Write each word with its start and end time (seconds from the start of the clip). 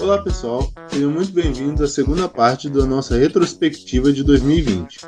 Olá 0.00 0.22
pessoal, 0.22 0.72
sejam 0.90 1.10
muito 1.10 1.30
bem-vindos 1.30 1.82
à 1.82 1.86
segunda 1.86 2.26
parte 2.26 2.70
da 2.70 2.86
nossa 2.86 3.18
retrospectiva 3.18 4.10
de 4.10 4.24
2020. 4.24 5.00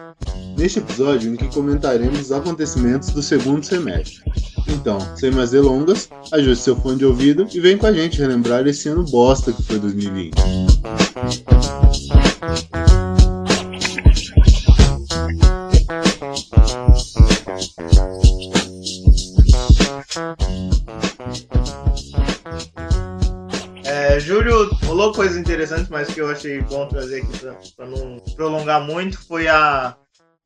Neste 0.59 0.81
episódio 0.81 1.33
em 1.33 1.37
que 1.37 1.49
comentaremos 1.49 2.21
os 2.21 2.33
acontecimentos 2.33 3.09
do 3.09 3.23
segundo 3.23 3.65
semestre. 3.65 4.23
Então, 4.69 4.99
sem 5.17 5.31
mais 5.31 5.53
delongas, 5.53 6.11
ajuste 6.31 6.65
seu 6.65 6.77
fone 6.77 6.99
de 6.99 7.07
ouvido 7.07 7.47
e 7.55 7.59
vem 7.59 7.79
com 7.79 7.87
a 7.87 7.93
gente 7.93 8.19
relembrar 8.19 8.67
esse 8.67 8.89
ano 8.91 9.03
bosta 9.05 9.51
que 9.51 9.63
foi 9.63 9.79
2020. 9.79 10.35
Interessantes, 25.73 25.89
mas 25.89 26.13
que 26.13 26.21
eu 26.21 26.31
achei 26.31 26.61
bom 26.61 26.87
trazer 26.87 27.23
aqui 27.23 27.73
para 27.75 27.87
não 27.87 28.19
prolongar 28.37 28.83
muito 28.83 29.25
foi 29.27 29.49
a, 29.49 29.97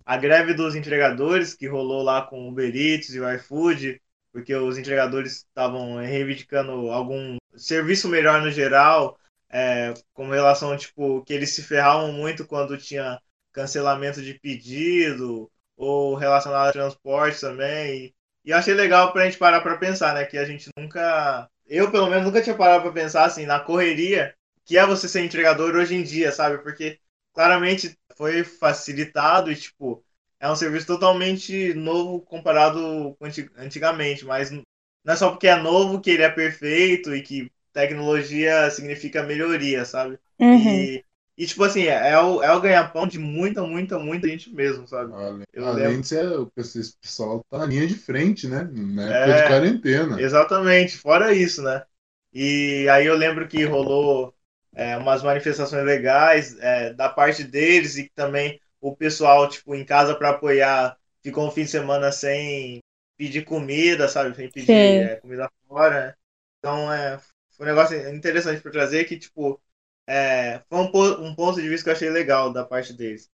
a 0.05 0.17
greve 0.17 0.55
dos 0.55 0.75
entregadores 0.75 1.55
que 1.55 1.67
rolou 1.67 2.03
lá 2.03 2.23
com 2.23 2.45
o 2.45 2.49
Uber 2.49 2.75
Eats 2.75 3.11
e 3.11 3.21
o 3.21 3.35
iFood, 3.35 4.01
porque 4.33 4.55
os 4.55 4.79
entregadores 4.79 5.39
estavam 5.39 5.97
reivindicando 5.97 6.91
algum 6.91 7.37
serviço 7.57 8.09
melhor 8.09 8.41
no 8.41 8.51
geral, 8.51 9.19
é, 9.51 9.95
com 10.15 10.29
relação, 10.29 10.77
tipo, 10.77 11.23
que 11.25 11.33
eles 11.33 11.55
se 11.55 11.63
ferravam 11.63 12.13
muito 12.13 12.47
quando 12.47 12.79
tinha 12.79 13.21
cancelamento 13.53 14.23
de 14.23 14.35
pedido 14.35 15.51
ou 15.77 16.15
relacionado 16.15 16.69
a 16.69 16.73
transporte 16.73 17.41
também. 17.41 18.07
E, 18.45 18.51
e 18.51 18.53
achei 18.53 18.75
legal 18.75 19.13
para 19.13 19.23
a 19.23 19.25
gente 19.25 19.39
parar 19.39 19.61
para 19.61 19.79
pensar, 19.79 20.15
né, 20.15 20.25
que 20.25 20.39
a 20.39 20.45
gente 20.45 20.69
nunca 20.79 21.49
eu 21.69 21.91
pelo 21.91 22.09
menos 22.09 22.25
nunca 22.25 22.41
tinha 22.41 22.55
parado 22.55 22.85
para 22.85 22.93
pensar 22.93 23.25
assim 23.25 23.45
na 23.45 23.59
correria 23.59 24.33
que 24.67 24.79
é 24.79 24.87
você 24.87 25.09
ser 25.09 25.25
entregador 25.25 25.77
hoje 25.77 25.97
em 25.97 26.05
dia, 26.05 26.33
sabe? 26.33 26.59
Porque 26.61 27.01
claramente 27.35 27.97
foi 28.17 28.45
facilitado 28.45 29.53
e 29.53 29.57
tipo 29.57 30.05
é 30.41 30.51
um 30.51 30.57
serviço 30.57 30.87
totalmente 30.89 31.75
novo 31.75 32.21
comparado 32.23 33.17
com 33.19 33.27
antigamente, 33.59 34.25
mas 34.27 34.51
não 34.53 34.63
é 35.07 35.17
só 35.17 35.31
porque 35.31 35.49
é 35.49 35.57
novo 35.57 36.01
que 36.01 36.11
ele 36.11 36.23
é 36.25 36.31
perfeito 36.31 37.15
e 37.15 37.23
que 37.23 37.51
tecnologia 37.73 38.71
significa 38.71 39.23
melhoria, 39.23 39.85
sabe? 39.85 40.19
Uhum. 40.41 40.89
E, 40.89 41.05
e, 41.37 41.47
tipo 41.47 41.63
assim, 41.65 41.85
é 41.85 42.19
o, 42.19 42.43
é 42.43 42.53
o 42.55 42.61
ganha-pão 42.61 43.07
de 43.07 43.19
muita, 43.19 43.63
muita, 43.63 43.99
muita 43.99 44.29
gente 44.29 44.51
mesmo, 44.51 44.87
sabe? 44.89 45.13
Além, 45.13 45.45
Eu 45.53 45.65
além 45.65 45.75
lembro. 45.87 46.01
de 46.03 46.09
ser, 46.09 46.27
o 46.39 46.51
pessoal 46.51 47.45
tá 47.51 47.59
na 47.59 47.67
linha 47.67 47.87
de 47.87 47.95
frente, 47.95 48.49
né? 48.49 48.65
Na 48.65 49.03
época 49.05 49.33
É. 49.33 49.43
de 49.43 49.49
quarentena. 49.49 50.21
Exatamente, 50.21 50.97
fora 50.99 51.33
isso, 51.35 51.63
né? 51.63 51.85
E 52.33 52.89
aí 52.91 53.07
eu 53.07 53.17
lembro 53.17 53.49
que 53.49 53.65
rolou 53.65 54.35
é, 54.77 54.95
umas 54.99 55.23
manifestações 55.23 55.85
legais 55.85 56.57
é, 56.61 56.93
da 56.93 57.09
parte 57.09 57.43
deles 57.43 57.97
e 57.97 58.05
que 58.05 58.13
também 58.15 58.61
o 58.79 58.95
pessoal, 58.95 59.49
tipo, 59.49 59.75
em 59.75 59.85
casa 59.85 60.15
para 60.15 60.31
apoiar, 60.31 60.97
ficou 61.23 61.49
um 61.49 61.51
fim 61.51 61.65
de 61.65 61.71
semana 61.71 62.13
sem 62.13 62.81
pedir 63.17 63.45
comida, 63.45 64.07
sabe? 64.07 64.37
Sem 64.37 64.51
pedir 64.51 64.71
é, 64.71 65.17
comida 65.17 65.51
fora, 65.67 66.09
né? 66.09 66.15
Então, 66.59 66.93
é, 66.93 67.19
foi 67.53 67.65
um 67.65 67.69
negócio 67.71 68.15
interessante 68.15 68.61
para 68.61 68.71
trazer 68.71 69.05
que, 69.05 69.19
tipo, 69.19 69.59
é, 70.07 70.61
foi 70.69 70.79
um, 70.79 71.27
um 71.27 71.35
ponto 71.35 71.61
de 71.61 71.69
vista 71.69 71.85
que 71.85 71.91
eu 71.91 71.95
achei 71.95 72.11
legal 72.11 72.53
da 72.53 72.65
parte 72.65 72.93
deles. 72.93 73.31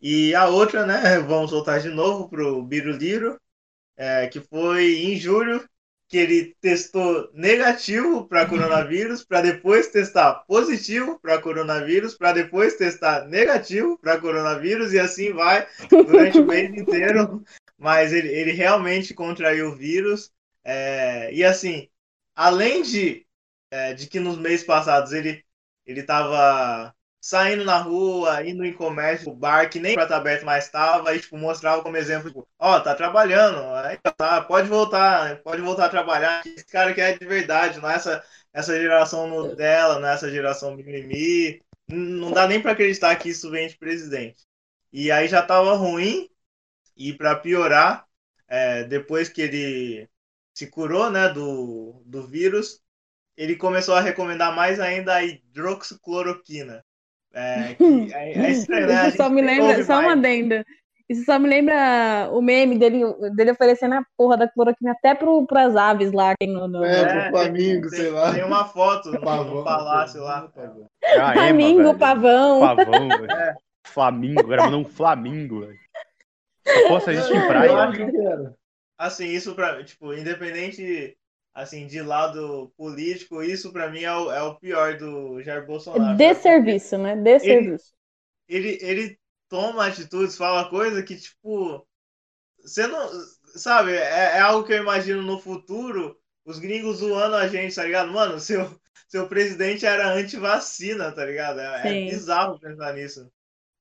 E 0.00 0.34
a 0.34 0.48
outra, 0.48 0.86
né, 0.86 1.18
vamos 1.20 1.50
voltar 1.50 1.80
de 1.80 1.90
novo 1.90 2.30
pro 2.30 2.62
Biruliro, 2.62 3.38
é, 3.96 4.26
que 4.28 4.40
foi 4.40 5.02
em 5.04 5.16
julho, 5.16 5.68
que 6.08 6.16
ele 6.16 6.56
testou 6.60 7.30
negativo 7.34 8.26
para 8.26 8.46
coronavírus, 8.46 9.22
para 9.22 9.42
depois 9.42 9.88
testar 9.88 10.44
positivo 10.46 11.18
para 11.20 11.40
coronavírus, 11.40 12.14
para 12.14 12.32
depois 12.32 12.76
testar 12.76 13.26
negativo 13.26 13.98
para 13.98 14.18
coronavírus, 14.18 14.92
e 14.92 14.98
assim 14.98 15.32
vai 15.32 15.66
durante 15.90 16.38
o 16.38 16.46
mês 16.46 16.74
inteiro. 16.74 17.44
Mas 17.76 18.12
ele, 18.12 18.28
ele 18.28 18.52
realmente 18.52 19.12
contraiu 19.12 19.68
o 19.68 19.76
vírus. 19.76 20.32
é, 20.64 21.32
e 21.32 21.44
assim, 21.44 21.88
além 22.34 22.82
de, 22.82 23.26
é, 23.70 23.92
de 23.92 24.06
que 24.08 24.18
nos 24.18 24.38
meses 24.38 24.64
passados 24.64 25.12
ele 25.12 25.44
ele 25.88 26.00
estava 26.00 26.94
saindo 27.20 27.64
na 27.64 27.78
rua, 27.78 28.46
indo 28.46 28.64
em 28.64 28.72
comércio, 28.72 29.32
bar 29.34 29.68
que 29.68 29.80
nem 29.80 29.94
para 29.94 30.04
estar 30.04 30.16
aberto 30.16 30.44
mais 30.44 30.64
estava, 30.64 31.14
e 31.14 31.20
tipo, 31.20 31.36
mostrava 31.36 31.82
como 31.82 31.96
exemplo, 31.96 32.28
tipo, 32.28 32.48
ó, 32.58 32.80
tá 32.80 32.94
trabalhando, 32.94 33.58
aí 33.74 33.98
tá, 34.16 34.40
pode 34.42 34.68
voltar, 34.68 35.42
pode 35.42 35.60
voltar 35.62 35.86
a 35.86 35.88
trabalhar. 35.90 36.42
Esse 36.46 36.66
cara 36.66 36.94
que 36.94 37.00
é 37.00 37.16
de 37.16 37.26
verdade, 37.26 37.80
não 37.80 37.90
é 37.90 37.94
essa, 37.96 38.24
essa 38.52 38.78
geração 38.78 39.26
Nutella, 39.26 39.98
não 39.98 40.08
é 40.08 40.14
essa 40.14 40.30
geração 40.30 40.74
mimimi. 40.76 41.60
Não 41.88 42.32
dá 42.32 42.46
nem 42.46 42.60
para 42.60 42.72
acreditar 42.72 43.16
que 43.16 43.30
isso 43.30 43.50
vem 43.50 43.68
de 43.68 43.76
presidente. 43.78 44.46
E 44.92 45.10
aí 45.10 45.28
já 45.28 45.42
tava 45.42 45.74
ruim, 45.74 46.28
e 46.96 47.12
para 47.12 47.36
piorar, 47.36 48.06
é, 48.48 48.84
depois 48.84 49.28
que 49.28 49.42
ele 49.42 50.08
se 50.54 50.66
curou, 50.66 51.10
né, 51.10 51.28
do, 51.28 52.02
do 52.04 52.26
vírus, 52.26 52.80
ele 53.36 53.56
começou 53.56 53.94
a 53.94 54.00
recomendar 54.00 54.54
mais 54.54 54.80
ainda 54.80 55.14
a 55.14 55.24
hidroxicloroquina. 55.24 56.84
É, 57.38 57.74
que 57.74 57.84
é, 58.12 58.32
é 58.32 58.50
estranho, 58.50 58.86
né? 58.88 59.00
A 59.00 59.08
Isso 59.08 59.16
só 59.16 59.24
gente 59.24 59.34
me 59.34 59.42
lembra, 59.42 59.84
só 59.84 60.00
uma 60.00 60.12
adenda. 60.12 60.64
Isso 61.08 61.24
só 61.24 61.38
me 61.38 61.48
lembra 61.48 62.28
o 62.32 62.42
meme 62.42 62.76
dele, 62.78 63.00
dele 63.34 63.52
oferecendo 63.52 63.94
a 63.94 64.04
porra 64.16 64.36
da 64.36 64.48
cloroquina 64.48 64.92
até 64.92 65.14
pro, 65.14 65.46
pras 65.46 65.74
aves 65.74 66.12
lá. 66.12 66.34
que 66.38 66.46
No, 66.46 66.68
no... 66.68 66.84
É, 66.84 67.30
pro 67.30 67.30
Flamengo, 67.30 67.88
tem, 67.88 67.98
sei 68.00 68.10
lá. 68.10 68.34
Tem 68.34 68.44
uma 68.44 68.66
foto 68.66 69.10
no, 69.12 69.20
Pavão, 69.22 69.54
no 69.54 69.64
palácio 69.64 70.22
lá. 70.22 70.48
pavão. 70.48 70.86
Ah, 71.02 71.30
é, 71.30 71.34
Flamingo, 71.34 71.82
velho. 71.84 71.98
pavão. 71.98 72.60
Pavão, 72.60 73.08
velho. 73.08 73.56
Flamingo, 73.86 74.40
agora 74.40 74.64
mandou 74.64 74.80
um 74.80 74.84
Flamingo, 74.84 75.60
velho. 75.60 75.78
Poxa, 76.88 77.12
existe 77.12 77.34
em 77.34 77.46
praia. 77.46 77.90
que, 77.92 78.04
assim, 78.98 79.28
isso 79.28 79.54
pra, 79.54 79.82
tipo, 79.82 80.12
independente, 80.12 81.16
assim, 81.58 81.88
de 81.88 82.00
lado 82.00 82.72
político, 82.76 83.42
isso 83.42 83.72
pra 83.72 83.90
mim 83.90 84.02
é 84.02 84.14
o, 84.14 84.30
é 84.30 84.42
o 84.42 84.54
pior 84.54 84.96
do 84.96 85.42
Jair 85.42 85.66
Bolsonaro. 85.66 86.16
De 86.16 86.28
sabe? 86.28 86.40
serviço, 86.40 86.96
né? 86.96 87.16
Serviço. 87.38 87.92
ele, 88.48 88.78
ele 88.80 89.18
toma 89.48 89.86
atitudes, 89.86 90.36
fala 90.36 90.70
coisa 90.70 91.02
que, 91.02 91.16
tipo, 91.16 91.84
você 92.62 92.86
não. 92.86 93.10
Sabe, 93.56 93.92
é, 93.92 94.36
é 94.36 94.40
algo 94.40 94.64
que 94.64 94.72
eu 94.72 94.82
imagino 94.82 95.22
no 95.22 95.40
futuro, 95.40 96.16
os 96.44 96.58
gringos 96.60 96.98
zoando 96.98 97.34
a 97.34 97.48
gente, 97.48 97.74
tá 97.74 97.82
ligado? 97.82 98.12
Mano, 98.12 98.38
seu, 98.40 98.78
seu 99.08 99.28
presidente 99.28 99.84
era 99.84 100.12
anti-vacina, 100.12 101.10
tá 101.10 101.24
ligado? 101.24 101.58
É, 101.58 101.88
é 101.88 102.10
bizarro 102.10 102.60
pensar 102.60 102.94
nisso. 102.94 103.28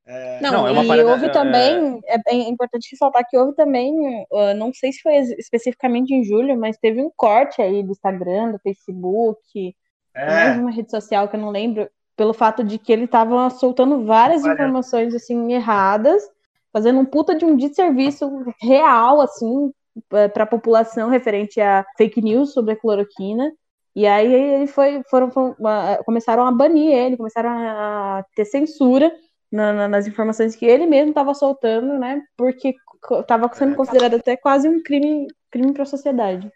É, 0.10 0.40
Não, 0.42 0.52
Não, 0.52 0.68
é 0.68 0.72
uma 0.72 0.84
e 0.86 0.88
parada- 0.88 1.10
houve 1.10 1.26
é- 1.26 1.30
também, 1.30 2.02
é, 2.06 2.18
é 2.28 2.36
importante 2.50 2.88
ressaltar 2.92 3.28
que 3.30 3.38
houve 3.38 3.54
também, 3.56 3.94
uh, 4.32 4.54
não 4.56 4.74
sei 4.74 4.94
se 4.94 5.02
foi 5.02 5.16
especificamente 5.18 6.14
em 6.14 6.24
julho, 6.24 6.58
mas 6.58 6.78
teve 6.78 7.02
um 7.02 7.12
corte 7.16 7.62
aí 7.62 7.84
do 7.84 7.92
Instagram, 7.92 8.52
do 8.54 8.60
Facebook, 8.60 9.76
mais 10.16 10.56
é, 10.58 10.60
uma 10.60 10.72
rede 10.72 10.90
social 10.90 11.28
que 11.28 11.36
eu 11.36 11.40
não 11.42 11.50
lembro, 11.50 11.90
pelo 12.16 12.34
fato 12.34 12.64
de 12.64 12.78
que 12.80 12.92
ele 12.94 13.04
estava 13.04 13.50
soltando 13.50 14.06
várias 14.06 14.44
Olha. 14.44 14.54
informações 14.54 15.14
assim 15.14 15.52
erradas, 15.52 16.24
fazendo 16.72 17.00
um 17.00 17.06
puta 17.06 17.36
de 17.36 17.44
um 17.46 17.56
desserviço 17.58 18.32
real 18.62 19.20
assim 19.22 19.72
para 20.10 20.44
a 20.44 20.48
população 20.48 21.10
referente 21.10 21.60
a 21.60 21.86
fake 21.98 22.22
news 22.22 22.54
sobre 22.54 22.74
a 22.74 22.76
cloroquina. 22.76 23.52
E 23.96 24.06
aí 24.08 24.32
ele 24.32 24.68
foi, 24.68 25.02
foram, 25.10 25.32
foram- 25.32 25.56
ah, 25.66 26.00
começaram 26.06 26.46
a 26.46 26.52
banir 26.52 26.92
ele, 26.94 27.18
começaram 27.18 27.50
a 27.50 28.24
ter 28.36 28.46
censura 28.46 29.12
na- 29.52 29.74
na- 29.74 29.88
nas 29.88 30.08
informações 30.08 30.56
que 30.56 30.66
ele 30.66 30.86
mesmo 30.86 31.10
estava 31.10 31.34
soltando, 31.34 31.98
né? 31.98 32.22
Porque 32.36 32.76
estava 33.20 33.50
sendo 33.54 33.74
É. 33.74 33.76
considerado 33.76 34.16
até 34.16 34.36
quase 34.38 34.68
um 34.68 34.82
crime, 34.84 35.28
crime 35.52 35.74
para 35.74 35.84
a 35.84 35.86
sociedade. 35.86 36.52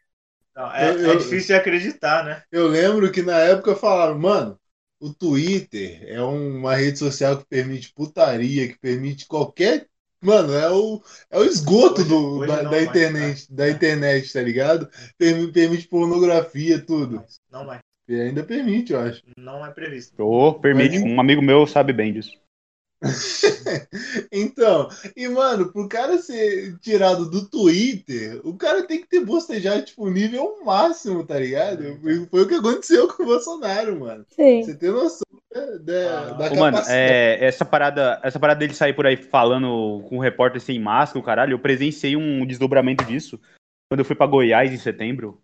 não, 0.55 0.69
é, 0.75 0.89
Eu- 0.91 1.11
é 1.13 1.15
difícil 1.15 1.47
de 1.47 1.53
acreditar, 1.53 2.25
né? 2.25 2.43
Eu 2.51 2.67
lembro 2.67 3.09
que 3.09 3.21
na 3.21 3.37
época 3.39 3.73
falaram, 3.73 4.19
mano, 4.19 4.59
o 4.99 5.13
Twitter 5.13 6.03
é 6.05 6.21
uma 6.21 6.75
rede 6.75 6.99
social 6.99 7.37
que 7.37 7.45
permite 7.45 7.93
putaria, 7.93 8.67
que 8.67 8.77
permite 8.77 9.25
qualquer. 9.27 9.87
Mano, 10.21 10.53
é 10.53 10.69
o, 10.69 11.01
é 11.31 11.39
o 11.39 11.43
esgoto 11.45 12.01
Hoje- 12.01 12.09
do, 12.09 12.37
hoje 12.39 12.47
da, 12.51 12.63
da 12.63 12.69
mais, 12.69 12.83
internet, 12.83 13.47
tá? 13.47 13.55
da 13.55 13.69
internet, 13.71 14.33
tá 14.33 14.41
ligado? 14.41 14.89
Permite, 15.17 15.51
permite 15.53 15.87
pornografia, 15.87 16.77
tudo. 16.85 17.23
Não 17.49 17.65
vai. 17.65 17.79
E 18.07 18.19
ainda 18.19 18.43
permite, 18.43 18.91
eu 18.93 18.99
acho. 18.99 19.23
Não 19.37 19.65
é 19.65 19.71
previsto. 19.71 20.21
Ô, 20.21 20.53
permite, 20.53 20.99
Mas- 20.99 21.11
um 21.11 21.19
amigo 21.19 21.41
meu 21.41 21.65
sabe 21.65 21.93
bem 21.93 22.11
disso. 22.13 22.37
Então, 24.31 24.89
e 25.15 25.27
mano, 25.27 25.71
pro 25.71 25.87
cara 25.87 26.17
ser 26.17 26.77
tirado 26.79 27.29
do 27.29 27.47
Twitter, 27.49 28.39
o 28.43 28.55
cara 28.55 28.83
tem 28.83 29.01
que 29.01 29.07
ter 29.07 29.23
bostejado, 29.25 29.83
tipo, 29.83 30.09
nível 30.09 30.59
máximo, 30.63 31.25
tá 31.25 31.37
ligado? 31.37 31.83
E 31.83 32.25
Foi 32.27 32.41
o 32.41 32.47
que 32.47 32.55
aconteceu 32.55 33.07
com 33.07 33.23
o 33.23 33.25
Bolsonaro, 33.25 33.99
mano. 33.99 34.25
Sim. 34.29 34.63
Você 34.63 34.75
tem 34.75 34.91
noção 34.91 35.25
da, 35.53 35.65
da, 35.77 36.29
Ah. 36.29 36.33
da 36.33 36.51
Ô, 36.51 36.55
mano, 36.55 36.77
capacidade. 36.77 36.89
é, 37.11 37.43
essa 37.45 37.65
parada, 37.65 38.19
essa 38.23 38.39
parada 38.39 38.59
dele 38.59 38.73
sair 38.73 38.93
por 38.93 39.05
aí 39.05 39.17
falando 39.17 40.03
com 40.07 40.17
o 40.17 40.21
repórter 40.21 40.61
sem 40.61 40.79
máscara, 40.79 41.19
o 41.19 41.23
caralho, 41.23 41.53
eu 41.53 41.59
presenciei 41.59 42.15
um 42.15 42.45
desdobramento 42.45 43.03
disso 43.03 43.39
quando 43.89 43.99
eu 43.99 44.05
fui 44.05 44.15
pra 44.15 44.27
Goiás 44.27 44.71
em 44.71 44.77
setembro. 44.77 45.41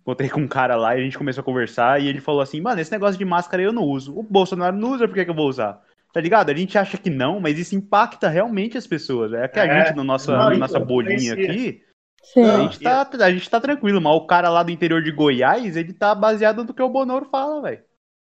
Encontrei 0.00 0.30
com 0.30 0.40
um 0.40 0.48
cara 0.48 0.76
lá 0.76 0.96
e 0.96 1.00
a 1.00 1.04
gente 1.04 1.18
começou 1.18 1.42
a 1.42 1.44
conversar 1.44 2.00
e 2.00 2.08
ele 2.08 2.20
falou 2.22 2.40
assim, 2.40 2.58
mano, 2.60 2.80
esse 2.80 2.90
negócio 2.90 3.18
de 3.18 3.24
máscara 3.24 3.62
eu 3.62 3.72
não 3.72 3.82
uso. 3.82 4.18
O 4.18 4.22
Bolsonaro 4.22 4.74
não 4.74 4.92
usa, 4.92 5.06
por 5.06 5.14
que, 5.14 5.24
que 5.24 5.30
eu 5.30 5.34
vou 5.34 5.48
usar? 5.48 5.82
Tá 6.12 6.20
ligado? 6.20 6.50
A 6.50 6.54
gente 6.54 6.76
acha 6.76 6.98
que 6.98 7.08
não, 7.08 7.38
mas 7.40 7.58
isso 7.58 7.74
impacta 7.76 8.28
realmente 8.28 8.76
as 8.76 8.86
pessoas. 8.86 9.32
É 9.32 9.46
que 9.46 9.60
a 9.60 9.64
É. 9.66 9.84
gente, 9.86 9.96
no 9.96 10.02
nossa, 10.04 10.32
Não, 10.36 10.50
na 10.50 10.58
nossa 10.58 10.80
bolinha 10.80 11.34
aqui, 11.34 11.82
Sim. 12.22 12.44
a 12.44 12.58
gente, 12.62 12.80
tá, 12.80 13.08
a 13.20 13.30
gente 13.30 13.48
tá 13.48 13.60
tranquilo, 13.60 14.00
mas 14.00 14.14
o 14.14 14.26
cara 14.26 14.50
lá 14.50 14.62
do 14.62 14.70
interior 14.72 15.02
de 15.02 15.12
Goiás, 15.12 15.76
ele 15.76 15.92
tá 15.92 16.14
baseado 16.14 16.64
no 16.64 16.74
que 16.74 16.82
o 16.82 16.88
Bonoro 16.88 17.26
fala, 17.26 17.62
velho. 17.62 17.82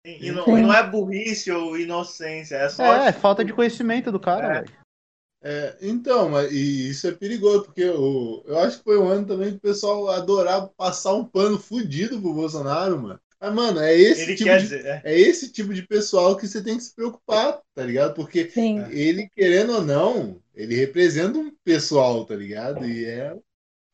E, 0.05 0.27
e 0.27 0.31
não, 0.31 0.57
e 0.57 0.61
não 0.61 0.73
é 0.73 0.81
burrice 0.85 1.51
ou 1.51 1.77
inocência, 1.77 2.55
é 2.55 2.69
só. 2.69 2.83
É, 2.83 3.07
é 3.09 3.11
falta 3.11 3.45
de 3.45 3.53
conhecimento 3.53 4.11
do 4.11 4.19
cara, 4.19 4.47
É. 4.47 4.53
velho. 4.61 4.81
É, 5.43 5.77
então, 5.81 6.29
mas 6.29 6.51
e 6.51 6.89
isso 6.89 7.07
é 7.07 7.11
perigoso, 7.13 7.63
porque 7.65 7.85
o, 7.89 8.43
eu 8.45 8.59
acho 8.59 8.77
que 8.77 8.83
foi 8.83 8.99
um 8.99 9.07
ano 9.07 9.25
também 9.25 9.49
que 9.51 9.57
o 9.57 9.61
pessoal 9.61 10.07
adorava 10.09 10.71
passar 10.77 11.13
um 11.15 11.25
pano 11.25 11.57
fudido 11.57 12.21
pro 12.21 12.33
Bolsonaro, 12.33 13.01
mano. 13.01 13.19
Mas, 13.41 13.53
mano, 13.55 13.79
é 13.81 13.95
esse, 13.97 14.21
Ele 14.21 14.35
tipo 14.35 14.49
quer 14.49 14.57
de, 14.57 14.63
dizer. 14.63 14.85
é. 14.85 15.01
é 15.03 15.19
esse 15.19 15.51
tipo 15.51 15.73
de 15.73 15.81
pessoal 15.87 16.37
que 16.37 16.47
você 16.47 16.63
tem 16.63 16.77
que 16.77 16.83
se 16.83 16.95
preocupar, 16.95 17.59
tá 17.73 17.83
ligado? 17.83 18.13
Porque 18.13 18.53
Sim. 18.53 18.85
ele, 18.91 19.29
querendo 19.35 19.73
ou 19.73 19.81
não, 19.81 20.39
ele 20.55 20.75
representa 20.75 21.39
um 21.39 21.51
pessoal, 21.63 22.23
tá 22.25 22.35
ligado? 22.35 22.85
E 22.85 23.05
é 23.05 23.35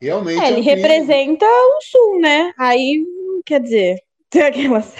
realmente. 0.01 0.41
É, 0.41 0.47
é 0.47 0.51
ele 0.51 0.61
crime. 0.63 0.75
representa 0.75 1.45
o 1.45 1.81
sul, 1.81 2.19
né? 2.21 2.53
Aí, 2.57 3.05
quer 3.45 3.61
dizer, 3.61 3.99
tem 4.29 4.41
aquelas. 4.43 4.93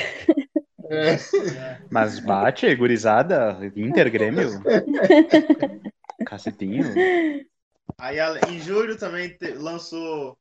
É, 0.89 1.17
Mas 1.91 2.19
bate, 2.19 2.73
gurizada, 2.75 3.59
Inter, 3.75 4.09
Grêmio. 4.09 4.49
Cacetinho. 6.25 6.83
Aí 7.99 8.17
em 8.49 8.59
julho 8.59 8.97
também 8.97 9.29
te- 9.37 9.53
lançou 9.53 10.37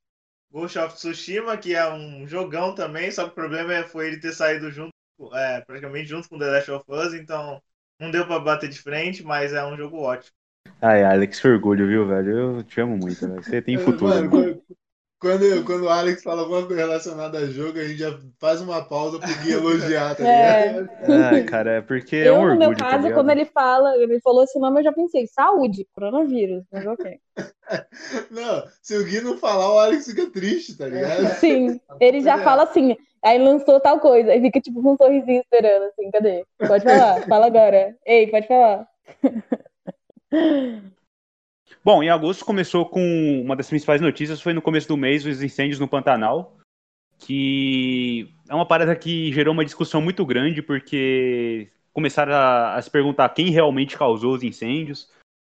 Ghost 0.58 0.78
of 0.78 0.94
Tsushima, 0.96 1.56
que 1.58 1.74
é 1.74 1.88
um 1.92 2.26
jogão 2.26 2.74
também, 2.74 3.10
só 3.10 3.24
que 3.24 3.30
o 3.32 3.34
problema 3.34 3.74
é- 3.74 3.84
foi 3.84 4.08
ele 4.08 4.20
ter 4.20 4.32
saído 4.32 4.70
junto, 4.70 4.92
é, 5.34 5.60
praticamente 5.62 6.08
junto 6.08 6.28
com 6.28 6.38
The 6.38 6.46
Last 6.46 6.70
of 6.70 6.84
Us, 6.88 7.14
então 7.14 7.62
não 8.00 8.10
deu 8.10 8.26
pra 8.26 8.38
bater 8.40 8.68
de 8.68 8.78
frente, 8.80 9.22
mas 9.22 9.52
é 9.52 9.64
um 9.64 9.76
jogo 9.76 9.98
ótimo. 9.98 10.34
Ai, 10.80 11.04
Alex, 11.04 11.38
que 11.40 11.48
orgulho, 11.48 11.86
viu, 11.86 12.06
velho? 12.08 12.30
Eu 12.58 12.64
te 12.64 12.80
amo 12.80 12.96
muito, 12.96 13.26
velho. 13.28 13.42
Você 13.42 13.60
tem 13.60 13.78
futuro. 13.78 14.24
Mano, 14.24 14.30
mano. 14.30 14.62
Quando, 15.18 15.64
quando, 15.64 15.84
o 15.84 15.88
Alex 15.88 16.22
fala 16.22 16.42
alguma 16.42 16.66
coisa 16.66 16.82
relacionada 16.82 17.38
a 17.38 17.46
jogo, 17.46 17.78
a 17.78 17.84
gente 17.84 17.98
já 17.98 18.18
faz 18.38 18.60
uma 18.60 18.84
pausa 18.84 19.18
pro 19.18 19.34
Gui 19.42 19.52
elogiar, 19.52 20.14
tá 20.14 20.24
É. 20.28 20.68
ligado? 20.68 20.90
Ai, 21.10 21.44
cara, 21.44 21.70
é 21.72 21.80
porque 21.80 22.16
é 22.16 22.28
eu, 22.28 22.34
um 22.34 22.36
no 22.36 22.42
orgulho, 22.42 22.68
meu 22.68 22.76
tá 22.76 22.84
caso, 22.84 23.02
ligado? 23.04 23.14
quando 23.14 23.30
ele 23.30 23.44
fala, 23.46 23.96
ele 23.96 24.20
falou 24.20 24.44
esse 24.44 24.58
nome, 24.58 24.80
eu 24.80 24.84
já 24.84 24.92
pensei, 24.92 25.26
saúde, 25.26 25.86
coronavírus. 25.94 26.64
Mas 26.70 26.86
ok. 26.86 27.18
Não, 28.30 28.64
se 28.82 28.96
o 28.96 29.04
Gui 29.04 29.20
não 29.20 29.36
falar, 29.38 29.72
o 29.72 29.78
Alex 29.78 30.06
fica 30.06 30.30
triste, 30.30 30.78
tá 30.78 30.86
ligado? 30.86 31.26
Sim, 31.40 31.80
ele 31.98 32.20
já 32.20 32.38
fala 32.38 32.62
assim, 32.62 32.96
aí 33.24 33.38
lançou 33.38 33.80
tal 33.80 33.98
coisa, 33.98 34.30
aí 34.30 34.40
fica 34.40 34.60
tipo 34.60 34.82
com 34.82 34.92
um 34.92 34.96
sorrisinho 34.96 35.40
esperando, 35.40 35.84
assim, 35.84 36.10
cadê? 36.10 36.44
Pode 36.58 36.84
falar, 36.84 37.22
fala 37.26 37.46
agora. 37.46 37.96
Ei, 38.06 38.28
pode 38.28 38.46
falar. 38.46 38.86
Bom, 41.86 42.02
em 42.02 42.10
agosto 42.10 42.44
começou 42.44 42.84
com 42.84 43.40
uma 43.40 43.54
das 43.54 43.68
principais 43.68 44.00
notícias, 44.00 44.40
foi 44.40 44.52
no 44.52 44.60
começo 44.60 44.88
do 44.88 44.96
mês, 44.96 45.24
os 45.24 45.40
incêndios 45.40 45.78
no 45.78 45.86
Pantanal, 45.86 46.56
que 47.16 48.28
é 48.48 48.54
uma 48.56 48.66
parada 48.66 48.96
que 48.96 49.32
gerou 49.32 49.54
uma 49.54 49.64
discussão 49.64 50.02
muito 50.02 50.26
grande, 50.26 50.60
porque 50.60 51.70
começaram 51.92 52.32
a, 52.32 52.74
a 52.74 52.82
se 52.82 52.90
perguntar 52.90 53.28
quem 53.28 53.50
realmente 53.50 53.96
causou 53.96 54.34
os 54.34 54.42
incêndios. 54.42 55.12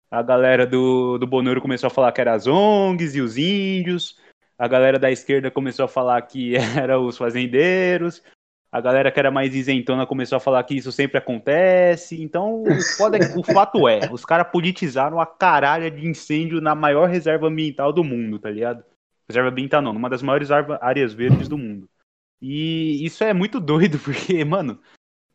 A 0.08 0.22
galera 0.22 0.64
do, 0.68 1.18
do 1.18 1.26
Bonoro 1.26 1.60
começou 1.60 1.88
a 1.88 1.90
falar 1.90 2.12
que 2.12 2.20
era 2.20 2.32
as 2.32 2.46
ONGs 2.46 3.16
e 3.16 3.20
os 3.20 3.36
índios. 3.36 4.16
A 4.56 4.68
galera 4.68 5.00
da 5.00 5.10
esquerda 5.10 5.50
começou 5.50 5.84
a 5.84 5.88
falar 5.88 6.22
que 6.22 6.54
era 6.80 7.00
os 7.00 7.18
fazendeiros. 7.18 8.22
A 8.72 8.80
galera 8.80 9.10
que 9.10 9.18
era 9.18 9.32
mais 9.32 9.52
isentona 9.54 10.06
começou 10.06 10.36
a 10.36 10.40
falar 10.40 10.62
que 10.62 10.76
isso 10.76 10.92
sempre 10.92 11.18
acontece. 11.18 12.22
Então, 12.22 12.62
o, 12.62 12.68
é 12.68 13.36
o 13.36 13.42
fato 13.42 13.88
é, 13.88 14.08
os 14.12 14.24
caras 14.24 14.48
politizaram 14.50 15.20
a 15.20 15.26
caralha 15.26 15.90
de 15.90 16.06
incêndio 16.06 16.60
na 16.60 16.74
maior 16.74 17.08
reserva 17.08 17.48
ambiental 17.48 17.92
do 17.92 18.04
mundo, 18.04 18.38
tá 18.38 18.48
ligado? 18.48 18.84
Reserva 19.28 19.50
ambiental 19.50 19.82
não, 19.82 19.92
numa 19.92 20.08
das 20.08 20.22
maiores 20.22 20.50
áreas 20.52 21.12
verdes 21.12 21.48
do 21.48 21.58
mundo. 21.58 21.88
E 22.40 23.04
isso 23.04 23.24
é 23.24 23.34
muito 23.34 23.58
doido, 23.58 23.98
porque, 24.04 24.44
mano, 24.44 24.80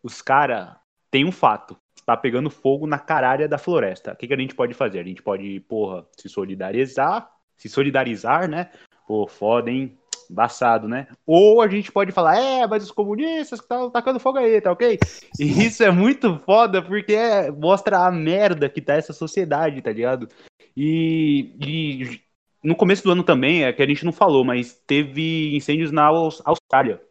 os 0.01 0.21
caras 0.21 0.75
têm 1.11 1.25
um 1.25 1.31
fato. 1.31 1.77
Tá 2.05 2.15
pegando 2.15 2.49
fogo 2.49 2.85
na 2.85 2.99
caralha 2.99 3.47
da 3.47 3.57
floresta. 3.57 4.13
O 4.13 4.15
que, 4.15 4.27
que 4.27 4.33
a 4.33 4.37
gente 4.37 4.55
pode 4.55 4.73
fazer? 4.73 4.99
A 4.99 5.03
gente 5.03 5.23
pode, 5.23 5.59
porra, 5.61 6.05
se 6.15 6.29
solidarizar, 6.29 7.29
se 7.57 7.67
solidarizar, 7.67 8.47
né? 8.47 8.71
Pô, 9.07 9.27
foda, 9.27 9.71
hein? 9.71 9.97
Embaçado, 10.29 10.87
né? 10.87 11.07
Ou 11.25 11.61
a 11.61 11.67
gente 11.67 11.91
pode 11.91 12.11
falar, 12.11 12.37
é, 12.37 12.67
mas 12.67 12.83
os 12.83 12.91
comunistas 12.91 13.59
que 13.59 13.65
estão 13.65 13.89
tacando 13.89 14.19
fogo 14.19 14.37
aí, 14.37 14.59
tá 14.61 14.71
ok? 14.71 14.99
E 15.39 15.65
isso 15.65 15.83
é 15.83 15.91
muito 15.91 16.37
foda, 16.39 16.81
porque 16.81 17.13
é- 17.13 17.51
mostra 17.51 18.05
a 18.05 18.11
merda 18.11 18.69
que 18.69 18.81
tá 18.81 18.93
essa 18.93 19.13
sociedade, 19.13 19.81
tá 19.81 19.91
ligado? 19.91 20.27
E, 20.75 21.55
e 21.61 22.21
no 22.63 22.75
começo 22.75 23.03
do 23.03 23.11
ano 23.11 23.23
também, 23.23 23.63
é 23.63 23.71
que 23.71 23.81
a 23.81 23.87
gente 23.87 24.03
não 24.05 24.11
falou, 24.11 24.43
mas 24.43 24.73
teve 24.87 25.55
incêndios 25.55 25.91
na 25.91 26.05
Aus- 26.05 26.41
Austrália. 26.45 27.01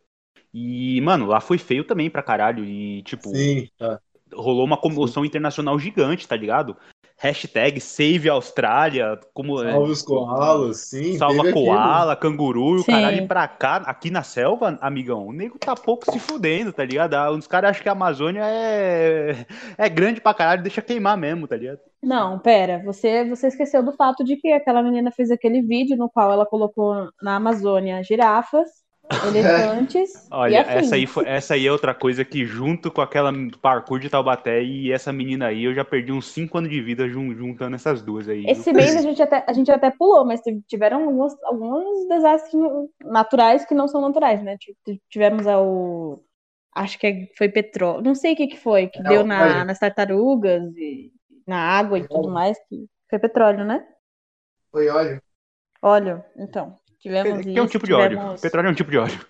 E, 0.52 1.00
mano, 1.00 1.26
lá 1.26 1.40
foi 1.40 1.58
feio 1.58 1.84
também 1.84 2.08
pra 2.08 2.22
caralho. 2.22 2.64
E, 2.64 3.02
tipo, 3.02 3.28
Sim, 3.34 3.68
tá. 3.76 4.00
rolou 4.32 4.64
uma 4.64 4.76
comoção 4.76 5.24
internacional 5.24 5.78
gigante, 5.78 6.28
tá 6.28 6.36
ligado? 6.36 6.76
Hashtag 7.24 7.80
Save 7.80 8.28
Austrália, 8.28 9.18
como 9.32 9.62
é, 9.62 9.72
Salve 9.72 9.90
os 9.92 10.02
koalas, 10.02 10.76
sim. 10.76 11.16
salva 11.16 11.50
koala, 11.52 12.14
canguru, 12.14 12.76
e 12.76 12.80
o 12.80 12.82
Sim. 12.82 12.92
caralho 12.92 13.16
e 13.24 13.26
pra 13.26 13.48
cá, 13.48 13.76
aqui 13.76 14.10
na 14.10 14.22
selva, 14.22 14.78
amigão, 14.78 15.26
o 15.26 15.32
nego 15.32 15.58
tá 15.58 15.74
pouco 15.74 16.04
se 16.04 16.18
fudendo, 16.18 16.70
tá 16.70 16.84
ligado? 16.84 17.14
Ah, 17.14 17.30
Os 17.30 17.46
caras 17.46 17.70
acham 17.70 17.82
que 17.82 17.88
a 17.88 17.92
Amazônia 17.92 18.42
é, 18.44 19.46
é 19.78 19.88
grande 19.88 20.20
pra 20.20 20.34
caralho, 20.34 20.62
deixa 20.62 20.82
queimar 20.82 21.16
mesmo, 21.16 21.48
tá 21.48 21.56
ligado? 21.56 21.78
Não, 22.02 22.38
pera, 22.38 22.82
você, 22.84 23.24
você 23.26 23.46
esqueceu 23.46 23.82
do 23.82 23.92
fato 23.92 24.22
de 24.22 24.36
que 24.36 24.52
aquela 24.52 24.82
menina 24.82 25.10
fez 25.10 25.30
aquele 25.30 25.62
vídeo 25.62 25.96
no 25.96 26.10
qual 26.10 26.30
ela 26.30 26.44
colocou 26.44 27.08
na 27.22 27.36
Amazônia 27.36 28.02
girafas, 28.04 28.68
elefantes 29.22 30.10
Olha, 30.30 30.64
essa 30.68 30.96
aí, 30.96 31.06
foi, 31.06 31.24
essa 31.28 31.54
aí 31.54 31.66
é 31.66 31.70
outra 31.72 31.94
coisa 31.94 32.24
que, 32.24 32.44
junto 32.44 32.90
com 32.90 33.00
aquela 33.00 33.32
parkour 33.60 34.00
de 34.00 34.08
Taubaté 34.10 34.62
e 34.62 34.90
essa 34.90 35.12
menina 35.12 35.46
aí, 35.46 35.64
eu 35.64 35.74
já 35.74 35.84
perdi 35.84 36.12
uns 36.12 36.26
5 36.28 36.58
anos 36.58 36.70
de 36.70 36.80
vida 36.80 37.08
jun- 37.08 37.34
juntando 37.34 37.76
essas 37.76 38.02
duas 38.02 38.28
aí. 38.28 38.40
viu? 38.42 38.50
Esse 38.52 38.72
mês 38.72 38.96
a 38.96 39.00
gente 39.00 39.22
até, 39.22 39.44
a 39.46 39.52
gente 39.52 39.70
até 39.70 39.90
pulou, 39.90 40.24
mas 40.24 40.40
tive- 40.40 40.62
tiveram 40.66 41.04
alguns, 41.04 41.32
alguns 41.44 42.08
desastres 42.08 42.54
naturais 43.02 43.64
que 43.64 43.74
não 43.74 43.88
são 43.88 44.00
naturais, 44.00 44.42
né? 44.42 44.56
Tiv- 44.58 45.00
Tivemos 45.08 45.46
o. 45.46 46.22
Acho 46.74 46.98
que 46.98 47.06
é- 47.06 47.28
foi 47.38 47.48
petróleo. 47.48 48.02
Não 48.02 48.14
sei 48.14 48.34
o 48.34 48.36
que, 48.36 48.48
que 48.48 48.56
foi, 48.58 48.88
que 48.88 49.02
Não, 49.02 49.10
deu 49.10 49.24
na, 49.24 49.64
nas 49.64 49.78
tartarugas 49.78 50.62
e 50.76 51.12
na 51.46 51.56
água 51.58 51.98
e 51.98 52.08
tudo 52.08 52.28
mais. 52.30 52.58
Que 52.68 52.86
foi 53.08 53.18
petróleo, 53.18 53.64
né? 53.64 53.86
Foi 54.70 54.88
óleo. 54.88 55.20
Óleo, 55.82 56.24
então. 56.36 56.80
Tivemos 57.04 57.42
Que 57.44 57.58
é 57.58 57.60
um 57.60 57.64
isso, 57.64 57.72
tipo 57.72 57.86
de 57.86 57.92
óleo. 57.92 58.16
tivemos- 58.18 58.40
Petróleo 58.40 58.66
é 58.68 58.70
um 58.70 58.74
tipo 58.74 58.90
de 58.90 58.96
óleo. 58.98 59.26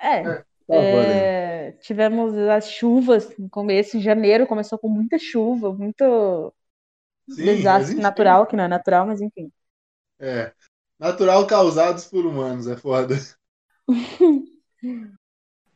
É, 0.00 0.22
Tá 0.22 0.44
bom, 0.68 0.80
né? 0.80 1.68
é, 1.68 1.72
tivemos 1.80 2.36
as 2.38 2.70
chuvas 2.70 3.36
no 3.36 3.50
começo, 3.50 3.96
em 3.96 4.00
janeiro 4.00 4.46
começou 4.46 4.78
com 4.78 4.88
muita 4.88 5.18
chuva, 5.18 5.74
muito 5.74 6.54
Sim, 7.28 7.44
desastre 7.44 7.96
mas 7.96 8.02
natural, 8.02 8.46
que 8.46 8.54
não 8.54 8.64
é 8.64 8.68
natural, 8.68 9.04
mas 9.06 9.20
enfim. 9.20 9.50
É. 10.20 10.52
Natural 10.98 11.44
causados 11.46 12.04
por 12.04 12.24
humanos, 12.24 12.68
é 12.68 12.76
foda. 12.76 13.16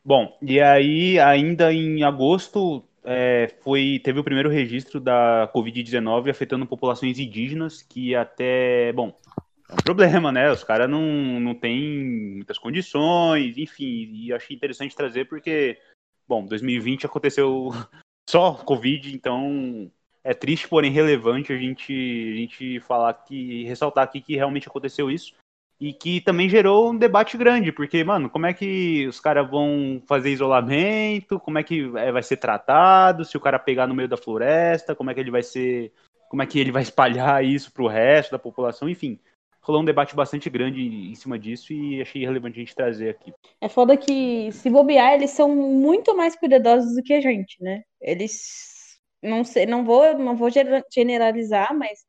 Bom, 0.03 0.37
e 0.41 0.61
aí, 0.61 1.19
ainda 1.19 1.73
em 1.73 2.01
agosto, 2.03 2.81
é, 3.03 3.53
foi, 3.61 3.99
teve 4.01 4.19
o 4.19 4.23
primeiro 4.23 4.49
registro 4.49 5.01
da 5.01 5.49
Covid-19 5.53 6.29
afetando 6.29 6.65
populações 6.65 7.19
indígenas, 7.19 7.81
que 7.81 8.15
até, 8.15 8.93
bom, 8.93 9.13
é 9.69 9.73
um 9.73 9.77
problema, 9.77 10.31
né? 10.31 10.51
Os 10.51 10.63
caras 10.63 10.89
não, 10.89 11.39
não 11.39 11.53
têm 11.53 12.35
muitas 12.35 12.57
condições, 12.57 13.57
enfim, 13.57 14.09
e 14.13 14.33
achei 14.33 14.55
interessante 14.55 14.95
trazer 14.95 15.25
porque, 15.25 15.77
bom, 16.27 16.45
2020 16.45 17.05
aconteceu 17.05 17.71
só 18.29 18.53
Covid, 18.53 19.13
então 19.13 19.91
é 20.23 20.33
triste, 20.33 20.67
porém 20.67 20.91
relevante 20.91 21.51
a 21.51 21.57
gente, 21.57 21.93
a 21.93 22.35
gente 22.35 22.79
falar 22.81 23.13
que, 23.13 23.63
ressaltar 23.63 24.03
aqui 24.03 24.21
que 24.21 24.35
realmente 24.35 24.67
aconteceu 24.67 25.11
isso. 25.11 25.33
E 25.79 25.93
que 25.93 26.19
também 26.19 26.49
gerou 26.49 26.89
um 26.91 26.97
debate 26.97 27.37
grande, 27.37 27.71
porque, 27.71 28.03
mano, 28.03 28.29
como 28.31 28.47
é 28.47 28.53
que 28.53 29.05
os 29.07 29.19
caras 29.19 29.47
vão 29.47 30.01
fazer 30.07 30.31
isolamento? 30.31 31.39
Como 31.39 31.59
é 31.59 31.63
que 31.63 31.91
é, 31.95 32.11
vai 32.11 32.23
ser 32.23 32.37
tratado? 32.37 33.23
Se 33.23 33.37
o 33.37 33.39
cara 33.39 33.59
pegar 33.59 33.85
no 33.85 33.93
meio 33.93 34.09
da 34.09 34.17
floresta, 34.17 34.95
como 34.95 35.11
é 35.11 35.13
que 35.13 35.19
ele 35.19 35.29
vai 35.29 35.43
ser. 35.43 35.93
Como 36.29 36.41
é 36.41 36.47
que 36.47 36.59
ele 36.59 36.71
vai 36.71 36.81
espalhar 36.81 37.45
isso 37.45 37.71
pro 37.71 37.85
resto 37.85 38.31
da 38.31 38.39
população? 38.39 38.89
Enfim, 38.89 39.19
rolou 39.67 39.81
um 39.81 39.85
debate 39.85 40.15
bastante 40.15 40.49
grande 40.49 40.81
em 40.81 41.15
cima 41.15 41.37
disso 41.37 41.73
e 41.73 42.01
achei 42.01 42.25
relevante 42.25 42.57
a 42.57 42.59
gente 42.59 42.75
trazer 42.75 43.09
aqui. 43.09 43.33
É 43.61 43.69
foda 43.69 43.97
que, 43.97 44.51
se 44.51 44.69
bobear, 44.69 45.13
eles 45.13 45.31
são 45.31 45.55
muito 45.55 46.15
mais 46.15 46.35
cuidadosos 46.35 46.95
do 46.95 47.03
que 47.03 47.13
a 47.13 47.21
gente, 47.21 47.61
né? 47.61 47.81
Eles. 48.01 48.39
Não 49.21 49.43
sei, 49.43 49.65
não 49.65 49.83
vou, 49.83 50.17
não 50.17 50.35
vou 50.35 50.49
gener- 50.49 50.83
generalizar, 50.93 51.75
mas 51.77 52.05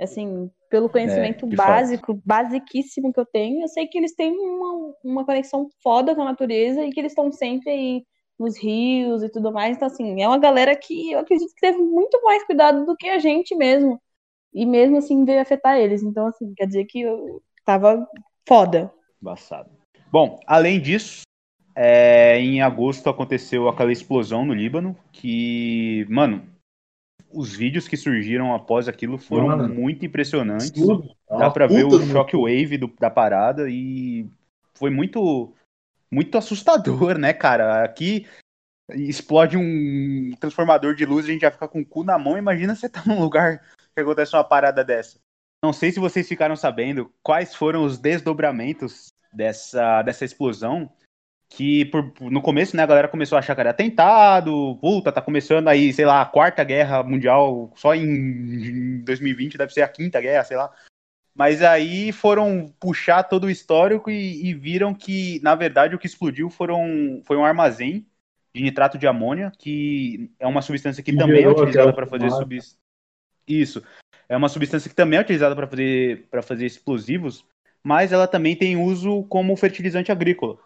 Assim, 0.00 0.50
pelo 0.70 0.88
conhecimento 0.88 1.46
de 1.46 1.56
básico, 1.56 2.20
basiquíssimo 2.24 3.12
que 3.12 3.20
eu 3.20 3.26
tenho, 3.26 3.62
eu 3.62 3.68
sei 3.68 3.86
que 3.86 3.98
eles 3.98 4.14
têm 4.14 4.32
uma, 4.32 4.94
uma 5.04 5.26
conexão 5.26 5.68
foda 5.82 6.14
com 6.14 6.22
a 6.22 6.26
natureza 6.26 6.82
e 6.84 6.90
que 6.90 7.00
eles 7.00 7.12
estão 7.12 7.30
sempre 7.30 7.70
aí 7.70 8.06
nos 8.38 8.56
rios 8.58 9.22
e 9.22 9.28
tudo 9.30 9.52
mais. 9.52 9.76
Então, 9.76 9.86
assim, 9.88 10.22
é 10.22 10.26
uma 10.26 10.38
galera 10.38 10.74
que 10.74 11.12
eu 11.12 11.18
acredito 11.18 11.54
que 11.54 11.60
teve 11.60 11.78
muito 11.78 12.20
mais 12.22 12.42
cuidado 12.44 12.86
do 12.86 12.96
que 12.96 13.08
a 13.08 13.18
gente 13.18 13.54
mesmo. 13.54 14.00
E 14.52 14.66
mesmo 14.66 14.96
assim 14.98 15.24
veio 15.24 15.40
afetar 15.40 15.78
eles. 15.78 16.02
Então, 16.02 16.26
assim, 16.26 16.52
quer 16.54 16.66
dizer 16.66 16.84
que 16.84 17.00
eu 17.00 17.42
tava 17.64 18.06
foda. 18.46 18.92
Embaçado. 19.20 19.70
Bom, 20.10 20.40
além 20.46 20.80
disso, 20.80 21.22
é, 21.74 22.38
em 22.38 22.62
agosto 22.62 23.08
aconteceu 23.08 23.68
aquela 23.68 23.92
explosão 23.92 24.44
no 24.44 24.52
Líbano, 24.52 24.96
que, 25.12 26.04
mano, 26.08 26.48
os 27.32 27.54
vídeos 27.54 27.86
que 27.86 27.96
surgiram 27.96 28.54
após 28.54 28.88
aquilo 28.88 29.16
foram 29.16 29.48
Mano, 29.48 29.72
muito 29.72 30.04
impressionantes. 30.04 30.72
Tudo. 30.72 31.14
Dá 31.28 31.48
pra 31.48 31.68
ver 31.68 31.84
o 31.84 32.00
shockwave 32.00 32.76
do- 32.76 32.92
da 32.98 33.08
parada 33.08 33.70
e 33.70 34.26
foi 34.74 34.90
muito 34.90 35.54
muito 36.10 36.36
assustador, 36.36 37.16
né, 37.16 37.32
cara? 37.32 37.84
Aqui 37.84 38.26
explode 38.90 39.56
um 39.56 40.32
transformador 40.40 40.96
de 40.96 41.06
luz, 41.06 41.24
a 41.24 41.28
gente 41.28 41.42
já 41.42 41.52
fica 41.52 41.68
com 41.68 41.80
o 41.80 41.86
cu 41.86 42.02
na 42.02 42.18
mão. 42.18 42.36
Imagina 42.36 42.74
você 42.74 42.88
tá 42.88 43.02
num 43.06 43.20
lugar 43.20 43.62
que 43.94 44.00
acontece 44.00 44.34
uma 44.34 44.44
parada 44.44 44.84
dessa. 44.84 45.18
Não 45.62 45.72
sei 45.72 45.92
se 45.92 46.00
vocês 46.00 46.26
ficaram 46.26 46.56
sabendo 46.56 47.12
quais 47.22 47.54
foram 47.54 47.84
os 47.84 47.98
desdobramentos 47.98 49.12
dessa, 49.32 50.02
dessa 50.02 50.24
explosão. 50.24 50.90
Que 51.52 51.84
por- 51.86 52.12
no 52.20 52.40
começo, 52.40 52.76
né, 52.76 52.84
a 52.84 52.86
galera 52.86 53.08
começou 53.08 53.34
a 53.34 53.40
achar 53.40 53.56
que 53.56 53.60
era 53.60 53.70
atentado, 53.70 54.78
puta, 54.80 55.10
tá 55.10 55.20
começando 55.20 55.66
aí, 55.66 55.92
sei 55.92 56.06
lá, 56.06 56.22
a 56.22 56.26
quarta 56.26 56.62
guerra 56.62 57.02
mundial, 57.02 57.72
só 57.74 57.92
em, 57.92 58.04
em 58.04 59.04
2020 59.04 59.58
deve 59.58 59.72
ser 59.72 59.82
a 59.82 59.88
quinta 59.88 60.20
guerra, 60.20 60.44
sei 60.44 60.56
lá. 60.56 60.70
Mas 61.34 61.60
aí 61.60 62.12
foram 62.12 62.72
puxar 62.78 63.24
todo 63.24 63.44
o 63.44 63.50
histórico 63.50 64.10
e, 64.10 64.46
e 64.46 64.54
viram 64.54 64.94
que, 64.94 65.40
na 65.42 65.56
verdade, 65.56 65.94
o 65.94 65.98
que 65.98 66.06
explodiu 66.06 66.50
foram, 66.50 67.20
foi 67.24 67.36
um 67.36 67.44
armazém 67.44 68.06
de 68.54 68.62
nitrato 68.62 68.96
de 68.98 69.06
amônia, 69.06 69.50
que 69.58 70.30
é 70.38 70.46
uma 70.46 70.62
substância 70.62 71.02
que 71.02 71.12
Que 71.12 71.18
também 71.18 71.44
é 71.44 71.48
utilizada 71.48 71.92
para 71.92 72.06
fazer 72.06 72.28
fumaça. 72.28 72.78
Isso. 73.50 73.82
É 74.28 74.36
uma 74.36 74.48
substância 74.48 74.88
que 74.88 74.94
também 74.94 75.18
é 75.18 75.22
utilizada 75.22 75.56
para 75.56 75.66
fazer, 75.66 76.28
fazer 76.42 76.66
explosivos, 76.66 77.44
mas 77.82 78.12
ela 78.12 78.28
também 78.28 78.54
tem 78.54 78.76
uso 78.76 79.24
como 79.24 79.56
fertilizante 79.56 80.12
agrícola. 80.12 80.56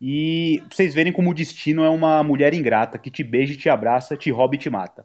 E 0.00 0.62
pra 0.66 0.76
vocês 0.76 0.94
verem 0.94 1.12
como 1.12 1.30
o 1.30 1.34
destino 1.34 1.84
é 1.84 1.90
uma 1.90 2.22
mulher 2.22 2.54
ingrata 2.54 2.98
que 2.98 3.10
te 3.10 3.22
beija, 3.22 3.56
te 3.56 3.68
abraça, 3.68 4.16
te 4.16 4.30
rouba 4.30 4.54
e 4.54 4.58
te 4.58 4.70
mata. 4.70 5.04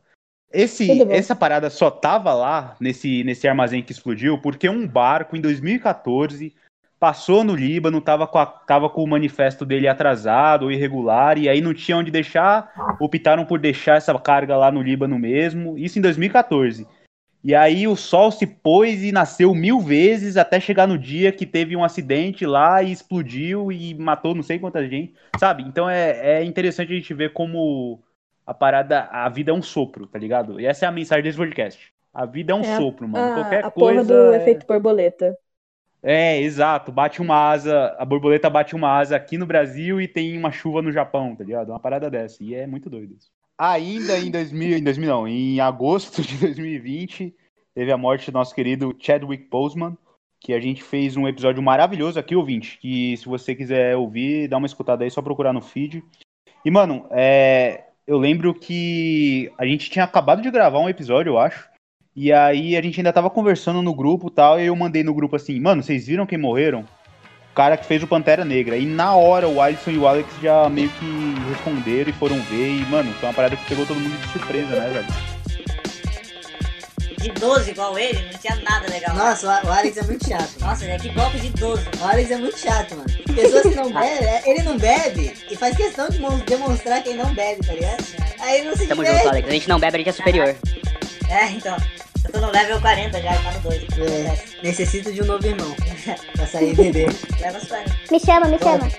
Esse, 0.53 0.87
essa 1.11 1.35
parada 1.35 1.69
só 1.69 1.91
tava 1.91 2.33
lá 2.33 2.77
nesse, 2.79 3.23
nesse 3.23 3.47
armazém 3.47 3.83
que 3.83 3.91
explodiu 3.91 4.37
porque 4.37 4.69
um 4.69 4.87
barco 4.87 5.35
em 5.35 5.41
2014 5.41 6.55
passou 6.97 7.43
no 7.43 7.53
Líbano, 7.53 7.99
tava 7.99 8.25
com, 8.25 8.37
a- 8.37 8.45
tava 8.45 8.89
com 8.89 9.03
o 9.03 9.07
manifesto 9.07 9.65
dele 9.65 9.87
atrasado 9.87 10.63
ou 10.63 10.71
irregular, 10.71 11.37
e 11.37 11.49
aí 11.49 11.59
não 11.59 11.73
tinha 11.73 11.97
onde 11.97 12.09
deixar, 12.09 12.95
optaram 12.99 13.45
por 13.45 13.59
deixar 13.59 13.97
essa 13.97 14.17
carga 14.17 14.55
lá 14.55 14.71
no 14.71 14.81
Líbano 14.81 15.19
mesmo, 15.19 15.77
isso 15.77 15.99
em 15.99 16.01
2014. 16.01 16.87
E 17.47 17.53
aí 17.53 17.87
o 17.87 17.95
sol 17.95 18.31
se 18.31 18.47
pôs 18.47 19.03
e 19.03 19.11
nasceu 19.11 19.53
mil 19.53 19.79
vezes 19.79 20.35
até 20.35 20.59
chegar 20.59 20.87
no 20.87 20.97
dia 20.97 21.31
que 21.31 21.45
teve 21.45 21.75
um 21.75 21.83
acidente 21.83 22.43
lá 22.43 22.81
e 22.81 22.91
explodiu 22.91 23.71
e 23.71 23.93
matou 23.93 24.33
não 24.33 24.41
sei 24.41 24.57
quanta 24.57 24.83
gente, 24.87 25.13
sabe? 25.39 25.61
Então 25.61 25.87
é, 25.87 26.39
é 26.39 26.43
interessante 26.43 26.91
a 26.91 26.95
gente 26.95 27.13
ver 27.13 27.33
como 27.33 28.01
a 28.47 28.51
parada, 28.53 29.01
a 29.11 29.29
vida 29.29 29.51
é 29.51 29.53
um 29.53 29.61
sopro, 29.61 30.07
tá 30.07 30.17
ligado? 30.17 30.59
E 30.59 30.65
essa 30.65 30.85
é 30.85 30.87
a 30.87 30.91
mensagem 30.91 31.23
desse 31.23 31.37
podcast. 31.37 31.93
A 32.11 32.25
vida 32.25 32.51
é 32.51 32.55
um 32.55 32.63
É 32.63 32.73
a- 32.73 32.77
sopro, 32.77 33.07
mano. 33.07 33.33
a, 33.33 33.35
Qualquer 33.35 33.65
a 33.65 33.69
porra 33.69 33.93
coisa. 33.93 34.13
do 34.29 34.33
é- 34.33 34.37
efeito 34.37 34.65
borboleta. 34.65 35.37
é, 36.01 36.39
exato. 36.41 36.91
Bate 36.91 37.21
uma 37.21 37.35
asa, 37.51 37.95
a 37.99 38.05
borboleta 38.05 38.49
bate 38.49 38.75
uma 38.75 38.89
asa 38.97 39.15
aqui 39.15 39.37
no 39.37 39.45
Brasil 39.45 40.01
e 40.01 40.07
tem 40.07 40.35
uma 40.35 40.51
chuva 40.51 40.81
no 40.81 40.91
Japão, 40.91 41.35
tá 41.35 41.43
ligado? 41.43 41.69
Uma 41.69 41.79
parada 41.79 42.09
dessa. 42.09 42.43
E 42.43 42.55
é 42.55 42.65
muito 42.65 42.89
doido 42.89 43.13
isso. 43.15 43.29
Ainda 43.57 44.19
em 44.19 44.29
2000, 44.29 44.77
em 44.77 44.83
2000 44.83 45.09
não, 45.09 45.27
em 45.27 45.59
agosto 45.61 46.21
de 46.21 46.37
2020, 46.37 47.33
teve 47.73 47.91
a 47.91 47.97
morte 47.97 48.29
do 48.29 48.33
nosso 48.33 48.53
querido 48.53 48.95
Chadwick 48.99 49.47
Boseman, 49.49 49.97
que 50.41 50.53
a 50.53 50.59
gente 50.59 50.83
fez 50.83 51.15
um 51.15 51.27
episódio 51.27 51.63
maravilhoso 51.63 52.19
aqui, 52.19 52.35
ouvinte, 52.35 52.77
que 52.79 53.15
se 53.17 53.25
você 53.25 53.55
quiser 53.55 53.95
ouvir, 53.95 54.47
dá 54.47 54.57
uma 54.57 54.67
escutada 54.67 55.03
aí, 55.03 55.09
só 55.09 55.21
procurar 55.21 55.53
no 55.53 55.61
feed. 55.61 56.03
E, 56.63 56.69
mano, 56.69 57.07
é, 57.11 57.85
eu 58.05 58.17
lembro 58.17 58.53
que 58.53 59.51
a 59.57 59.65
gente 59.65 59.89
tinha 59.89 60.03
acabado 60.03 60.41
de 60.41 60.51
gravar 60.51 60.79
um 60.79 60.89
episódio, 60.89 61.31
eu 61.31 61.39
acho, 61.39 61.69
e 62.15 62.31
aí 62.31 62.75
a 62.75 62.81
gente 62.81 62.99
ainda 62.99 63.13
tava 63.13 63.29
conversando 63.29 63.81
no 63.81 63.95
grupo 63.95 64.29
tal, 64.29 64.59
e 64.59 64.65
eu 64.65 64.75
mandei 64.75 65.03
no 65.03 65.13
grupo 65.13 65.35
assim, 65.35 65.59
mano, 65.59 65.81
vocês 65.81 66.07
viram 66.07 66.25
quem 66.25 66.37
morreram? 66.37 66.85
O 67.55 67.63
cara 67.65 67.77
que 67.77 67.85
fez 67.85 68.03
o 68.03 68.07
Pantera 68.07 68.43
Negra. 68.43 68.75
E 68.75 68.85
na 68.85 69.15
hora 69.15 69.47
o 69.47 69.61
Alisson 69.61 69.91
e 69.91 69.97
o 69.97 70.05
Alex 70.05 70.27
já 70.43 70.67
meio 70.67 70.89
que 70.89 71.35
responderam 71.49 72.09
e 72.09 72.11
foram 72.11 72.37
ver. 72.41 72.81
E, 72.81 72.85
mano, 72.87 73.13
foi 73.13 73.29
uma 73.29 73.33
parada 73.33 73.55
que 73.55 73.63
pegou 73.63 73.85
todo 73.85 73.97
mundo 73.97 74.13
de 74.19 74.27
surpresa, 74.33 74.75
né, 74.77 74.89
velho? 74.89 75.07
De 77.17 77.31
12 77.31 77.71
igual 77.71 77.97
ele, 77.97 78.19
não 78.29 78.39
tinha 78.39 78.55
nada 78.57 78.89
legal. 78.91 79.15
Nossa, 79.15 79.61
o 79.65 79.71
Alex 79.71 79.95
é 79.95 80.03
muito 80.03 80.27
chato. 80.27 80.59
Nossa, 80.59 80.83
ele 80.83 80.93
é 80.95 80.99
que 80.99 81.07
golpe 81.11 81.39
de 81.39 81.49
12. 81.51 81.85
O 81.97 82.03
Alex 82.03 82.31
é 82.31 82.35
muito 82.35 82.59
chato, 82.59 82.95
mano. 82.97 83.09
Pessoas 83.33 83.61
que 83.63 83.75
não 83.75 83.87
bebem, 83.93 84.27
é, 84.27 84.43
ele 84.45 84.61
não 84.63 84.77
bebe 84.77 85.33
e 85.49 85.55
faz 85.55 85.77
questão 85.77 86.09
de 86.09 86.19
mon- 86.19 86.37
demonstrar 86.39 87.01
quem 87.03 87.15
não 87.15 87.33
bebe, 87.33 87.65
tá 87.65 87.71
ligado? 87.71 88.03
Aí 88.41 88.65
não 88.65 88.75
se 88.75 88.85
Tamo 88.85 89.05
junto. 89.05 89.29
Alex. 89.29 89.47
A 89.47 89.51
gente 89.51 89.69
não 89.69 89.79
bebe, 89.79 89.95
a 89.95 89.99
gente 89.99 90.09
é 90.09 90.11
superior. 90.11 90.55
É, 91.29 91.45
então. 91.51 91.77
Eu 92.25 92.31
tô 92.31 92.39
no 92.41 92.51
level 92.51 92.81
40 92.81 93.21
já, 93.21 93.33
tá 93.41 93.51
no 93.53 93.59
2. 93.61 93.83
É, 93.99 94.61
necessito 94.63 95.11
de 95.13 95.21
um 95.21 95.25
novo 95.25 95.45
irmão 95.45 95.73
pra 96.35 96.45
sair 96.47 96.71
e 96.71 96.75
beber. 96.75 97.07
Leva 97.39 97.57
as 97.57 97.67
40. 97.67 97.95
Me 98.11 98.19
chama, 98.19 98.47
me 98.47 98.57
Bora. 98.57 98.79
chama. 98.89 98.91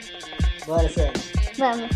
Bora, 0.67 0.89
sério. 0.89 1.13
Vamos. 1.59 1.91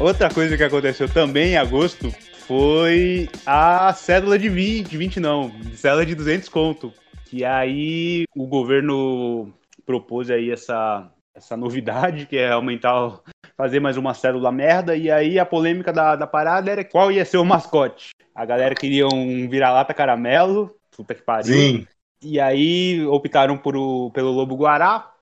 Outra 0.00 0.28
coisa 0.28 0.56
que 0.56 0.64
aconteceu 0.64 1.08
também 1.08 1.52
em 1.52 1.56
agosto 1.56 2.10
foi 2.46 3.28
a 3.46 3.92
cédula 3.94 4.38
de 4.38 4.48
20, 4.48 4.96
20 4.96 5.20
não, 5.20 5.52
cédula 5.74 6.04
de 6.04 6.14
200 6.14 6.48
conto. 6.48 6.92
Que 7.26 7.44
aí 7.44 8.24
o 8.34 8.46
governo 8.46 9.52
propôs 9.86 10.30
aí 10.30 10.50
essa, 10.50 11.10
essa 11.34 11.56
novidade, 11.56 12.26
que 12.26 12.36
é 12.36 12.50
aumentar, 12.50 13.06
o- 13.06 13.20
fazer 13.56 13.80
mais 13.80 13.96
uma 13.96 14.14
cédula 14.14 14.50
merda. 14.52 14.96
E 14.96 15.10
aí 15.10 15.38
a 15.38 15.46
polêmica 15.46 15.92
da, 15.92 16.16
da 16.16 16.26
parada 16.26 16.70
era 16.70 16.84
qual 16.84 17.10
ia 17.10 17.24
ser 17.24 17.38
o 17.38 17.44
mascote. 17.44 18.10
A 18.34 18.44
galera 18.44 18.74
queria 18.74 19.06
um 19.06 19.48
vira-lata 19.48 19.94
caramelo, 19.94 20.76
puta 20.96 21.14
que 21.14 21.22
pariu. 21.22 21.54
Sim. 21.54 21.86
E 22.22 22.40
aí 22.40 23.04
optaram 23.06 23.56
por 23.56 23.76
o- 23.76 24.10
pelo 24.12 24.30
lobo 24.30 24.56
guará, 24.56 25.12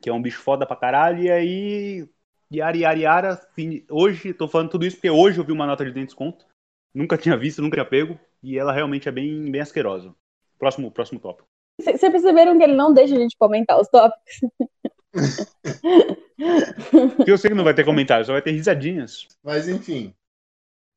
que 0.00 0.08
é 0.08 0.12
um 0.12 0.22
bicho 0.22 0.40
foda 0.40 0.66
pra 0.66 0.76
caralho, 0.76 1.22
e 1.22 1.30
aí. 1.30 2.08
Yara, 2.54 2.76
Yara, 2.76 2.98
Yara. 2.98 3.40
Hoje, 3.90 4.32
tô 4.32 4.46
falando 4.46 4.70
tudo 4.70 4.86
isso 4.86 4.96
porque 4.96 5.10
hoje 5.10 5.38
eu 5.38 5.44
vi 5.44 5.50
uma 5.50 5.66
nota 5.66 5.84
de 5.84 5.90
200 5.90 6.14
conto. 6.14 6.46
Nunca 6.94 7.18
tinha 7.18 7.36
visto, 7.36 7.60
nunca 7.60 7.74
tinha 7.76 7.84
pego. 7.84 8.18
E 8.42 8.56
ela 8.56 8.72
realmente 8.72 9.08
é 9.08 9.12
bem, 9.12 9.50
bem 9.50 9.60
asquerosa. 9.60 10.14
Próximo, 10.56 10.90
próximo 10.90 11.18
tópico. 11.18 11.48
Vocês 11.80 12.00
perceberam 12.00 12.56
que 12.56 12.62
ele 12.62 12.74
não 12.74 12.94
deixa 12.94 13.16
a 13.16 13.18
gente 13.18 13.36
comentar 13.36 13.78
os 13.80 13.88
tópicos? 13.88 14.40
Eu 17.26 17.38
sei 17.38 17.50
que 17.50 17.56
não 17.56 17.64
vai 17.64 17.74
ter 17.74 17.84
comentário, 17.84 18.24
só 18.24 18.32
vai 18.32 18.42
ter 18.42 18.52
risadinhas. 18.52 19.26
Mas 19.42 19.68
enfim, 19.68 20.14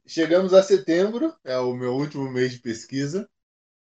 chegamos 0.08 0.54
a 0.54 0.64
setembro, 0.64 1.34
é 1.44 1.58
o 1.60 1.74
meu 1.76 1.96
último 1.96 2.30
mês 2.32 2.54
de 2.54 2.60
pesquisa, 2.60 3.30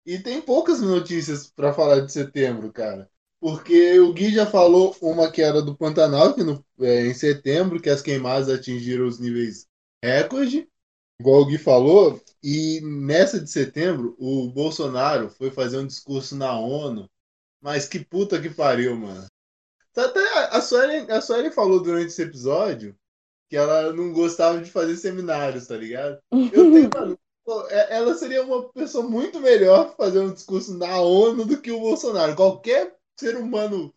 e 0.05 0.19
tem 0.19 0.41
poucas 0.41 0.81
notícias 0.81 1.47
para 1.51 1.73
falar 1.73 2.01
de 2.01 2.11
setembro, 2.11 2.71
cara. 2.73 3.09
Porque 3.39 3.99
o 3.99 4.13
Gui 4.13 4.31
já 4.33 4.45
falou 4.45 4.95
uma 5.01 5.31
que 5.31 5.41
era 5.41 5.61
do 5.61 5.77
Pantanal, 5.77 6.33
que 6.35 6.43
no- 6.43 6.65
é, 6.81 7.07
em 7.07 7.13
setembro, 7.13 7.81
que 7.81 7.89
as 7.89 8.01
queimadas 8.01 8.49
atingiram 8.49 9.07
os 9.07 9.19
níveis 9.19 9.67
recorde, 10.03 10.67
igual 11.19 11.41
o 11.41 11.45
Gui 11.45 11.57
falou, 11.57 12.21
e 12.43 12.81
nessa 12.81 13.39
de 13.39 13.49
setembro, 13.51 14.15
o 14.19 14.49
Bolsonaro 14.51 15.29
foi 15.29 15.51
fazer 15.51 15.77
um 15.79 15.87
discurso 15.87 16.35
na 16.35 16.57
ONU, 16.59 17.09
mas 17.61 17.87
que 17.87 17.99
puta 17.99 18.41
que 18.41 18.49
pariu, 18.49 18.95
mano. 18.97 19.27
Até 20.05 20.19
a- 20.55 20.61
Suelen, 20.61 21.09
a 21.09 21.21
Suelen 21.21 21.51
falou 21.51 21.81
durante 21.81 22.07
esse 22.07 22.21
episódio 22.21 22.95
que 23.49 23.57
ela 23.57 23.91
não 23.93 24.13
gostava 24.13 24.59
de 24.61 24.69
fazer 24.71 24.95
seminários, 24.97 25.67
tá 25.67 25.75
ligado? 25.75 26.19
Eu 26.31 26.71
tenho, 26.71 26.89
é- 27.69 27.97
ela 27.97 28.13
seria 28.15 28.43
uma 28.43 28.69
pessoa 28.69 29.07
muito 29.07 29.39
melhor 29.39 29.87
pra 29.95 30.05
fazer 30.05 30.19
um 30.19 30.31
discurso 30.33 30.77
na 30.77 30.99
ONU 30.99 31.45
do 31.45 31.59
que 31.61 31.71
o 31.71 31.79
Bolsonaro. 31.79 32.35
Qualquer 32.35 32.95
ser 33.19 33.35
humano 33.37 33.93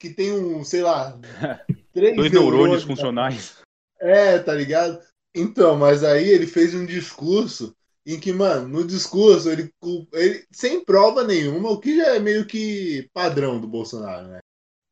que 0.00 0.10
tem 0.10 0.32
um, 0.32 0.64
sei 0.64 0.82
lá, 0.82 1.18
três 1.92 2.16
Dois 2.16 2.30
neurônios 2.32 2.56
neurônios, 2.58 2.82
funcionais. 2.84 3.56
é, 4.00 4.38
tá 4.38 4.54
ligado? 4.54 5.00
Então, 5.34 5.76
mas 5.76 6.02
aí 6.02 6.28
ele 6.28 6.46
fez 6.46 6.74
um 6.74 6.86
discurso 6.86 7.74
em 8.06 8.18
que, 8.18 8.32
mano, 8.32 8.68
no 8.68 8.86
discurso 8.86 9.50
ele, 9.50 9.70
ele 10.12 10.46
sem 10.50 10.82
prova 10.84 11.24
nenhuma, 11.24 11.70
o 11.70 11.80
que 11.80 11.96
já 11.96 12.14
é 12.14 12.18
meio 12.18 12.46
que 12.46 13.10
padrão 13.12 13.60
do 13.60 13.66
Bolsonaro, 13.66 14.28
né? 14.28 14.38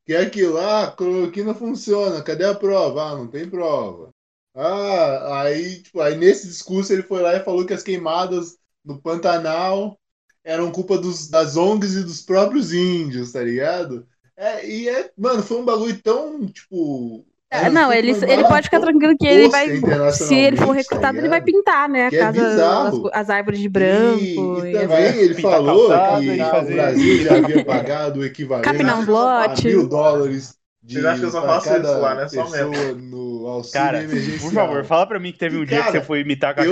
Que 0.05 0.13
é 0.13 0.21
aquilo, 0.21 0.57
ah, 0.57 0.85
a 0.85 0.91
cloroquina 0.91 1.53
funciona, 1.55 2.23
cadê 2.23 2.45
a 2.45 2.53
prova? 2.55 3.03
Ah, 3.11 3.15
não 3.15 3.27
tem 3.27 3.49
prova. 3.49 4.11
Ah, 4.53 5.41
aí, 5.43 5.81
tipo, 5.83 5.99
aí 6.01 6.15
nesse 6.15 6.47
discurso 6.47 6.93
ele 6.93 7.03
foi 7.03 7.21
lá 7.21 7.35
e 7.35 7.43
falou 7.43 7.65
que 7.65 7.73
as 7.73 7.83
queimadas 7.83 8.57
no 8.83 9.01
Pantanal 9.01 9.99
eram 10.43 10.71
culpa 10.71 10.97
dos, 10.97 11.27
das 11.29 11.57
ONGs 11.57 11.95
e 11.95 12.03
dos 12.03 12.21
próprios 12.21 12.71
índios, 12.71 13.31
tá 13.31 13.41
ligado? 13.43 14.07
É, 14.37 14.67
e 14.69 14.87
é, 14.89 15.11
mano, 15.17 15.41
foi 15.43 15.57
um 15.57 15.65
bagulho 15.65 15.99
tão, 16.01 16.45
tipo. 16.47 17.25
É, 17.51 17.69
não, 17.69 17.93
ele, 17.93 18.11
ele 18.11 18.43
pode 18.43 18.63
ficar 18.63 18.79
tranquilo 18.79 19.15
que 19.17 19.25
ele 19.25 19.49
vai. 19.49 19.67
Se 20.11 20.35
ele 20.35 20.57
for 20.57 20.67
tá 20.67 20.73
recrutado, 20.73 21.17
ele 21.19 21.29
vai 21.29 21.41
pintar, 21.41 21.87
né? 21.87 22.07
A 22.07 22.09
Que 22.09 22.15
é 22.17 22.19
casa, 22.19 22.49
bizarro. 22.49 23.07
as, 23.13 23.21
as 23.21 23.29
árvores 23.29 23.59
de 23.59 23.69
branco. 23.69 24.19
E, 24.19 24.35
e 24.35 24.69
e 24.69 24.73
também 24.73 25.05
ele 25.17 25.35
pintar 25.35 25.51
falou 25.51 25.87
calçada 25.87 26.19
que 26.21 26.25
e 26.27 26.41
o 26.41 26.75
Brasil 26.75 27.23
já 27.23 27.35
havia 27.37 27.63
pagado 27.65 28.19
o 28.19 28.25
equivalente 28.25 28.67
a 28.69 28.73
mil 29.69 29.87
dólares 29.87 30.55
de 30.83 30.95
Vocês 30.95 31.05
acham 31.05 31.19
que 31.19 31.25
eu 31.25 31.31
só 31.31 31.41
faço 31.43 31.69
isso 31.69 31.99
lá, 31.99 32.15
né? 32.15 32.27
Só 32.27 32.43
pessoa 32.43 32.93
no 32.93 33.47
auxílio 33.47 33.85
Cara, 33.85 34.03
emergencial. 34.03 34.39
por 34.39 34.53
favor, 34.53 34.85
fala 34.85 35.07
pra 35.07 35.19
mim 35.19 35.31
que 35.31 35.39
teve 35.39 35.57
um 35.57 35.63
E, 35.63 35.65
dia 35.65 35.77
que 35.77 35.83
cara, 35.83 35.99
você 35.99 36.05
foi 36.05 36.19
imitar 36.21 36.59
a, 36.59 36.63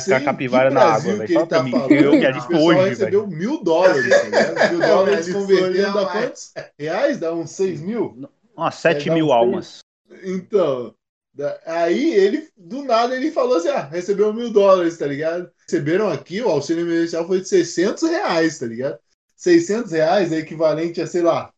sei 0.00 0.14
ca- 0.18 0.20
capivara 0.24 0.68
que 0.68 0.74
na 0.74 0.82
água, 0.82 1.14
velho. 1.14 1.26
que 1.26 1.32
Fala 1.34 1.44
ele 1.44 1.48
pra 1.48 1.58
tá 1.58 1.62
mim. 1.62 1.70
falando. 1.70 1.92
Eu 1.92 2.12
o 2.12 2.26
arrisco 2.26 2.48
pessoal 2.48 2.66
hoje, 2.66 2.88
recebeu 2.88 3.26
mil 3.26 3.62
dólares, 3.62 4.08
tá 4.10 4.22
ligado? 4.24 4.70
Mil 4.72 4.80
dólares 4.80 5.32
convertendo 5.32 5.98
a 5.98 6.06
quantos 6.06 6.52
reais? 6.78 7.18
Dá 7.18 7.32
uns 7.32 7.50
seis 7.50 7.80
mil? 7.80 8.28
Nossa, 8.56 8.78
7 8.92 9.08
É, 9.08 9.14
mil 9.14 9.32
almas. 9.32 9.78
Então, 10.24 10.94
aí 11.66 12.12
ele, 12.14 12.48
do 12.56 12.82
nada, 12.84 13.16
ele 13.16 13.30
falou 13.32 13.56
assim: 13.56 13.68
ah, 13.68 13.82
recebeu 13.88 14.32
mil 14.32 14.52
dólares, 14.52 14.98
tá 14.98 15.06
ligado? 15.06 15.50
Receberam 15.66 16.08
aqui, 16.10 16.40
o 16.42 16.48
auxílio 16.48 16.84
emergencial 16.86 17.26
foi 17.26 17.40
de 17.40 17.48
600 17.48 18.02
reais, 18.02 18.58
tá 18.58 18.66
ligado? 18.66 18.98
600 19.36 19.92
reais 19.92 20.32
é 20.32 20.38
equivalente 20.38 21.00
a, 21.00 21.06
sei 21.06 21.22
lá, 21.22 21.52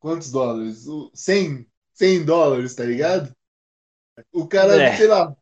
quantos 0.00 0.30
dólares? 0.32 0.86
O- 0.88 1.10
100, 1.14 1.66
100 1.94 2.24
dólares, 2.24 2.74
tá 2.74 2.84
ligado? 2.84 3.34
O 4.32 4.46
cara, 4.46 4.82
É. 4.82 4.96
sei 4.96 5.06
lá, 5.06 5.34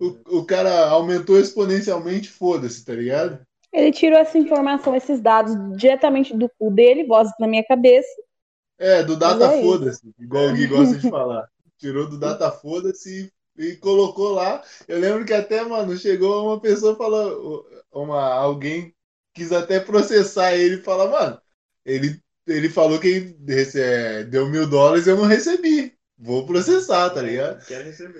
o, 0.00 0.38
o 0.40 0.46
cara 0.46 0.88
aumentou 0.90 1.38
exponencialmente, 1.38 2.30
foda-se, 2.30 2.84
tá 2.84 2.94
ligado? 2.94 3.40
Ele 3.72 3.92
tirou 3.92 4.18
essa 4.18 4.38
informação, 4.38 4.94
esses 4.96 5.20
dados 5.20 5.54
diretamente 5.76 6.36
do 6.36 6.50
cu 6.58 6.70
dele, 6.70 7.04
voz 7.04 7.30
na 7.38 7.46
minha 7.46 7.64
cabeça. 7.64 8.08
É, 8.78 9.02
do 9.02 9.16
data 9.16 9.46
é 9.46 9.62
foda-se, 9.62 10.12
igual 10.18 10.48
o 10.48 10.52
Gui 10.54 10.66
gosta 10.68 10.96
de 10.96 11.02
falar. 11.10 11.48
Tirou 11.78 12.08
do 12.08 12.18
data 12.18 12.50
foda-se 12.50 13.32
e, 13.56 13.76
colocou 13.76 14.32
lá. 14.32 14.62
Eu 14.86 14.98
lembro 14.98 15.24
que 15.24 15.32
até, 15.32 15.62
mano, 15.64 15.96
chegou 15.96 16.46
uma 16.46 16.60
pessoa 16.60 16.96
falou, 16.96 17.64
uma, 17.92 18.22
alguém 18.34 18.94
quis 19.34 19.52
até 19.52 19.80
processar 19.80 20.54
ele 20.54 20.76
e 20.76 20.82
falar, 20.82 21.08
mano, 21.08 21.40
ele, 21.84 22.20
ele 22.46 22.68
falou 22.68 22.98
que 22.98 23.36
rece- 23.46 23.80
é, 23.80 24.24
deu 24.24 24.48
mil 24.48 24.68
dólares 24.68 25.06
e 25.06 25.10
eu 25.10 25.16
não 25.16 25.24
recebi. 25.24 25.96
Vou 26.18 26.44
processar, 26.46 27.10
tá 27.10 27.22
ligado? 27.22 27.60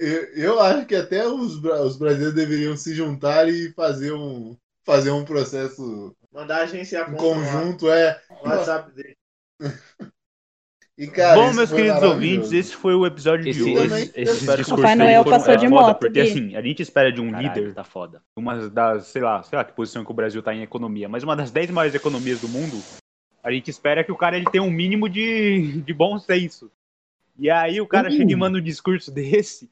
Eu, 0.01 0.25
eu 0.35 0.61
acho 0.61 0.87
que 0.87 0.95
até 0.95 1.27
os, 1.27 1.57
os 1.57 1.97
brasileiros 1.97 2.35
deveriam 2.35 2.77
se 2.77 2.95
juntar 2.95 3.49
e 3.49 3.73
fazer 3.73 4.13
um, 4.13 4.57
fazer 4.85 5.11
um 5.11 5.25
processo 5.25 6.15
Mandar 6.33 6.73
em 6.73 6.85
conta 6.85 7.11
no 7.11 7.17
conjunto, 7.17 7.91
é. 7.91 8.21
WhatsApp 8.45 8.93
dele. 8.93 9.17
E, 10.99 11.07
cara, 11.07 11.37
Bom, 11.41 11.55
meus 11.55 11.71
queridos 11.71 12.03
ouvintes, 12.03 12.51
esse 12.53 12.75
foi 12.75 12.93
o 12.93 13.07
episódio 13.07 13.49
Esse- 13.49 13.63
de 13.63 13.71
esse- 13.71 13.81
hoje. 13.95 14.11
esse- 14.17 14.21
Esses 14.51 14.69
Papai 14.69 14.97
Noel 14.97 15.25
passou 15.25 15.57
de 15.57 15.67
é 15.67 15.69
foda, 15.69 15.81
moto, 15.83 15.99
porque 16.01 16.19
assim, 16.21 16.57
a 16.57 16.61
gente 16.61 16.83
espera 16.83 17.13
de 17.13 17.21
um 17.21 17.31
Caralho, 17.31 17.55
líder, 17.55 17.73
tá 17.75 17.85
foda. 17.85 18.21
uma 18.37 18.69
das, 18.69 19.07
sei 19.07 19.23
lá, 19.23 19.41
sei 19.45 19.57
lá 19.57 19.65
que 19.65 19.73
posição 19.75 20.05
que 20.05 20.11
o 20.11 20.15
Brasil 20.15 20.43
tá 20.43 20.53
em 20.53 20.63
economia, 20.63 21.09
mas 21.09 21.23
uma 21.23 21.37
das 21.37 21.53
10 21.53 21.71
maiores 21.71 21.95
economias 21.95 22.41
do 22.41 22.49
mundo, 22.49 22.77
a 23.45 23.53
gente 23.53 23.71
espera 23.71 24.03
que 24.03 24.11
o 24.11 24.17
cara 24.17 24.37
ele 24.37 24.47
tenha 24.51 24.65
um 24.65 24.71
mínimo 24.73 25.09
de, 25.09 25.81
de 25.83 25.95
bom 25.95 26.19
senso. 26.19 26.69
E 27.39 27.49
aí 27.49 27.81
o 27.81 27.87
cara 27.87 28.09
Um 28.09 28.13
chega 28.13 28.33
e 28.33 28.37
manda 28.37 28.59
um 28.59 28.63
discurso 28.63 29.13
desse. 29.15 29.71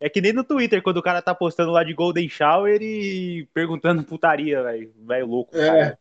É 0.00 0.08
que 0.08 0.22
nem 0.22 0.32
no 0.32 0.42
Twitter, 0.42 0.82
quando 0.82 0.96
o 0.96 1.02
cara 1.02 1.20
tá 1.20 1.34
postando 1.34 1.70
lá 1.70 1.84
de 1.84 1.92
Golden 1.92 2.28
Shower 2.30 2.80
e 2.80 3.46
perguntando 3.52 4.02
putaria, 4.02 4.62
velho. 4.62 4.90
Velho 5.06 5.26
louco. 5.26 5.54
É. 5.54 5.66
cara. 5.66 5.98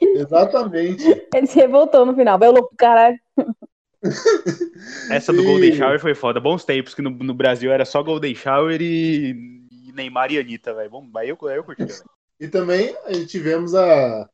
Exatamente. 0.00 1.04
Ele 1.34 1.46
se 1.46 1.56
revoltou 1.56 2.06
no 2.06 2.14
final, 2.14 2.38
vai 2.38 2.48
louco, 2.48 2.74
caralho. 2.76 3.18
Essa 5.10 5.32
do 5.32 5.42
E- 5.42 5.44
Golden 5.44 5.74
Shower 5.74 6.00
foi 6.00 6.14
foda. 6.14 6.40
Bons 6.40 6.64
tempos 6.64 6.94
que 6.94 7.02
no, 7.02 7.10
no 7.10 7.34
Brasil 7.34 7.70
era 7.70 7.84
só 7.84 8.02
Golden 8.02 8.34
Shower 8.34 8.80
e, 8.80 9.30
e 9.70 9.92
Neymar 9.92 10.32
e 10.32 10.38
Anitta, 10.38 10.72
velho. 10.74 10.90
Bom, 10.90 11.10
Aí 11.16 11.28
eu, 11.28 11.38
aí 11.46 11.56
eu 11.56 11.64
curti, 11.64 11.84
velho. 11.84 12.04
E 12.38 12.48
também 12.48 12.94
tivemos 13.26 13.74
a, 13.74 14.28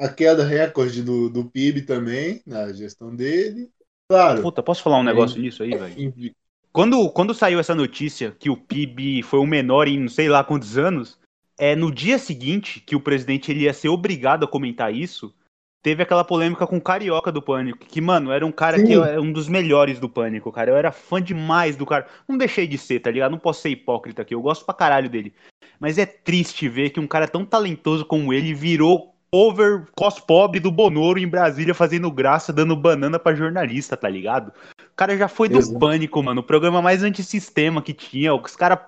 a 0.00 0.08
queda 0.08 0.44
recorde 0.44 1.02
do, 1.02 1.30
do 1.30 1.44
PIB 1.44 1.82
também, 1.82 2.42
na 2.44 2.72
gestão 2.72 3.14
dele. 3.14 3.70
Claro. 4.08 4.42
Puta, 4.42 4.62
posso 4.62 4.82
falar 4.82 4.98
um 4.98 5.04
negócio 5.04 5.40
nisso 5.40 5.62
aí, 5.62 5.70
velho? 5.70 6.34
Quando, 6.72 7.08
quando 7.10 7.32
saiu 7.32 7.60
essa 7.60 7.74
notícia 7.74 8.32
que 8.32 8.50
o 8.50 8.56
PIB 8.56 9.22
foi 9.22 9.38
o 9.38 9.46
menor 9.46 9.86
em 9.86 10.00
não 10.00 10.08
sei 10.08 10.28
lá 10.28 10.42
quantos 10.42 10.76
anos, 10.76 11.16
é 11.58 11.76
no 11.76 11.92
dia 11.92 12.18
seguinte 12.18 12.80
que 12.80 12.96
o 12.96 13.00
presidente 13.00 13.50
ele 13.50 13.60
ia 13.60 13.72
ser 13.72 13.88
obrigado 13.88 14.44
a 14.44 14.48
comentar 14.48 14.94
isso, 14.94 15.34
teve 15.82 16.02
aquela 16.02 16.24
polêmica 16.24 16.66
com 16.66 16.78
o 16.78 16.80
Carioca 16.80 17.30
do 17.30 17.42
Pânico, 17.42 17.84
que, 17.86 18.00
mano, 18.00 18.32
era 18.32 18.44
um 18.44 18.50
cara 18.50 18.78
Sim. 18.78 18.86
que 18.86 18.94
era 18.94 19.20
um 19.20 19.30
dos 19.30 19.48
melhores 19.48 20.00
do 20.00 20.08
Pânico, 20.08 20.50
cara. 20.50 20.70
Eu 20.70 20.76
era 20.76 20.90
fã 20.90 21.20
demais 21.22 21.76
do 21.76 21.84
cara. 21.84 22.06
Não 22.26 22.38
deixei 22.38 22.66
de 22.66 22.78
ser, 22.78 23.00
tá 23.00 23.10
ligado? 23.10 23.32
Não 23.32 23.38
posso 23.38 23.60
ser 23.60 23.68
hipócrita 23.68 24.22
aqui, 24.22 24.34
eu 24.34 24.40
gosto 24.40 24.64
pra 24.64 24.74
caralho 24.74 25.10
dele. 25.10 25.34
Mas 25.78 25.98
é 25.98 26.06
triste 26.06 26.68
ver 26.68 26.90
que 26.90 27.00
um 27.00 27.06
cara 27.06 27.28
tão 27.28 27.44
talentoso 27.44 28.04
como 28.04 28.32
ele 28.32 28.54
virou 28.54 29.14
over 29.30 29.86
cos 29.96 30.20
pobre 30.20 30.60
do 30.60 30.70
Bonoro 30.70 31.18
em 31.18 31.26
Brasília 31.26 31.74
fazendo 31.74 32.10
graça, 32.10 32.52
dando 32.52 32.76
banana 32.76 33.18
pra 33.18 33.34
jornalista, 33.34 33.96
tá 33.96 34.08
ligado? 34.08 34.52
O 34.80 34.96
cara 34.96 35.18
já 35.18 35.28
foi 35.28 35.48
do 35.48 35.58
Exato. 35.58 35.78
Pânico, 35.78 36.22
mano, 36.22 36.40
o 36.40 36.44
programa 36.44 36.80
mais 36.80 37.02
antissistema 37.02 37.82
que 37.82 37.92
tinha. 37.92 38.32
Os 38.32 38.56
caras 38.56 38.78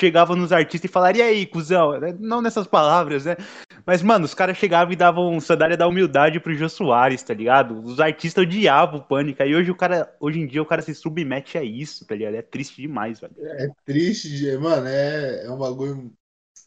chegavam 0.00 0.36
nos 0.36 0.52
artistas 0.52 0.88
e 0.90 0.92
falavam, 0.92 1.16
e 1.16 1.22
aí, 1.22 1.46
cuzão? 1.46 1.92
Não 2.20 2.42
nessas 2.42 2.66
palavras, 2.66 3.24
né? 3.24 3.36
Mas, 3.84 4.02
mano, 4.02 4.24
os 4.24 4.34
caras 4.34 4.56
chegavam 4.58 4.92
e 4.92 4.96
davam 4.96 5.38
sandália 5.40 5.76
da 5.76 5.86
humildade 5.88 6.40
pro 6.40 6.54
Jô 6.54 6.68
Soares, 6.68 7.22
tá 7.22 7.32
ligado? 7.34 7.82
Os 7.82 8.00
artistas 8.00 8.42
odiavam 8.44 9.00
o 9.00 9.02
Pânico. 9.02 9.42
E 9.42 9.54
hoje 9.54 9.70
o 9.70 9.76
cara, 9.76 10.14
hoje 10.20 10.40
em 10.40 10.46
dia 10.46 10.62
o 10.62 10.66
cara 10.66 10.82
se 10.82 10.94
submete 10.94 11.56
a 11.58 11.62
isso, 11.64 12.06
tá 12.06 12.14
ligado? 12.14 12.34
É 12.34 12.42
triste 12.42 12.80
demais, 12.82 13.20
velho. 13.20 13.34
É 13.38 13.68
triste, 13.84 14.28
de- 14.30 14.56
mano, 14.58 14.86
é, 14.86 15.46
é 15.46 15.50
um 15.50 15.58
bagulho 15.58 16.12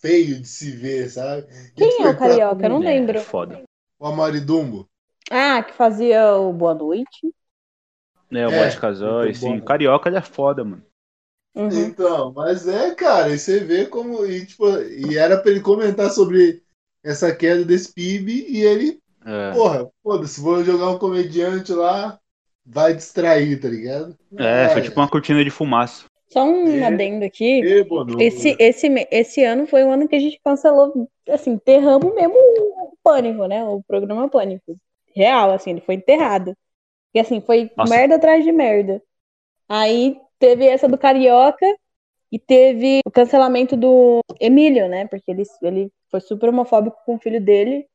feio 0.01 0.39
de 0.41 0.47
se 0.47 0.71
ver, 0.71 1.09
sabe? 1.09 1.47
Quem 1.75 1.87
Isso 1.87 2.03
é 2.03 2.07
o 2.07 2.15
Carioca? 2.15 2.65
Eu 2.65 2.69
não 2.69 2.79
É, 2.81 2.83
lembro. 2.83 3.17
É 3.19 3.21
foda. 3.21 3.63
O 3.99 4.07
Amaridumbo. 4.07 4.89
Ah, 5.31 5.63
que 5.63 5.73
fazia 5.73 6.35
o 6.37 6.53
Boa 6.53 6.73
Noite. 6.75 7.33
É, 8.31 8.47
o 8.47 8.51
É, 8.51 8.51
Bote 8.51 8.79
Casói, 8.79 9.33
muito 9.33 9.35
sim. 9.35 9.57
bom. 9.57 9.57
O 9.57 9.63
Carioca 9.63 10.09
ele 10.09 10.17
é 10.17 10.21
foda, 10.21 10.63
mano. 10.63 10.83
Uhum. 11.55 11.69
Então, 11.85 12.31
mas 12.33 12.67
é, 12.67 12.93
cara, 12.93 13.33
e 13.33 13.39
você 13.39 13.59
vê 13.59 13.85
como. 13.85 14.25
E, 14.25 14.45
tipo, 14.45 14.65
e 14.79 15.17
era 15.17 15.37
pra 15.37 15.51
ele 15.51 15.61
comentar 15.61 16.09
sobre 16.09 16.61
essa 17.03 17.35
queda 17.35 17.63
desse 17.65 17.91
PIB 17.93 18.45
e 18.47 18.61
ele, 18.61 18.99
É, 19.25 19.51
porra, 19.53 19.89
foda-se, 20.03 20.39
vou 20.39 20.63
jogar 20.63 20.89
um 20.89 20.99
comediante 20.99 21.71
lá, 21.73 22.19
vai 22.65 22.93
distrair, 22.93 23.59
tá 23.59 23.67
ligado? 23.67 24.15
é 24.37 24.69
foi 24.69 24.81
tipo 24.83 24.99
uma 24.99 25.09
cortina 25.09 25.43
de 25.43 25.49
fumaça. 25.49 26.05
Só 26.29 26.43
um 26.43 26.67
É. 26.67 26.85
adendo 26.85 27.25
aqui. 27.25 27.83
Bono, 27.85 28.21
Esse, 28.21 28.55
esse, 28.59 28.87
esse 29.11 29.43
ano 29.43 29.65
foi 29.65 29.83
o 29.83 29.91
ano 29.91 30.07
que 30.07 30.15
a 30.15 30.19
gente 30.19 30.39
cancelou, 30.43 31.09
assim, 31.27 31.51
enterramos 31.51 32.13
mesmo 32.13 32.35
o 32.35 32.93
Pânico, 33.03 33.47
né? 33.47 33.63
O 33.63 33.81
programa 33.83 34.29
Pânico. 34.29 34.77
Real, 35.15 35.51
assim, 35.51 35.71
ele 35.71 35.81
foi 35.81 35.95
enterrado. 35.95 36.55
E 37.13 37.19
assim, 37.19 37.41
foi 37.41 37.71
Nossa. 37.75 37.93
merda 37.93 38.15
atrás 38.15 38.43
de 38.43 38.51
merda. 38.51 39.01
Aí 39.67 40.17
teve 40.39 40.65
essa 40.65 40.87
do 40.87 40.97
Carioca 40.97 41.65
e 42.31 42.39
teve 42.39 43.01
o 43.05 43.11
cancelamento 43.11 43.75
do 43.75 44.21
Emílio, 44.39 44.87
né? 44.87 45.07
Porque 45.07 45.31
ele, 45.31 45.43
ele 45.61 45.91
foi 46.09 46.21
super 46.21 46.49
homofóbico 46.49 46.97
com 47.05 47.15
o 47.15 47.19
filho 47.19 47.41
dele, 47.41 47.87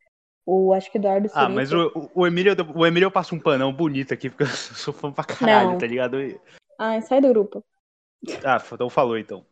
o 0.47 0.73
acho 0.73 0.91
que 0.91 0.99
Eduardo 0.99 1.29
Ah, 1.29 1.41
Sirico. 1.41 1.53
mas 1.53 1.73
o, 1.73 2.11
o 2.15 2.27
Emílio, 2.27 2.55
o 2.75 2.87
Emílio 2.87 3.07
eu 3.07 3.11
passo 3.11 3.35
um 3.35 3.41
panão 3.41 3.73
bonito 3.73 4.13
aqui, 4.13 4.29
porque 4.29 4.45
eu 4.45 4.49
sou 4.77 4.93
fã 4.93 5.13
pra 5.13 5.25
caralho, 5.25 5.71
Não. 5.71 5.79
tá 5.79 5.87
ligado? 5.87 6.17
Ai, 6.79 7.01
sai 7.03 7.21
do 7.21 7.29
grupo. 7.29 7.65
Ah, 8.45 8.63
então 8.73 8.89
falou 8.89 9.19
então. 9.19 9.45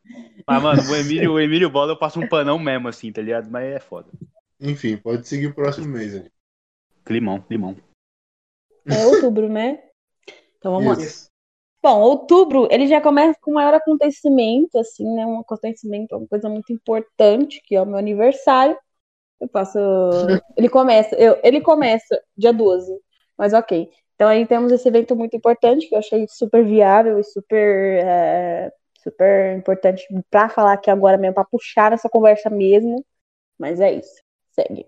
Mas, 0.46 0.62
mano, 0.62 0.82
o 0.90 0.96
Emílio, 0.96 1.32
o 1.32 1.40
Emílio 1.40 1.70
Bola 1.70 1.92
eu 1.92 1.98
passo 1.98 2.20
um 2.20 2.26
panão 2.26 2.58
mesmo, 2.58 2.88
assim, 2.88 3.12
tá 3.12 3.20
ligado? 3.20 3.50
Mas 3.50 3.64
é 3.64 3.78
foda. 3.78 4.08
Enfim, 4.60 4.96
pode 4.96 5.26
seguir 5.28 5.48
o 5.48 5.54
próximo 5.54 5.88
mês 5.88 6.14
aí. 6.14 6.30
Climão, 7.04 7.44
limão. 7.50 7.76
É 8.86 9.06
outubro, 9.06 9.48
né? 9.48 9.82
Então 10.58 10.72
vamos 10.72 10.98
lá. 10.98 11.31
Bom, 11.82 12.00
outubro, 12.00 12.68
ele 12.70 12.86
já 12.86 13.00
começa 13.00 13.36
com 13.40 13.50
o 13.50 13.54
maior 13.54 13.74
acontecimento, 13.74 14.78
assim, 14.78 15.04
né? 15.16 15.26
Um 15.26 15.40
acontecimento, 15.40 16.16
uma 16.16 16.28
coisa 16.28 16.48
muito 16.48 16.72
importante, 16.72 17.60
que 17.64 17.74
é 17.74 17.82
o 17.82 17.86
meu 17.86 17.98
aniversário. 17.98 18.78
Eu 19.40 19.48
passo. 19.48 19.78
Ele 20.56 20.68
começa, 20.68 21.16
eu, 21.16 21.38
ele 21.42 21.60
começa 21.60 22.22
dia 22.36 22.52
12, 22.52 22.92
mas 23.36 23.52
ok. 23.52 23.90
Então 24.14 24.28
aí 24.28 24.46
temos 24.46 24.70
esse 24.70 24.86
evento 24.88 25.16
muito 25.16 25.36
importante 25.36 25.88
que 25.88 25.94
eu 25.94 25.98
achei 25.98 26.26
super 26.28 26.64
viável 26.64 27.18
e 27.18 27.24
super, 27.24 28.04
é, 28.04 28.72
super 29.02 29.56
importante 29.56 30.06
pra 30.30 30.48
falar 30.48 30.74
aqui 30.74 30.90
agora 30.90 31.18
mesmo, 31.18 31.34
pra 31.34 31.44
puxar 31.44 31.92
essa 31.92 32.08
conversa 32.08 32.48
mesmo. 32.50 33.04
Mas 33.58 33.80
é 33.80 33.92
isso. 33.92 34.22
Segue. 34.52 34.86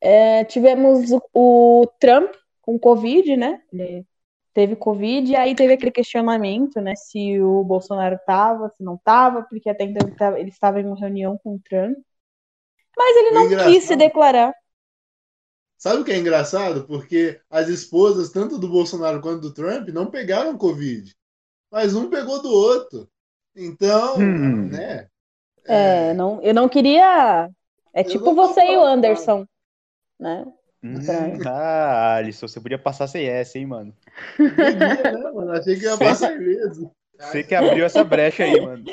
É, 0.00 0.44
tivemos 0.44 1.10
o, 1.12 1.22
o 1.34 1.86
Trump 1.98 2.32
com 2.62 2.78
Covid, 2.78 3.36
né? 3.36 3.60
Ele 3.72 4.06
teve 4.52 4.76
Covid, 4.76 5.30
e 5.30 5.36
aí 5.36 5.54
teve 5.54 5.74
aquele 5.74 5.90
questionamento, 5.92 6.80
né, 6.80 6.94
se 6.96 7.40
o 7.40 7.62
Bolsonaro 7.64 8.18
tava, 8.26 8.68
se 8.70 8.82
não 8.82 8.96
tava, 8.98 9.42
porque 9.44 9.70
até 9.70 9.84
então 9.84 10.06
ele 10.08 10.16
tava- 10.16 10.40
ele 10.40 10.48
estava 10.50 10.80
em 10.80 10.86
uma 10.86 10.96
reunião 10.98 11.38
com 11.38 11.54
o 11.54 11.60
Trump. 11.60 11.96
Mas 12.96 13.16
ele 13.16 13.30
não 13.30 13.44
Engraçado. 13.46 13.72
quis 13.72 13.84
se 13.84 13.96
declarar. 13.96 14.54
Sabe 15.78 16.02
o 16.02 16.04
que 16.04 16.12
é 16.12 16.18
engraçado? 16.18 16.86
Porque 16.86 17.40
as 17.48 17.68
esposas, 17.68 18.30
tanto 18.30 18.58
do 18.58 18.68
Bolsonaro 18.68 19.20
quanto 19.22 19.40
do 19.40 19.54
Trump, 19.54 19.88
não 19.88 20.10
pegaram 20.10 20.58
Covid. 20.58 21.14
Mas 21.70 21.94
um 21.94 22.10
pegou 22.10 22.42
do 22.42 22.50
outro. 22.52 23.08
Então, 23.56 24.18
Hum. 24.18 24.68
né? 24.68 25.08
É, 25.66 26.12
não, 26.14 26.40
eu 26.42 26.52
não 26.52 26.68
queria. 26.68 27.48
É 27.94 28.00
Eu 28.00 28.04
tipo 28.04 28.26
não 28.26 28.34
você 28.34 28.60
e 28.60 28.76
o 28.76 28.80
falando, 28.80 28.86
Anderson, 28.98 29.46
né? 30.18 30.46
Hum, 30.82 30.96
ah, 31.46 32.16
Alisson, 32.16 32.48
você 32.48 32.60
podia 32.60 32.78
passar 32.78 33.06
sem 33.06 33.26
essa, 33.26 33.58
hein, 33.58 33.66
mano? 33.66 33.94
Podia, 34.36 35.12
né, 35.12 35.30
mano? 35.34 35.52
Achei 35.52 35.76
que 35.76 35.84
ia 35.84 35.96
passar 35.96 36.34
ileso. 36.34 36.90
Você 37.18 37.42
que 37.44 37.54
abriu 37.54 37.84
essa 37.84 38.02
brecha 38.02 38.44
aí, 38.44 38.60
mano. 38.60 38.84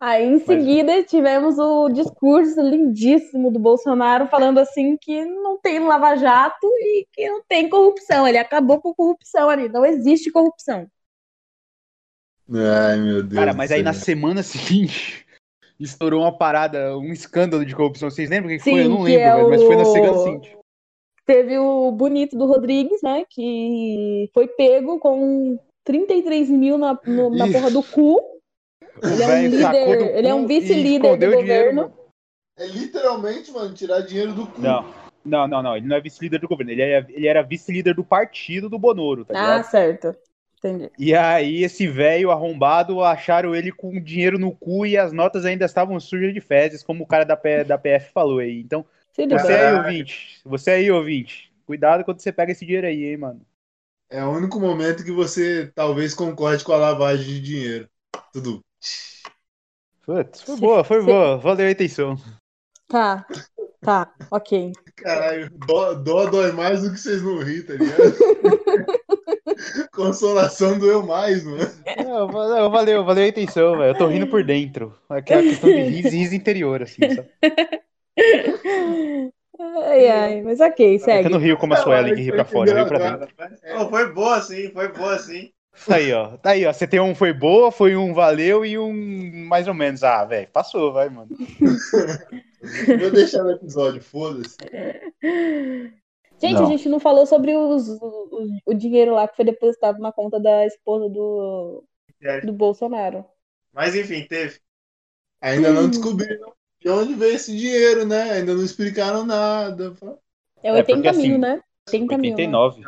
Aí 0.00 0.24
em 0.24 0.38
seguida 0.38 1.02
tivemos 1.02 1.58
o 1.58 1.88
discurso 1.88 2.60
lindíssimo 2.60 3.50
do 3.50 3.58
Bolsonaro 3.58 4.28
falando 4.28 4.58
assim 4.58 4.96
que 4.96 5.24
não 5.24 5.58
tem 5.58 5.80
Lava 5.80 6.16
Jato 6.16 6.66
e 6.66 7.06
que 7.12 7.28
não 7.28 7.42
tem 7.46 7.68
corrupção. 7.68 8.26
Ele 8.26 8.38
acabou 8.38 8.80
com 8.80 8.94
corrupção 8.94 9.50
ali, 9.50 9.68
não 9.68 9.84
existe 9.84 10.30
corrupção. 10.30 10.86
Ai, 12.50 12.96
meu 12.98 13.22
Deus. 13.22 13.34
Cara, 13.34 13.52
mas 13.52 13.72
aí 13.72 13.82
na 13.82 13.92
semana 13.92 14.40
seguinte 14.44 15.26
estourou 15.78 16.22
uma 16.22 16.36
parada, 16.36 16.96
um 16.98 17.12
escândalo 17.12 17.64
de 17.64 17.74
corrupção. 17.74 18.10
Vocês 18.10 18.28
lembram 18.28 18.52
o 18.52 18.56
que 18.56 18.62
Sim, 18.62 18.70
foi? 18.70 18.84
Eu 18.84 18.88
não 18.88 19.02
lembro, 19.02 19.28
é 19.28 19.34
velho, 19.34 19.48
mas 19.48 19.62
foi 19.62 19.76
na 19.76 19.82
o- 19.82 19.86
semana 19.86 20.18
seguinte. 20.18 20.56
Teve 21.24 21.58
o 21.58 21.92
bonito 21.92 22.36
do 22.38 22.46
Rodrigues, 22.46 23.02
né? 23.02 23.24
Que 23.28 24.30
foi 24.32 24.48
pego 24.48 24.98
com 24.98 25.58
33 25.84 26.48
mil 26.48 26.78
na, 26.78 26.98
no- 27.06 27.30
na 27.30 27.46
porra 27.52 27.70
do 27.70 27.82
cu. 27.82 28.18
Ele 29.02 29.22
é 29.22 29.28
um 29.28 29.42
líder, 29.48 30.16
ele 30.16 30.28
é 30.28 30.34
um 30.34 30.46
vice-líder 30.46 31.16
do 31.16 31.26
o 31.26 31.36
dinheiro, 31.36 31.74
governo. 31.74 31.92
É 32.58 32.66
literalmente, 32.66 33.52
mano, 33.52 33.72
tirar 33.74 34.00
dinheiro 34.00 34.32
do 34.32 34.46
cu. 34.46 34.60
Não, 34.60 34.84
não, 35.24 35.46
não, 35.46 35.62
não. 35.62 35.76
Ele 35.76 35.86
não 35.86 35.96
é 35.96 36.00
vice-líder 36.00 36.40
do 36.40 36.48
governo. 36.48 36.72
Ele, 36.72 36.82
é, 36.82 37.06
ele 37.10 37.26
era 37.28 37.42
vice-líder 37.42 37.94
do 37.94 38.02
partido 38.02 38.68
do 38.68 38.78
Bonoro, 38.78 39.24
tá 39.24 39.34
Ah, 39.34 39.42
ligado? 39.42 39.64
certo. 39.70 40.16
Entendi. 40.58 40.90
E 40.98 41.14
aí, 41.14 41.62
esse 41.62 41.86
velho 41.86 42.30
arrombado 42.30 43.02
acharam 43.02 43.54
ele 43.54 43.70
com 43.70 44.00
dinheiro 44.00 44.38
no 44.38 44.52
cu 44.52 44.84
e 44.84 44.96
as 44.96 45.12
notas 45.12 45.44
ainda 45.44 45.64
estavam 45.64 45.98
sujas 46.00 46.34
de 46.34 46.40
fezes, 46.40 46.82
como 46.82 47.04
o 47.04 47.06
cara 47.06 47.24
da, 47.24 47.36
P- 47.36 47.64
da 47.64 47.78
PF 47.78 48.12
falou 48.12 48.40
aí. 48.40 48.60
Então, 48.60 48.84
você 49.16 49.52
aí, 49.52 49.74
ouvinte. 49.74 50.40
Você 50.44 50.70
aí, 50.72 50.90
ouvinte. 50.90 51.52
Cuidado 51.66 52.04
quando 52.04 52.20
você 52.20 52.32
pega 52.32 52.52
esse 52.52 52.64
dinheiro 52.64 52.86
aí, 52.86 53.04
hein, 53.04 53.16
mano. 53.16 53.40
É 54.10 54.24
o 54.24 54.30
único 54.30 54.58
momento 54.58 55.04
que 55.04 55.12
você 55.12 55.70
talvez 55.74 56.14
concorde 56.14 56.64
com 56.64 56.72
a 56.72 56.76
lavagem 56.78 57.26
de 57.26 57.40
dinheiro. 57.40 57.88
Tudo. 58.32 58.60
Putz, 60.04 60.40
foi 60.40 60.56
boa, 60.56 60.82
foi 60.82 61.02
boa. 61.02 61.36
Valeu 61.36 61.66
a 61.66 61.70
intenção. 61.70 62.16
Tá, 62.88 63.26
tá, 63.82 64.14
ok. 64.30 64.72
Caralho, 64.96 65.50
dó, 65.50 65.92
dó 65.92 66.26
dói 66.30 66.52
mais 66.52 66.82
do 66.82 66.90
que 66.90 66.98
vocês 66.98 67.22
não 67.22 67.38
rir, 67.42 67.64
tá 67.64 67.74
ligado? 67.74 68.98
Consolação 69.92 70.78
doeu 70.78 71.04
mais, 71.04 71.44
mano. 71.44 71.70
Não, 72.04 72.28
valeu, 72.28 72.70
valeu, 72.70 73.04
valeu 73.04 73.24
a 73.24 73.28
intenção, 73.28 73.76
velho. 73.76 73.90
Eu 73.90 73.98
tô 73.98 74.06
rindo 74.06 74.26
por 74.26 74.44
dentro. 74.44 74.94
Aqui 75.08 75.32
é 75.32 75.38
a 75.38 75.42
questão 75.42 75.68
de 75.70 75.82
riso, 75.82 76.08
riso 76.16 76.34
interior, 76.34 76.82
assim, 76.82 77.00
sabe? 77.14 77.28
Ai, 79.86 80.08
ai, 80.08 80.42
mas 80.42 80.60
ok, 80.60 80.86
É 80.86 80.98
que 80.98 81.02
eu 81.02 81.04
segue. 81.04 81.28
não 81.28 81.38
rio 81.38 81.56
como 81.56 81.74
a 81.74 81.78
Suelen 81.78 82.14
que 82.14 82.20
ri 82.20 82.30
pra 82.30 82.44
fora, 82.44 82.72
rio 82.72 82.86
pra 82.86 82.98
dentro. 82.98 83.28
Pô, 83.76 83.88
foi 83.88 84.12
boa 84.12 84.40
sim, 84.40 84.70
foi 84.70 84.88
boa 84.92 85.18
sim. 85.18 85.50
Tá 85.86 85.96
aí, 85.96 86.12
ó. 86.12 86.36
Tá 86.36 86.50
aí, 86.50 86.66
ó. 86.66 86.72
Você 86.72 86.86
tem 86.86 87.00
um 87.00 87.14
foi 87.14 87.32
boa, 87.32 87.70
foi 87.70 87.96
um 87.96 88.12
valeu 88.14 88.64
e 88.64 88.78
um 88.78 88.92
mais 89.46 89.68
ou 89.68 89.74
menos. 89.74 90.02
Ah, 90.02 90.24
velho, 90.24 90.48
passou, 90.52 90.92
vai, 90.92 91.08
mano. 91.08 91.28
Vou 93.00 93.10
deixar 93.10 93.42
no 93.44 93.52
episódio, 93.52 94.02
foda-se. 94.02 94.56
Gente, 96.40 96.54
Não. 96.54 96.66
a 96.66 96.68
gente 96.68 96.88
não 96.88 97.00
falou 97.00 97.26
sobre 97.26 97.54
os, 97.56 97.88
o, 98.38 98.72
o 98.72 98.74
dinheiro 98.74 99.14
lá 99.14 99.26
que 99.26 99.36
foi 99.36 99.44
depositado 99.44 99.98
na 99.98 100.12
conta 100.12 100.38
da 100.40 100.66
esposa 100.66 101.08
do, 101.08 101.84
do 102.44 102.52
Bolsonaro. 102.52 103.24
Mas 103.72 103.94
enfim, 103.94 104.24
teve. 104.26 104.58
Ainda 105.40 105.72
não 105.72 105.88
descobriram 105.88 106.52
de 106.80 106.88
onde 106.88 107.14
veio 107.14 107.34
esse 107.34 107.56
dinheiro, 107.56 108.06
né? 108.06 108.32
Ainda 108.32 108.54
não 108.54 108.64
explicaram 108.64 109.24
nada. 109.24 109.94
É 110.62 110.68
É, 110.68 110.72
80 110.72 110.94
porque, 110.94 111.08
assim, 111.08 111.28
mil, 111.28 111.38
né? 111.38 111.62
80 111.88 112.18
mil. 112.18 112.30
né? 112.30 112.42
89. 112.42 112.82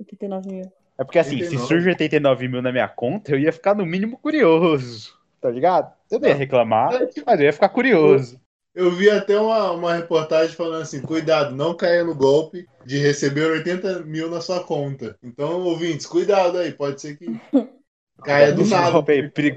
89 0.00 0.48
mil. 0.48 0.72
É 0.98 1.04
porque 1.04 1.18
assim, 1.18 1.36
se 1.38 1.56
89. 1.56 1.68
surge 1.68 1.88
89 1.90 2.48
mil 2.48 2.62
na 2.62 2.72
minha 2.72 2.88
conta, 2.88 3.32
eu 3.32 3.38
ia 3.38 3.52
ficar 3.52 3.74
no 3.74 3.86
mínimo 3.86 4.18
curioso. 4.18 5.16
Tá 5.40 5.48
ligado? 5.50 5.94
Eu 6.10 6.18
não 6.18 6.28
ia 6.28 6.34
reclamar, 6.34 6.90
mas 7.24 7.40
eu 7.40 7.46
ia 7.46 7.52
ficar 7.52 7.68
curioso. 7.68 8.40
Eu 8.78 8.92
vi 8.92 9.10
até 9.10 9.36
uma, 9.40 9.72
uma 9.72 9.92
reportagem 9.92 10.54
falando 10.54 10.82
assim: 10.82 11.02
cuidado, 11.02 11.52
não 11.52 11.76
caia 11.76 12.04
no 12.04 12.14
golpe 12.14 12.64
de 12.86 12.96
receber 12.96 13.50
80 13.50 14.04
mil 14.04 14.30
na 14.30 14.40
sua 14.40 14.62
conta. 14.62 15.18
Então, 15.20 15.62
ouvintes, 15.64 16.06
cuidado 16.06 16.58
aí, 16.58 16.70
pode 16.70 17.00
ser 17.00 17.16
que 17.16 17.26
caia 18.22 18.52
do 18.52 18.64
nada. 18.64 19.02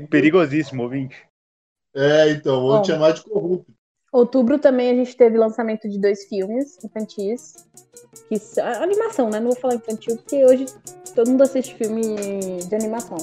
perigosíssimo, 0.09 0.81
ouvinte. 0.81 1.15
É, 1.95 2.31
então, 2.31 2.61
vou 2.61 2.77
Bom. 2.77 2.81
te 2.81 2.87
chamar 2.87 3.11
de 3.13 3.21
corrupto. 3.21 3.71
Outubro 4.11 4.57
também 4.57 4.89
a 4.89 4.95
gente 4.95 5.15
teve 5.15 5.37
lançamento 5.37 5.87
de 5.87 5.99
dois 5.99 6.25
filmes 6.25 6.83
infantis. 6.83 7.67
Que 8.27 8.39
são- 8.39 8.65
animação, 8.65 9.29
né? 9.29 9.39
Não 9.39 9.51
vou 9.51 9.59
falar 9.59 9.75
infantil, 9.75 10.17
porque 10.17 10.43
hoje 10.43 10.65
todo 11.13 11.29
mundo 11.29 11.43
assiste 11.43 11.75
filme 11.75 12.17
de 12.67 12.73
animação. 12.75 13.17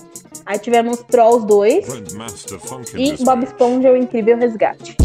Aí 0.46 0.61
tivemos 0.61 1.02
Trolls 1.02 1.44
2 1.44 1.88
Grandmaster 1.88 2.61
Funk 2.61 2.96
in 2.96 3.14
e 3.14 3.24
Bob 3.24 3.42
Esponja, 3.42 3.90
o 3.90 3.96
Incrível 3.96 4.37
Resgate. 4.38 4.96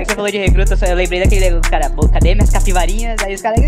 É 0.00 0.02
que 0.02 0.08
você 0.12 0.16
falou 0.16 0.30
de 0.30 0.38
recruta, 0.38 0.86
eu 0.86 0.96
lembrei 0.96 1.20
daquele 1.22 1.40
negócio, 1.50 1.70
cara, 1.70 1.90
"Pô, 1.90 2.08
cadê 2.08 2.34
minhas 2.34 2.48
capivarinhas? 2.48 3.20
Aí 3.22 3.34
os 3.34 3.42
caras. 3.42 3.60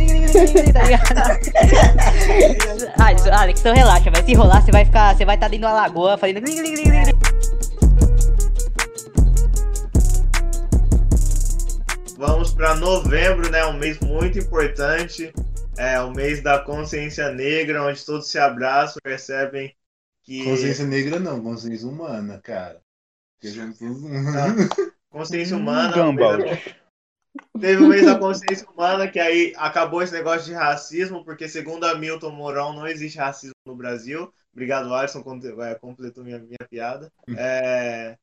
tá 0.73 0.83
ligado? 0.83 1.13
ah, 2.99 3.13
isso- 3.13 3.31
Alex, 3.31 3.61
então 3.61 3.75
relaxa, 3.75 4.11
vai 4.11 4.25
se 4.25 4.33
enrolar, 4.33 4.65
você 4.65 4.73
vai 4.73 4.87
ficar. 4.87 5.15
Você 5.15 5.27
vai 5.27 5.35
estar 5.35 5.49
dentro 5.49 5.67
da 5.69 5.75
lagoa 5.75 6.17
fazendo. 6.17 6.41
Vamos 12.17 12.53
para 12.55 12.75
novembro, 12.77 13.51
né? 13.51 13.65
Um 13.67 13.79
mês 13.79 13.99
muito 14.01 14.39
importante. 14.39 15.33
É 15.77 16.01
o 16.01 16.13
mês 16.13 16.43
da 16.43 16.59
consciência 16.59 17.31
negra, 17.33 17.83
onde 17.85 18.05
todos 18.05 18.31
se 18.31 18.39
abraçam, 18.39 18.99
percebem 19.03 19.75
que. 20.23 20.45
Consciência 20.45 20.87
negra 20.87 21.19
não, 21.19 21.43
consciência 21.43 21.89
humana, 21.89 22.41
cara. 22.43 22.81
Porque 23.41 23.49
a 23.49 23.51
gente- 23.51 23.79
Consciência 25.13 25.57
Hum, 25.57 25.61
humana. 25.61 25.95
Gumball. 25.95 26.35
o 26.35 26.39
mês 26.39 26.65
da- 26.65 26.73
Teve 27.61 27.85
o 27.85 27.89
mês 27.89 28.05
da 28.05 28.19
consciência 28.19 28.67
humana, 28.69 29.09
que 29.09 29.21
aí 29.21 29.53
acabou 29.57 30.03
esse 30.03 30.13
negócio 30.13 30.45
de 30.45 30.53
racismo, 30.53 31.25
porque 31.25 31.49
segundo 31.49 31.85
a 31.85 31.95
Milton 31.95 32.31
Mourão, 32.31 32.73
não 32.73 32.87
existe 32.87 33.19
racismo 33.19 33.55
no 33.67 33.77
Brasil. 33.77 34.33
Obrigado, 34.53 34.93
Alisson, 34.93 35.23
é, 35.63 35.75
completou 35.77 36.25
minha, 36.25 36.39
minha 36.39 36.59
piada. 36.69 37.11
É, 37.37 38.17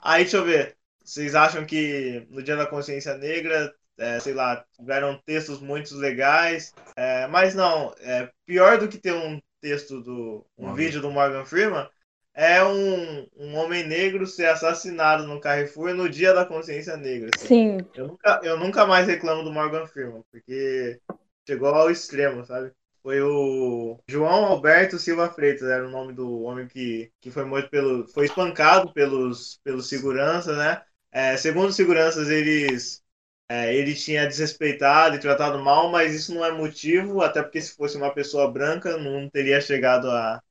Aí, 0.00 0.22
deixa 0.22 0.36
eu 0.38 0.44
ver. 0.44 0.76
Vocês 1.04 1.34
acham 1.34 1.64
que 1.64 2.26
no 2.30 2.42
Dia 2.42 2.56
da 2.56 2.66
Consciência 2.66 3.16
Negra, 3.16 3.72
é, 3.98 4.20
sei 4.20 4.34
lá, 4.34 4.64
tiveram 4.76 5.20
textos 5.24 5.60
muito 5.60 5.94
legais, 5.96 6.74
é, 6.96 7.26
mas 7.26 7.54
não, 7.54 7.94
é, 8.00 8.30
pior 8.44 8.78
do 8.78 8.88
que 8.88 8.98
ter 8.98 9.12
um 9.12 9.40
texto 9.60 10.00
do. 10.00 10.46
um 10.56 10.74
vídeo 10.74 11.00
do 11.00 11.10
Morgan 11.10 11.44
Freeman 11.44 11.88
é 12.36 12.62
um, 12.62 13.26
um 13.36 13.56
homem 13.56 13.86
negro 13.86 14.26
ser 14.26 14.46
assassinado 14.46 15.26
no 15.26 15.40
Carrefour 15.40 15.94
no 15.94 16.08
Dia 16.08 16.34
da 16.34 16.44
Consciência 16.44 16.96
Negra. 16.96 17.30
assim. 17.34 17.46
Sim. 17.46 17.78
Eu 17.94 18.08
nunca, 18.08 18.40
eu 18.44 18.58
nunca 18.58 18.86
mais 18.86 19.06
reclamo 19.06 19.42
do 19.42 19.50
Morgan 19.52 19.86
Freeman, 19.86 20.22
porque 20.30 21.00
chegou 21.48 21.68
ao 21.68 21.90
extremo, 21.90 22.44
sabe? 22.44 22.72
Foi 23.02 23.22
o 23.22 23.98
João 24.08 24.44
Alberto 24.44 24.98
Silva 24.98 25.30
Freitas, 25.30 25.68
era 25.68 25.86
o 25.86 25.90
nome 25.90 26.12
do 26.12 26.42
homem 26.42 26.66
que, 26.68 27.10
que 27.20 27.30
foi 27.30 27.44
morto 27.44 27.70
pelo. 27.70 28.06
foi 28.08 28.26
espancado 28.26 28.92
pelos, 28.92 29.58
pelos 29.64 29.88
seguranças, 29.88 30.56
né? 30.58 30.82
É, 31.12 31.36
segundo 31.36 31.68
os 31.68 31.76
seguranças, 31.76 32.28
eles. 32.28 33.02
é, 33.48 33.74
ele 33.74 33.94
tinha 33.94 34.26
desrespeitado 34.26 35.16
e 35.16 35.20
tratado 35.20 35.58
mal, 35.60 35.90
mas 35.90 36.14
isso 36.14 36.34
não 36.34 36.44
é 36.44 36.52
motivo, 36.52 37.22
até 37.22 37.42
porque 37.42 37.62
se 37.62 37.74
fosse 37.76 37.96
uma 37.96 38.12
pessoa 38.12 38.50
branca, 38.50 38.98
não 38.98 39.30
teria 39.30 39.60
chegado 39.60 40.10
a, 40.10 40.42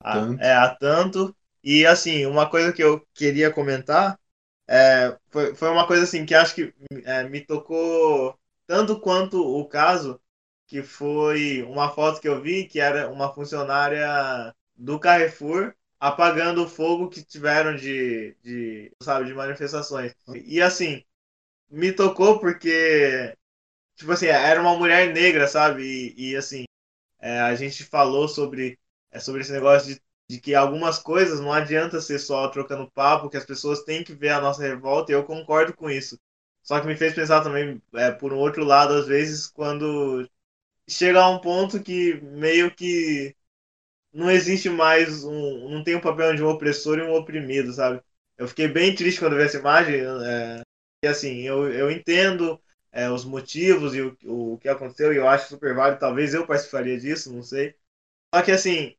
a, 0.00 0.12
Tanto. 0.14 0.42
é, 0.42 0.52
a 0.52 0.74
tanto. 0.74 1.36
E 1.62 1.86
assim, 1.86 2.26
uma 2.26 2.48
coisa 2.48 2.72
que 2.72 2.82
eu 2.82 3.06
queria 3.14 3.52
comentar 3.52 4.18
é, 4.68 5.16
foi, 5.30 5.54
foi 5.54 5.70
uma 5.70 5.86
coisa 5.86 6.04
assim 6.04 6.26
que 6.26 6.34
acho 6.34 6.54
que 6.54 6.74
é, 7.04 7.24
me 7.28 7.40
tocou 7.40 8.38
tanto 8.66 9.00
quanto 9.00 9.40
o 9.42 9.66
caso, 9.66 10.20
que 10.66 10.82
foi 10.82 11.62
uma 11.64 11.90
foto 11.90 12.20
que 12.20 12.28
eu 12.28 12.40
vi 12.42 12.66
que 12.66 12.80
era 12.80 13.10
uma 13.10 13.32
funcionária 13.32 14.54
do 14.76 14.98
Carrefour 15.00 15.74
apagando 16.00 16.64
o 16.64 16.68
fogo 16.68 17.08
que 17.08 17.24
tiveram 17.24 17.74
de, 17.76 18.36
de 18.42 18.92
sabe, 19.02 19.26
de 19.26 19.34
manifestações. 19.34 20.14
E 20.44 20.60
assim, 20.60 21.04
me 21.70 21.92
tocou 21.92 22.38
porque 22.40 23.34
tipo 23.96 24.12
assim, 24.12 24.26
era 24.26 24.60
uma 24.60 24.76
mulher 24.76 25.12
negra, 25.12 25.46
sabe? 25.48 25.82
E, 26.16 26.32
e, 26.32 26.36
assim, 26.36 26.64
é, 27.20 27.40
a 27.40 27.54
gente 27.56 27.84
falou 27.84 28.28
sobre, 28.28 28.78
é, 29.10 29.18
sobre 29.20 29.42
esse 29.42 29.52
negócio 29.52 29.94
de, 29.94 30.02
de 30.28 30.40
que 30.40 30.54
algumas 30.54 30.98
coisas 30.98 31.40
não 31.40 31.52
adianta 31.52 32.00
ser 32.00 32.18
só 32.18 32.48
trocando 32.48 32.90
papo, 32.90 33.30
que 33.30 33.36
as 33.36 33.44
pessoas 33.46 33.82
têm 33.84 34.04
que 34.04 34.14
ver 34.14 34.30
a 34.30 34.40
nossa 34.40 34.62
revolta, 34.62 35.12
e 35.12 35.14
eu 35.14 35.24
concordo 35.24 35.74
com 35.74 35.90
isso. 35.90 36.18
Só 36.62 36.80
que 36.80 36.86
me 36.86 36.96
fez 36.96 37.14
pensar 37.14 37.42
também, 37.42 37.82
é, 37.94 38.10
por 38.10 38.32
um 38.32 38.38
outro 38.38 38.64
lado, 38.64 38.94
às 38.94 39.06
vezes, 39.06 39.46
quando 39.46 40.28
chega 40.88 41.20
a 41.20 41.30
um 41.30 41.40
ponto 41.40 41.82
que 41.82 42.20
meio 42.22 42.74
que 42.74 43.34
não 44.12 44.30
existe 44.30 44.68
mais 44.70 45.24
um. 45.24 45.68
não 45.70 45.84
tem 45.84 45.96
um 45.96 46.00
papel 46.00 46.34
de 46.34 46.42
um 46.42 46.48
opressor 46.48 46.98
e 46.98 47.02
um 47.02 47.14
oprimido, 47.14 47.72
sabe? 47.72 48.02
Eu 48.36 48.48
fiquei 48.48 48.68
bem 48.68 48.94
triste 48.94 49.20
quando 49.20 49.36
vi 49.36 49.42
essa 49.42 49.58
imagem. 49.58 50.00
É, 50.00 50.62
e 51.04 51.08
assim, 51.08 51.42
eu, 51.42 51.70
eu 51.72 51.90
entendo 51.90 52.60
é, 52.92 53.10
os 53.10 53.24
motivos 53.24 53.94
e 53.94 54.02
o, 54.02 54.16
o 54.24 54.58
que 54.58 54.68
aconteceu, 54.68 55.12
e 55.12 55.16
eu 55.16 55.28
acho 55.28 55.48
super 55.48 55.74
válido. 55.74 56.00
Talvez 56.00 56.34
eu 56.34 56.46
participaria 56.46 56.98
disso, 56.98 57.32
não 57.32 57.42
sei. 57.42 57.74
Só 58.34 58.42
que 58.42 58.50
assim, 58.52 58.94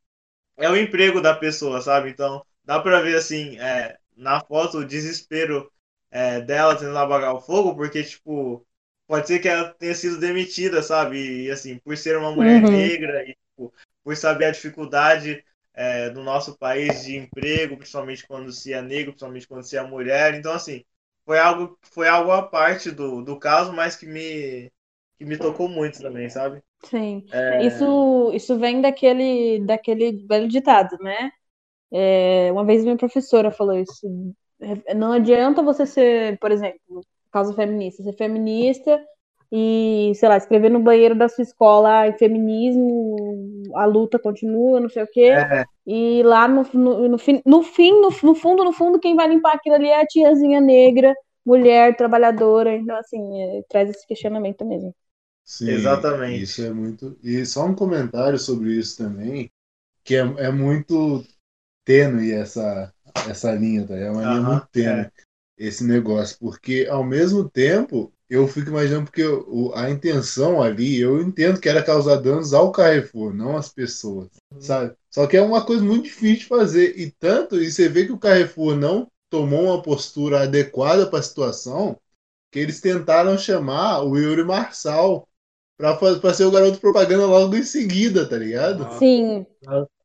é 0.58 0.70
o 0.70 0.78
emprego 0.78 1.22
da 1.22 1.36
pessoa, 1.36 1.82
sabe? 1.82 2.10
Então, 2.10 2.46
dá 2.64 2.80
pra 2.82 3.02
ver 3.02 3.18
assim, 3.18 3.60
é, 3.60 3.98
na 4.18 4.42
foto 4.42 4.80
o 4.80 4.86
desespero 4.86 5.72
é, 6.12 6.42
dela 6.42 6.76
tentando 6.76 6.98
apagar 6.98 7.34
o 7.36 7.42
fogo, 7.42 7.76
porque, 7.76 8.04
tipo, 8.04 8.66
pode 9.08 9.28
ser 9.28 9.40
que 9.40 9.48
ela 9.50 9.74
tenha 9.76 9.96
sido 9.96 10.20
demitida, 10.20 10.82
sabe? 10.84 11.46
E 11.46 11.52
assim, 11.52 11.80
por 11.80 11.98
ser 11.98 12.18
uma 12.18 12.32
mulher 12.32 12.62
Uhum. 12.62 12.70
negra 12.70 13.24
e 13.26 13.36
tipo, 13.36 13.74
por 14.04 14.16
saber 14.18 14.46
a 14.46 14.52
dificuldade 14.52 15.44
é, 15.74 16.10
do 16.10 16.24
nosso 16.24 16.58
país 16.58 17.02
de 17.04 17.16
emprego, 17.18 17.78
principalmente 17.78 18.26
quando 18.28 18.52
se 18.52 18.74
é 18.74 18.82
negro, 18.82 19.12
principalmente 19.14 19.48
quando 19.48 19.64
se 19.64 19.78
é 19.78 19.84
mulher. 19.84 20.36
Então, 20.36 20.54
assim, 20.54 20.84
foi 21.26 21.40
algo, 21.40 21.78
foi 21.84 22.08
algo 22.08 22.32
à 22.32 22.44
parte 22.48 22.92
do, 22.92 23.24
do 23.24 23.40
caso, 23.40 23.72
mas 23.74 23.96
que 23.96 24.06
me, 24.06 24.72
que 25.18 25.26
me 25.26 25.38
tocou 25.38 25.70
muito 25.70 26.02
também, 26.02 26.30
sabe? 26.30 26.62
Sim. 26.84 27.26
É, 27.32 27.66
Isso, 27.66 28.32
isso 28.34 28.58
vem 28.58 28.82
daquele, 28.82 29.60
daquele 29.66 30.26
velho 30.28 30.48
ditado, 30.48 30.98
né? 31.02 31.32
É, 31.92 32.52
uma 32.52 32.66
vez 32.66 32.84
minha 32.84 32.98
professora 32.98 33.52
falou 33.52 33.78
isso. 33.78 34.08
Não 34.96 35.14
adianta 35.14 35.64
você 35.64 35.86
ser, 35.86 36.38
por 36.40 36.52
exemplo, 36.52 37.02
causa 37.32 37.54
feminista, 37.54 38.04
ser 38.04 38.14
feminista 38.16 39.02
e, 39.52 40.12
sei 40.16 40.30
lá, 40.30 40.38
escrever 40.38 40.70
no 40.70 40.80
banheiro 40.82 41.16
da 41.16 41.30
sua 41.30 41.44
escola, 41.44 42.08
ah, 42.08 42.14
feminismo, 42.14 43.64
a 43.76 43.86
luta 43.86 44.20
continua, 44.20 44.80
não 44.80 44.90
sei 44.90 45.04
o 45.04 45.08
quê. 45.12 45.44
é, 45.52 45.66
E 45.88 46.22
lá 46.24 46.48
no, 46.48 46.64
no, 46.74 47.10
no, 47.10 47.18
fim 47.18 47.42
no, 47.46 47.62
no 48.24 48.36
fundo, 48.36 48.64
no 48.64 48.74
fundo, 48.74 49.00
quem 49.00 49.16
vai 49.16 49.28
limpar 49.28 49.56
aquilo 49.56 49.76
ali 49.76 49.88
é 49.90 50.02
a 50.02 50.08
tiazinha 50.08 50.62
negra, 50.62 51.16
mulher, 51.46 51.96
trabalhadora. 51.98 52.76
Então, 52.76 52.96
assim, 52.98 53.42
é, 53.60 53.64
traz 53.70 53.90
esse 53.90 54.06
questionamento 54.08 54.66
mesmo. 54.66 54.94
Sim, 55.50 55.72
Exatamente. 55.72 56.44
Isso 56.44 56.62
é 56.64 56.72
muito. 56.72 57.18
E 57.24 57.46
só 57.46 57.66
um 57.66 57.76
comentário 57.76 58.38
sobre 58.38 58.74
isso 58.78 58.98
também, 58.98 59.52
que 60.04 60.16
é, 60.16 60.20
é 60.20 60.52
muito 60.52 61.24
tênue 61.86 62.32
essa, 62.34 62.94
essa 63.30 63.54
linha, 63.54 63.88
tá? 63.88 63.96
É 63.96 64.12
uma 64.12 64.26
linha 64.26 64.42
Aham, 64.42 64.56
muito 64.56 64.68
tênue 64.72 65.02
é. 65.02 65.12
esse 65.58 65.84
negócio, 65.84 66.38
porque 66.40 66.88
ao 66.90 67.04
mesmo 67.04 67.50
tempo 67.50 68.14
eu 68.30 68.48
fico 68.48 68.70
imaginando 68.70 69.06
porque 69.06 69.24
o, 69.26 69.74
a 69.76 69.90
intenção 69.90 70.62
ali, 70.62 71.00
eu 71.00 71.22
entendo 71.22 71.60
que 71.60 71.70
era 71.70 71.84
causar 71.84 72.18
danos 72.18 72.54
ao 72.54 72.72
Carrefour, 72.72 73.34
não 73.34 73.58
às 73.58 73.70
pessoas, 73.70 74.30
sabe? 74.60 74.96
Só 75.12 75.28
que 75.28 75.38
é 75.38 75.42
uma 75.42 75.66
coisa 75.66 75.84
muito 75.84 76.06
difícil 76.06 76.40
de 76.40 76.46
fazer 76.48 77.00
e 77.00 77.12
tanto 77.12 77.62
e 77.62 77.72
você 77.72 77.90
vê 77.90 78.06
que 78.06 78.12
o 78.12 78.20
Carrefour 78.20 78.76
não 78.76 79.08
tomou 79.30 79.66
uma 79.66 79.82
postura 79.82 80.44
adequada 80.44 81.08
para 81.10 81.20
a 81.20 81.24
situação, 81.24 81.98
que 82.52 82.60
eles 82.60 82.82
tentaram 82.82 83.38
chamar 83.38 84.04
o 84.04 84.18
Yuri 84.18 84.44
Marçal 84.44 85.29
para 85.80 86.34
ser 86.34 86.44
o 86.44 86.52
garoto 86.52 86.80
propaganda 86.80 87.26
logo 87.26 87.56
em 87.56 87.64
seguida, 87.64 88.28
tá 88.28 88.38
ligado? 88.38 88.84
Ah. 88.84 88.92
Sim, 89.00 89.46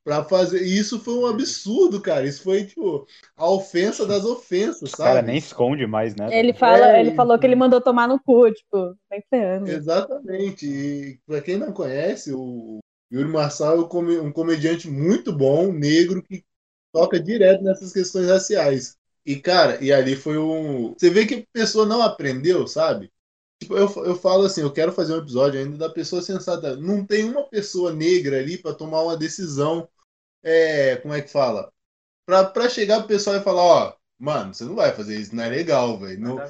Pra 0.05 0.23
fazer. 0.23 0.63
E 0.63 0.79
isso 0.79 1.01
foi 1.01 1.15
um 1.15 1.27
absurdo, 1.27 1.99
cara. 2.01 2.27
Isso 2.27 2.43
foi, 2.43 2.65
tipo, 2.67 3.07
a 3.37 3.49
ofensa 3.49 4.05
das 4.07 4.25
ofensas, 4.25 4.93
O 4.93 4.97
cara 4.99 5.15
sabe? 5.15 5.29
nem 5.29 5.39
esconde 5.39 5.87
mais, 5.87 6.15
né? 6.15 6.29
ele 6.39 6.53
fala, 6.53 6.93
É 6.93 7.01
ele 7.01 7.13
falou 7.13 7.39
que 7.39 7.47
ele 7.47 7.57
mandou 7.57 7.81
tomar 7.81 8.07
no 8.07 8.21
cu, 8.21 8.53
tipo, 8.53 8.95
tá 9.09 9.17
ferrando. 9.31 9.67
Exatamente. 9.71 10.67
E 10.67 11.19
pra 11.27 11.41
quem 11.41 11.57
não 11.57 11.73
conhece, 11.73 12.33
o 12.35 12.81
Yuri 13.11 13.29
Marçal 13.29 13.77
é 13.77 13.81
um 13.81 14.27
um 14.27 14.33
comediante 14.33 14.89
muito 14.91 15.33
bom, 15.33 15.73
negro, 15.73 16.23
que 16.23 16.45
toca 16.93 17.19
direto 17.19 17.63
nessas 17.65 17.93
questões 17.93 18.29
raciais. 18.29 18.97
E, 19.25 19.37
cara, 19.37 19.83
e 19.83 19.91
ali 19.91 20.17
foi 20.17 20.37
um. 20.37 20.93
Você 20.93 21.09
vê 21.09 21.25
que 21.25 21.35
a 21.35 21.45
pessoa 21.53 21.87
não 21.87 22.03
aprendeu, 22.03 22.67
sabe? 22.67 23.11
Tipo, 23.65 23.77
eu, 23.77 24.05
eu 24.05 24.17
falo 24.17 24.45
assim, 24.45 24.61
eu 24.61 24.73
quero 24.73 24.93
fazer 24.93 25.15
um 25.15 25.19
episódio 25.19 25.59
ainda 25.59 25.77
da 25.77 25.89
pessoa 25.89 26.23
sensata. 26.23 26.77
Não 26.77 27.05
tem 27.05 27.25
uma 27.25 27.45
pessoa 27.45 27.93
negra 27.93 28.39
ali 28.39 28.59
pra 28.59 28.75
tomar 28.75 29.03
uma 29.03 29.17
decisão. 29.17 29.89
É, 30.43 30.97
como 30.97 31.15
é 31.15 31.21
que 31.21 31.31
fala? 31.31 31.71
Pra, 32.27 32.45
pra 32.45 32.69
chegar 32.69 32.99
pro 32.99 33.09
pessoal 33.09 33.37
e 33.37 33.43
falar, 33.43 33.63
ó, 33.63 33.95
mano, 34.19 34.53
você 34.55 34.65
não 34.65 34.75
vai 34.75 34.93
fazer 34.93 35.19
isso, 35.19 35.35
não 35.35 35.45
é 35.45 35.49
legal, 35.49 35.99
velho. 35.99 36.21
Não, 36.21 36.41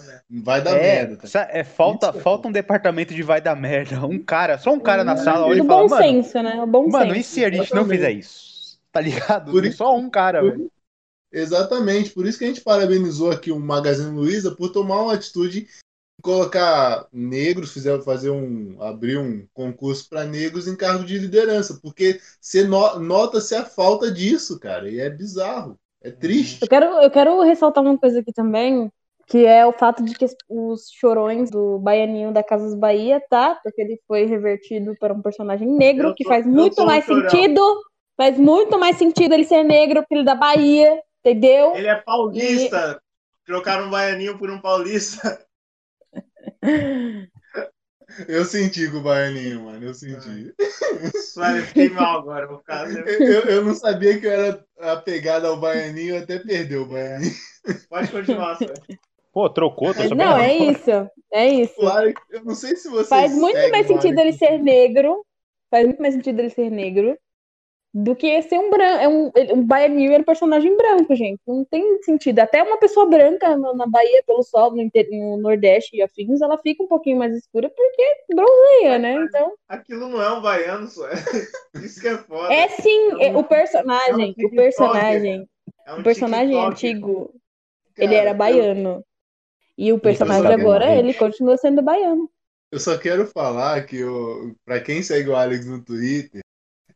vai 0.43 0.63
dar 0.63 0.77
é, 0.77 0.81
merda. 0.81 1.17
Tá? 1.17 1.49
é, 1.51 1.65
falta, 1.65 2.09
Isso 2.11 2.19
é 2.19 2.21
falta 2.21 2.49
um 2.49 2.53
departamento 2.53 3.15
de 3.15 3.23
vai 3.23 3.41
dar 3.41 3.57
merda. 3.57 4.05
Um 4.05 4.19
cara, 4.19 4.59
só 4.59 4.73
um 4.73 4.81
cara 4.81 5.05
na 5.05 5.17
sala 5.17 5.47
olha 5.47 5.63
e 5.63 5.67
fala, 5.67 5.83
bom 5.83 5.89
mano, 5.89 6.03
senso, 6.03 6.43
né? 6.43 6.63
O 6.63 6.67
bom 6.67 6.89
mano, 6.89 7.13
e 7.13 7.23
senso. 7.23 7.31
se 7.31 7.45
a 7.45 7.51
gente 7.51 7.75
não 7.75 7.87
fizer 7.87 8.11
isso? 8.11 8.79
Tá 8.91 9.01
ligado? 9.01 9.51
Por 9.51 9.65
isso- 9.65 9.79
Só 9.79 9.97
um 9.97 10.11
cara, 10.11 10.41
por- 10.41 10.51
velho. 10.51 10.71
Exatamente, 11.33 12.11
por 12.11 12.27
isso 12.27 12.39
que 12.39 12.45
a 12.45 12.49
gente 12.49 12.61
parabenizou 12.61 13.33
aqui 13.33 13.51
o 13.51 13.59
Magazine 13.59 14.17
Luiza 14.17 14.55
por 14.55 14.71
tomar 14.71 15.03
uma 15.03 15.15
atitude 15.15 15.63
de 15.63 15.69
colocar 16.25 17.07
negros, 17.13 17.73
fizer 17.73 18.01
fazer 18.03 18.31
um 18.31 18.81
abrir 18.83 19.19
um 19.19 19.47
concurso 19.53 20.09
para 20.09 20.25
negros 20.25 20.67
em 20.67 20.75
cargo 20.77 21.05
de 21.05 21.19
liderança, 21.19 21.79
porque 21.83 22.19
você 22.41 22.65
no- 22.65 22.99
nota-se 22.99 23.55
a 23.55 23.65
falta 23.65 24.11
disso, 24.11 24.59
cara, 24.59 24.89
e 24.91 24.99
é 24.99 25.11
bizarro, 25.11 25.79
é 26.03 26.11
triste. 26.11 26.63
Eu 26.63 26.69
quero, 26.69 26.87
eu 27.03 27.11
quero 27.11 27.41
ressaltar 27.43 27.85
uma 27.85 27.99
coisa 27.99 28.21
aqui 28.21 28.33
também, 28.33 28.91
que 29.27 29.45
é 29.45 29.67
o 29.67 29.73
fato 29.73 30.03
de 30.03 30.15
que 30.15 30.25
os- 30.49 30.91
chorões 30.91 31.51
do 31.51 31.79
Baianinho 31.79 32.33
da 32.33 32.43
Casas 32.43 32.75
Bahia, 32.75 33.23
tá? 33.29 33.59
Porque 33.63 33.81
ele 33.83 34.01
foi 34.09 34.25
revertido 34.25 34.95
para 34.99 35.13
um 35.13 35.21
personagem 35.23 35.69
negro, 35.69 36.09
Eu 36.09 36.15
que 36.15 36.25
faz 36.25 36.47
muito 36.47 36.85
mais 36.87 37.05
chorão. 37.05 37.31
sentido. 37.31 37.81
Faz 38.17 38.39
muito 38.39 38.79
mais 38.79 38.97
sentido 38.97 39.35
ele 39.35 39.45
ser 39.45 39.65
negro, 39.65 40.05
filho 40.09 40.25
da 40.25 40.37
Bahia, 40.37 41.03
entendeu? 41.21 41.75
Ele 41.75 41.89
é 41.89 41.97
paulista. 41.97 43.01
Trocaram 43.45 43.87
um 43.89 43.91
baianinho 43.91 44.39
por 44.39 44.51
um 44.51 44.61
paulista. 44.61 45.45
Eu 48.29 48.45
senti 48.45 48.89
com 48.91 48.99
o 48.99 49.03
Baianinho, 49.03 49.65
mano, 49.65 49.85
eu 49.85 49.95
senti. 49.95 50.55
Eu 50.59 51.63
fiquei 51.67 51.89
mal 51.89 52.19
agora. 52.21 52.47
Vou 52.47 52.59
ficar... 52.59 52.89
Eu, 52.91 53.43
eu- 53.43 53.65
não 53.65 53.75
sabia 53.75 54.21
que 54.21 54.27
eu 54.27 54.31
era 54.31 54.65
apegado 54.79 55.47
ao 55.47 55.59
Baianinho, 55.59 56.19
até 56.19 56.39
perdeu 56.39 56.83
o 56.83 56.87
Baianinho. 56.87 57.33
Pode 57.89 58.11
continuar, 58.11 58.57
Sérgio. 58.57 58.75
Pô, 59.33 59.51
trocou, 59.51 59.89
tô 59.89 60.03
sabendo 60.03 60.17
não, 60.17 60.39
é 60.39 60.55
isso. 60.57 60.91
É 61.33 61.49
isso. 61.49 61.75
Claro, 61.75 62.15
que- 62.15 62.37
eu 62.37 62.45
não 62.45 62.55
sei 62.55 62.77
se 62.77 62.89
você 62.89 63.09
Faz 63.09 63.33
muito 63.35 63.59
mais 63.71 63.87
sentido 63.87 64.19
ele 64.21 64.33
ser 64.33 64.59
negro. 64.63 65.25
Faz 65.71 65.85
muito 65.87 66.01
mais 66.01 66.15
sentido 66.15 66.39
ele 66.39 66.51
ser 66.51 66.71
negro 66.71 67.19
do 67.97 68.17
que 68.17 68.43
ser 68.43 68.59
um 68.59 68.71
branco. 68.71 69.01
É 69.01 69.09
um, 69.09 69.31
um 69.55 69.65
baianinho 69.65 70.13
era 70.13 70.21
um 70.21 70.27
personagem 70.27 70.77
branco, 70.77 71.15
gente. 71.15 71.41
Não 71.47 71.65
tem 71.65 72.03
sentido. 72.03 72.41
Até 72.41 72.61
uma 72.61 72.77
pessoa 72.77 73.07
branca 73.07 73.57
na, 73.57 73.73
na 73.73 73.87
Bahia, 73.87 74.21
pelo 74.27 74.43
sol, 74.43 74.75
no, 74.75 74.83
no 75.13 75.37
Nordeste 75.37 75.97
e 75.97 76.03
afins, 76.03 76.41
ela 76.43 76.59
fica 76.59 76.83
um 76.83 76.89
pouquinho 76.89 77.19
mais 77.19 77.33
escura 77.37 77.71
porque 77.71 78.03
bronzeia, 78.35 78.99
né? 78.99 79.15
Então. 79.15 79.53
Aquilo 79.69 80.09
não 80.09 80.21
é 80.21 80.33
um 80.33 80.43
baiano, 80.43 80.89
só. 80.89 81.07
Isso 81.77 82.01
que 82.01 82.09
é 82.09 82.19
foda. 82.19 82.53
É 82.53 82.69
sim, 82.69 83.23
é- 83.23 83.37
o 83.37 83.45
personagem. 83.45 84.35
é 84.37 84.43
um 84.45 84.47
o 84.49 84.51
personagem. 84.51 85.49
É 85.87 85.95
um 85.95 86.01
O 86.01 86.03
personagem 86.03 86.59
antigo, 86.59 87.33
Cara, 87.95 88.05
ele 88.09 88.15
era 88.17 88.31
eu- 88.31 88.35
baiano. 88.35 89.05
E 89.79 89.93
o 89.93 89.99
personagem 90.01 90.53
agora, 90.53 90.87
gente. 90.87 90.99
ele 90.99 91.15
continua 91.15 91.57
sendo 91.57 91.81
baiano. 91.83 92.29
Eu 92.73 92.81
só 92.81 92.99
quero 92.99 93.27
falar 93.27 93.85
que, 93.87 93.99
eu, 93.99 94.53
pra 94.65 94.81
quem 94.81 95.01
segue 95.03 95.29
o 95.29 95.37
Alex 95.37 95.67
no 95.67 95.81
Twitter, 95.85 96.41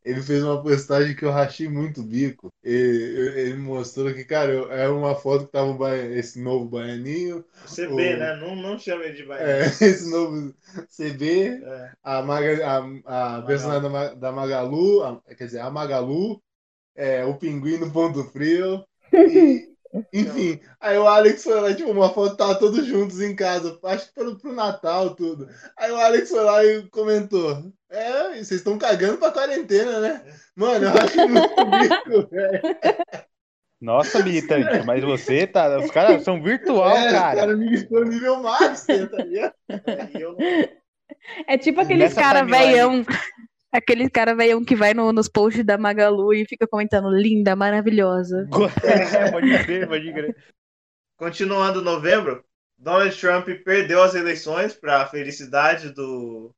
ele 0.04 0.22
fez 0.22 0.42
uma 0.44 0.62
postagem 0.62 1.14
que 1.16 1.24
eu 1.24 1.30
rachei 1.30 1.68
muito 1.68 2.00
o 2.00 2.04
bico. 2.04 2.52
Ele, 2.62 3.40
ele 3.40 3.56
mostrou 3.56 4.12
que, 4.14 4.24
cara, 4.24 4.52
eu- 4.52 4.70
era 4.72 4.92
uma 4.92 5.14
foto 5.14 5.46
que 5.46 5.52
tava 5.52 5.96
esse 5.96 6.40
novo 6.40 6.66
baianinho, 6.68 7.44
CB, 7.66 8.16
O- 8.16 8.16
né? 8.16 8.36
Não, 8.36 8.54
não 8.56 8.78
chama 8.78 9.04
ele 9.04 9.14
de 9.14 9.24
baiano. 9.24 9.50
é, 9.50 9.60
esse 9.84 10.10
novo 10.10 10.54
CB, 10.88 11.62
É. 11.62 11.92
a, 12.02 12.22
Maga, 12.22 12.66
a, 13.06 13.38
a 13.38 13.42
personagem 13.42 13.90
da, 13.90 14.14
da 14.14 14.32
Magalu, 14.32 15.02
a- 15.04 15.20
quer 15.36 15.46
dizer, 15.46 15.60
a 15.60 15.70
Magalu, 15.70 16.42
é, 16.96 17.24
o 17.24 17.36
pinguim 17.38 17.78
no 17.78 17.92
ponto 17.92 18.24
frio, 18.24 18.84
e, 19.26 19.68
enfim. 20.12 20.60
Aí 20.80 20.96
o 20.96 21.06
Alex 21.06 21.44
foi 21.44 21.60
lá, 21.60 21.74
tipo, 21.74 21.90
uma 21.90 22.10
foto, 22.10 22.36
tava 22.36 22.54
todos 22.56 22.86
juntos 22.86 23.20
em 23.20 23.34
casa, 23.34 23.78
acho 23.84 24.08
que 24.08 24.14
pro, 24.14 24.38
pro 24.38 24.52
Natal, 24.52 25.14
tudo. 25.14 25.48
Aí 25.76 25.90
o 25.90 25.96
Alex 25.96 26.28
foi 26.30 26.44
lá 26.44 26.64
e 26.64 26.88
comentou, 26.88 27.72
é, 27.90 28.30
vocês 28.30 28.52
estão 28.52 28.78
cagando 28.78 29.18
pra 29.18 29.32
quarentena, 29.32 30.00
né? 30.00 30.22
Mano, 30.54 30.86
eu 30.86 30.90
acho 30.90 31.28
muito 31.28 31.64
bico, 31.66 32.28
velho. 32.30 32.60
Nossa, 33.80 34.22
militante, 34.22 34.84
mas 34.84 35.04
você 35.04 35.46
tá. 35.46 35.78
Os 35.78 35.90
caras 35.90 36.24
são 36.24 36.42
virtual, 36.42 36.96
É, 36.96 37.12
cara. 37.12 37.36
O 37.36 37.40
cara 37.40 37.56
me 37.56 37.68
listou 37.68 38.04
nível 38.04 38.42
master, 38.42 39.08
tá 39.08 39.18
ligado? 39.18 39.54
É, 39.68 40.10
eu, 40.14 40.36
É 41.46 41.56
tipo 41.56 41.80
aqueles 41.80 42.14
Nessa 42.14 42.20
cara 42.20 42.40
timeline. 42.40 43.06
Aquele 43.72 44.08
cara 44.08 44.34
veião 44.34 44.64
que 44.64 44.74
vai 44.74 44.94
no- 44.94 45.12
nos 45.12 45.28
posts 45.28 45.64
da 45.64 45.76
Magalu 45.76 46.32
e 46.34 46.46
fica 46.46 46.66
comentando 46.66 47.10
linda, 47.10 47.54
maravilhosa. 47.54 48.48
É, 48.82 49.26
pode 49.30 49.58
crer, 49.58 49.86
pode 49.88 50.12
crer. 50.12 50.36
Continuando 51.16 51.82
novembro, 51.82 52.44
Donald 52.76 53.18
Trump 53.20 53.48
perdeu 53.64 54.02
as 54.02 54.14
eleições 54.14 54.74
para 54.74 55.02
a 55.02 55.06
felicidade 55.06 55.90
do, 55.92 56.54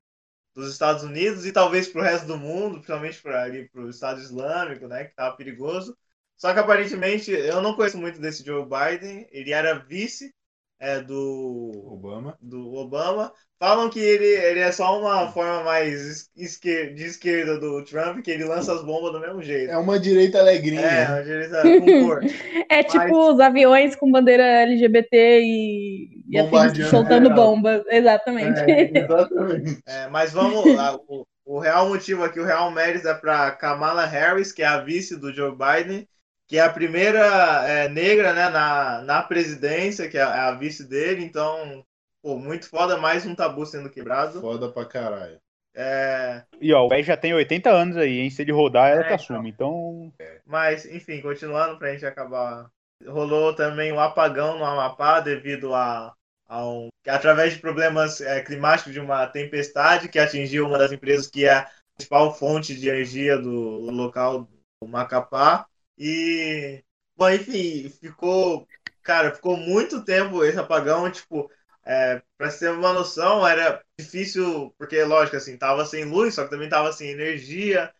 dos 0.54 0.72
Estados 0.72 1.04
Unidos 1.04 1.46
e 1.46 1.52
talvez 1.52 1.88
para 1.88 2.02
o 2.02 2.04
resto 2.04 2.26
do 2.26 2.38
mundo, 2.38 2.74
principalmente 2.76 3.22
para 3.22 3.44
ali 3.44 3.68
para 3.70 3.82
o 3.82 3.90
Estado 3.90 4.20
Islâmico, 4.20 4.88
né, 4.88 5.04
que 5.04 5.10
estava 5.10 5.36
perigoso. 5.36 5.96
Só 6.36 6.52
que 6.54 6.60
aparentemente 6.60 7.30
eu 7.32 7.60
não 7.62 7.74
conheço 7.76 7.98
muito 7.98 8.20
desse 8.20 8.44
Joe 8.44 8.64
Biden. 8.64 9.28
Ele 9.30 9.52
era 9.52 9.74
vice 9.78 10.34
é, 10.80 11.00
do 11.00 11.70
Obama. 11.86 12.36
do 12.40 12.74
Obama. 12.74 13.32
Falam 13.58 13.90
que 13.90 13.98
ele, 14.00 14.24
ele 14.26 14.60
é 14.60 14.72
só 14.72 14.98
uma 14.98 15.30
forma 15.30 15.62
mais 15.62 16.30
esquer- 16.34 16.94
de 16.94 17.04
esquerda 17.04 17.60
do 17.60 17.84
Trump, 17.84 18.22
que 18.24 18.30
ele 18.30 18.44
lança 18.44 18.72
as 18.72 18.82
bombas 18.82 19.12
do 19.12 19.20
mesmo 19.20 19.42
jeito. 19.42 19.70
É 19.70 19.76
uma 19.76 20.00
direita 20.00 20.38
alegrinha. 20.38 20.80
É, 20.80 21.08
uma 21.08 21.22
direita 21.22 21.62
com 21.62 21.86
cor. 22.06 22.20
É 22.70 22.82
tipo 22.84 23.32
os 23.32 23.40
aviões 23.40 23.96
com 23.96 24.10
bandeira 24.10 24.42
LGBT 24.62 25.40
e, 25.42 26.08
e 26.30 26.38
Bombardeando 26.40 26.88
soltando 26.88 27.22
geral. 27.28 27.36
bombas. 27.36 27.82
Exatamente. 27.88 28.60
É, 28.60 28.90
exatamente. 28.98 29.82
É, 29.86 30.08
mas 30.08 30.32
vamos. 30.32 30.78
a- 30.78 30.96
o, 31.08 31.26
o 31.44 31.58
real 31.58 31.88
motivo 31.88 32.22
aqui, 32.24 32.38
o 32.40 32.44
real 32.46 32.70
mérito 32.70 33.08
é 33.08 33.14
para 33.14 33.50
Kamala 33.50 34.06
Harris, 34.06 34.52
que 34.52 34.62
é 34.62 34.66
a 34.66 34.78
vice 34.80 35.16
do 35.16 35.32
Joe 35.34 35.50
Biden, 35.54 36.06
que 36.50 36.58
é 36.58 36.62
a 36.62 36.68
primeira 36.68 37.20
é, 37.64 37.88
negra 37.88 38.32
né, 38.32 38.48
na, 38.48 39.02
na 39.02 39.22
presidência, 39.22 40.08
que 40.08 40.18
é 40.18 40.22
a, 40.22 40.48
a 40.48 40.54
vice 40.56 40.82
dele. 40.84 41.22
Então, 41.24 41.84
pô, 42.20 42.36
muito 42.36 42.68
foda, 42.68 42.98
mais 42.98 43.24
um 43.24 43.36
tabu 43.36 43.64
sendo 43.64 43.88
quebrado. 43.88 44.40
Foda 44.40 44.68
pra 44.68 44.84
caralho. 44.84 45.38
É, 45.76 46.42
E 46.60 46.74
ó, 46.74 46.86
o 46.86 46.88
Pé 46.88 47.04
já 47.04 47.16
tem 47.16 47.32
80 47.32 47.70
anos 47.70 47.96
aí, 47.96 48.18
hein? 48.18 48.30
Se 48.30 48.42
ele 48.42 48.50
rodar, 48.50 48.90
ela 48.90 49.02
É, 49.02 49.06
que 49.06 49.14
assume. 49.14 49.50
Então, 49.50 50.12
Mas, 50.44 50.84
enfim, 50.86 51.20
continuando 51.20 51.78
pra 51.78 51.92
gente 51.92 52.04
acabar. 52.04 52.68
Rolou 53.06 53.54
também 53.54 53.92
um 53.92 54.00
apagão 54.00 54.58
no 54.58 54.64
Amapá 54.64 55.20
devido 55.20 55.72
a, 55.72 56.12
a 56.48 56.66
um. 56.68 56.88
através 57.06 57.54
de 57.54 57.60
problemas 57.60 58.20
é, 58.20 58.42
climáticos 58.42 58.92
de 58.92 58.98
uma 58.98 59.24
tempestade 59.28 60.08
que 60.08 60.18
atingiu 60.18 60.66
uma 60.66 60.78
das 60.78 60.90
empresas 60.90 61.28
que 61.28 61.44
é 61.44 61.52
a 61.54 61.70
principal 61.96 62.34
fonte 62.34 62.74
de 62.74 62.88
energia 62.88 63.38
do 63.38 63.88
local 63.92 64.48
do 64.82 64.88
Macapá. 64.88 65.69
E, 66.00 66.84
bom, 67.16 67.30
enfim, 67.30 67.90
ficou. 67.90 68.68
Cara, 69.02 69.34
ficou 69.34 69.56
muito 69.58 70.04
tempo 70.04 70.44
esse 70.44 70.58
apagão, 70.58 71.10
tipo. 71.12 71.50
É, 71.84 72.22
você 72.38 72.60
ter 72.66 72.72
uma 72.72 72.92
noção, 72.94 73.46
era 73.46 73.84
difícil, 73.98 74.74
porque, 74.78 75.02
lógico, 75.04 75.36
assim, 75.36 75.58
tava 75.58 75.84
sem 75.86 76.04
luz, 76.06 76.34
só 76.34 76.44
que 76.44 76.50
também 76.50 76.70
tava 76.70 76.92
sem 76.92 77.10
energia. 77.10 77.92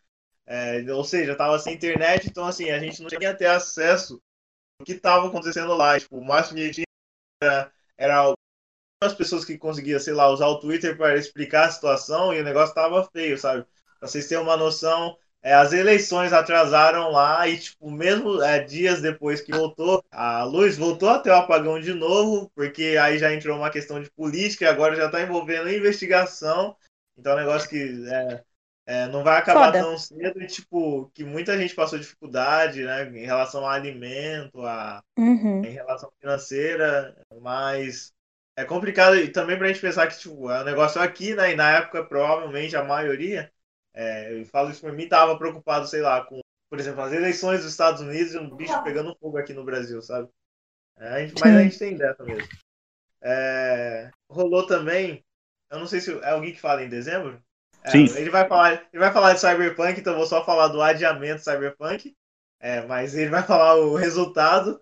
É, 0.45 0.83
ou 0.93 1.03
seja, 1.05 1.35
tava 1.35 1.59
sem 1.59 1.75
internet, 1.75 2.27
então 2.29 2.45
assim, 2.45 2.71
a 2.71 2.79
gente 2.79 3.01
não 3.01 3.09
tinha 3.09 3.35
ter 3.35 3.47
acesso 3.47 4.21
ao 4.79 4.85
que 4.85 4.93
estava 4.93 5.27
acontecendo 5.27 5.73
lá. 5.75 5.99
Tipo, 5.99 6.17
o 6.19 6.25
máximo 6.25 6.57
que 6.57 6.63
a 6.63 6.67
gente 6.67 6.83
tinha 7.41 7.71
era, 7.97 8.17
algumas 8.17 9.17
pessoas 9.17 9.45
que 9.45 9.57
conseguiam, 9.57 9.99
sei 9.99 10.13
lá, 10.13 10.29
usar 10.29 10.47
o 10.47 10.59
Twitter 10.59 10.97
para 10.97 11.17
explicar 11.17 11.67
a 11.67 11.71
situação 11.71 12.33
e 12.33 12.41
o 12.41 12.43
negócio 12.43 12.75
tava 12.75 13.07
feio, 13.11 13.37
sabe? 13.37 13.65
Pra 13.99 14.07
vocês 14.07 14.27
terem 14.27 14.43
uma 14.43 14.57
noção, 14.57 15.17
é, 15.43 15.53
as 15.53 15.73
eleições 15.73 16.33
atrasaram 16.33 17.11
lá 17.11 17.47
e, 17.47 17.57
tipo, 17.59 17.89
mesmo 17.89 18.41
é, 18.43 18.63
dias 18.63 19.01
depois 19.01 19.41
que 19.41 19.51
voltou, 19.51 20.03
a 20.11 20.43
luz 20.43 20.77
voltou 20.77 21.09
a 21.09 21.19
ter 21.19 21.31
o 21.31 21.35
apagão 21.35 21.79
de 21.79 21.93
novo, 21.93 22.51
porque 22.55 22.97
aí 23.01 23.17
já 23.17 23.33
entrou 23.33 23.57
uma 23.57 23.71
questão 23.71 24.01
de 24.01 24.09
política 24.11 24.65
e 24.65 24.67
agora 24.67 24.95
já 24.95 25.09
tá 25.09 25.21
envolvendo 25.21 25.69
investigação. 25.69 26.75
Então 27.17 27.33
é 27.33 27.35
um 27.35 27.39
negócio 27.39 27.69
que 27.69 28.03
é, 28.07 28.43
é, 28.85 29.07
não 29.07 29.23
vai 29.23 29.37
acabar 29.37 29.71
Foda. 29.71 29.77
tão 29.77 29.97
cedo 29.97 30.41
e, 30.41 30.47
tipo, 30.47 31.09
que 31.13 31.23
muita 31.23 31.57
gente 31.57 31.75
passou 31.75 31.99
dificuldade, 31.99 32.83
né, 32.83 33.03
em 33.09 33.25
relação 33.25 33.65
a 33.67 33.73
alimento, 33.73 34.61
a, 34.65 35.03
Uhum. 35.17 35.63
em 35.63 35.71
relação 35.71 36.11
financeira, 36.19 37.15
mas 37.41 38.13
é 38.55 38.65
complicado 38.65 39.15
e 39.17 39.29
também 39.31 39.57
pra 39.57 39.67
gente 39.67 39.79
pensar 39.81 40.07
que, 40.07 40.17
tipo, 40.19 40.49
é 40.51 40.61
um 40.61 40.65
negócio 40.65 41.01
aqui, 41.01 41.35
né, 41.35 41.51
e 41.53 41.55
na 41.55 41.71
época, 41.77 42.03
provavelmente, 42.05 42.75
a 42.75 42.83
maioria, 42.83 43.51
é, 43.93 44.39
eu 44.41 44.45
falo 44.45 44.69
isso 44.71 44.81
por 44.81 44.93
mim, 44.93 45.07
tava 45.07 45.37
preocupado, 45.37 45.87
sei 45.87 46.01
lá, 46.01 46.23
com, 46.25 46.39
por 46.69 46.79
exemplo, 46.79 47.01
as 47.01 47.13
eleições 47.13 47.61
dos 47.63 47.71
Estados 47.71 48.01
Unidos 48.01 48.33
e 48.33 48.37
um 48.37 48.55
bicho 48.55 48.81
pegando 48.81 49.15
fogo 49.19 49.37
aqui 49.37 49.53
no 49.53 49.63
Brasil, 49.65 50.01
sabe? 50.01 50.29
É, 50.97 51.07
a 51.09 51.19
gente- 51.21 51.37
mas 51.37 51.55
a 51.55 51.63
gente 51.63 51.77
tem 51.79 51.97
dessa 51.97 52.23
mesmo. 52.23 52.49
É, 53.23 54.11
rolou 54.29 54.65
também, 54.65 55.23
eu 55.71 55.79
não 55.79 55.87
sei 55.87 56.01
se 56.01 56.11
é 56.19 56.31
alguém 56.31 56.53
que 56.53 56.59
fala 56.61 56.83
em 56.83 56.89
dezembro, 56.89 57.41
é, 57.83 57.97
Sim. 57.97 58.07
ele 58.19 58.29
vai 58.29 58.47
falar, 58.47 58.73
ele 58.91 58.99
vai 58.99 59.11
falar 59.13 59.33
de 59.33 59.39
Cyberpunk, 59.39 59.99
então 59.99 60.13
eu 60.13 60.19
vou 60.19 60.27
só 60.27 60.43
falar 60.45 60.67
do 60.69 60.81
adiamento 60.81 61.43
Cyberpunk. 61.43 62.15
É, 62.59 62.81
mas 62.85 63.15
ele 63.15 63.29
vai 63.31 63.41
falar 63.43 63.75
o 63.77 63.95
resultado. 63.95 64.79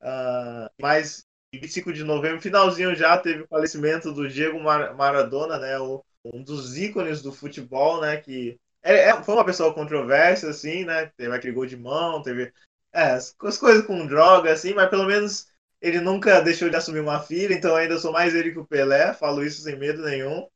ah, 0.00 0.70
mas 0.80 1.24
em 1.52 1.60
25 1.60 1.92
de 1.92 2.04
novembro, 2.04 2.40
finalzinho 2.42 2.94
já 2.96 3.16
teve 3.18 3.42
o 3.42 3.48
falecimento 3.48 4.12
do 4.12 4.28
Diego 4.28 4.60
Mar- 4.60 4.94
Maradona, 4.96 5.58
né? 5.58 5.78
O, 5.78 6.04
um 6.24 6.42
dos 6.42 6.76
ícones 6.76 7.22
do 7.22 7.32
futebol, 7.32 8.00
né? 8.00 8.16
Que 8.18 8.58
é, 8.82 9.10
é- 9.10 9.22
foi 9.22 9.34
uma 9.34 9.44
pessoa 9.44 9.74
controversa, 9.74 10.50
assim, 10.50 10.84
né? 10.84 11.06
Teve 11.16 11.34
aquele 11.34 11.52
gol 11.54 11.66
de 11.66 11.76
mão, 11.76 12.22
teve 12.22 12.52
é, 12.92 13.02
as, 13.12 13.34
as 13.42 13.58
coisas 13.58 13.86
com 13.86 14.06
droga, 14.06 14.52
assim, 14.52 14.74
mas 14.74 14.88
pelo 14.90 15.06
menos 15.06 15.48
ele 15.80 16.00
nunca 16.00 16.40
deixou 16.40 16.70
de 16.70 16.76
assumir 16.76 17.00
uma 17.00 17.20
filha, 17.20 17.54
então 17.54 17.74
ainda 17.76 17.98
sou 17.98 18.12
mais 18.12 18.34
ele 18.34 18.52
que 18.52 18.58
o 18.58 18.66
Pelé, 18.66 19.14
falo 19.14 19.44
isso 19.44 19.62
sem 19.62 19.76
medo 19.78 20.02
nenhum. 20.04 20.46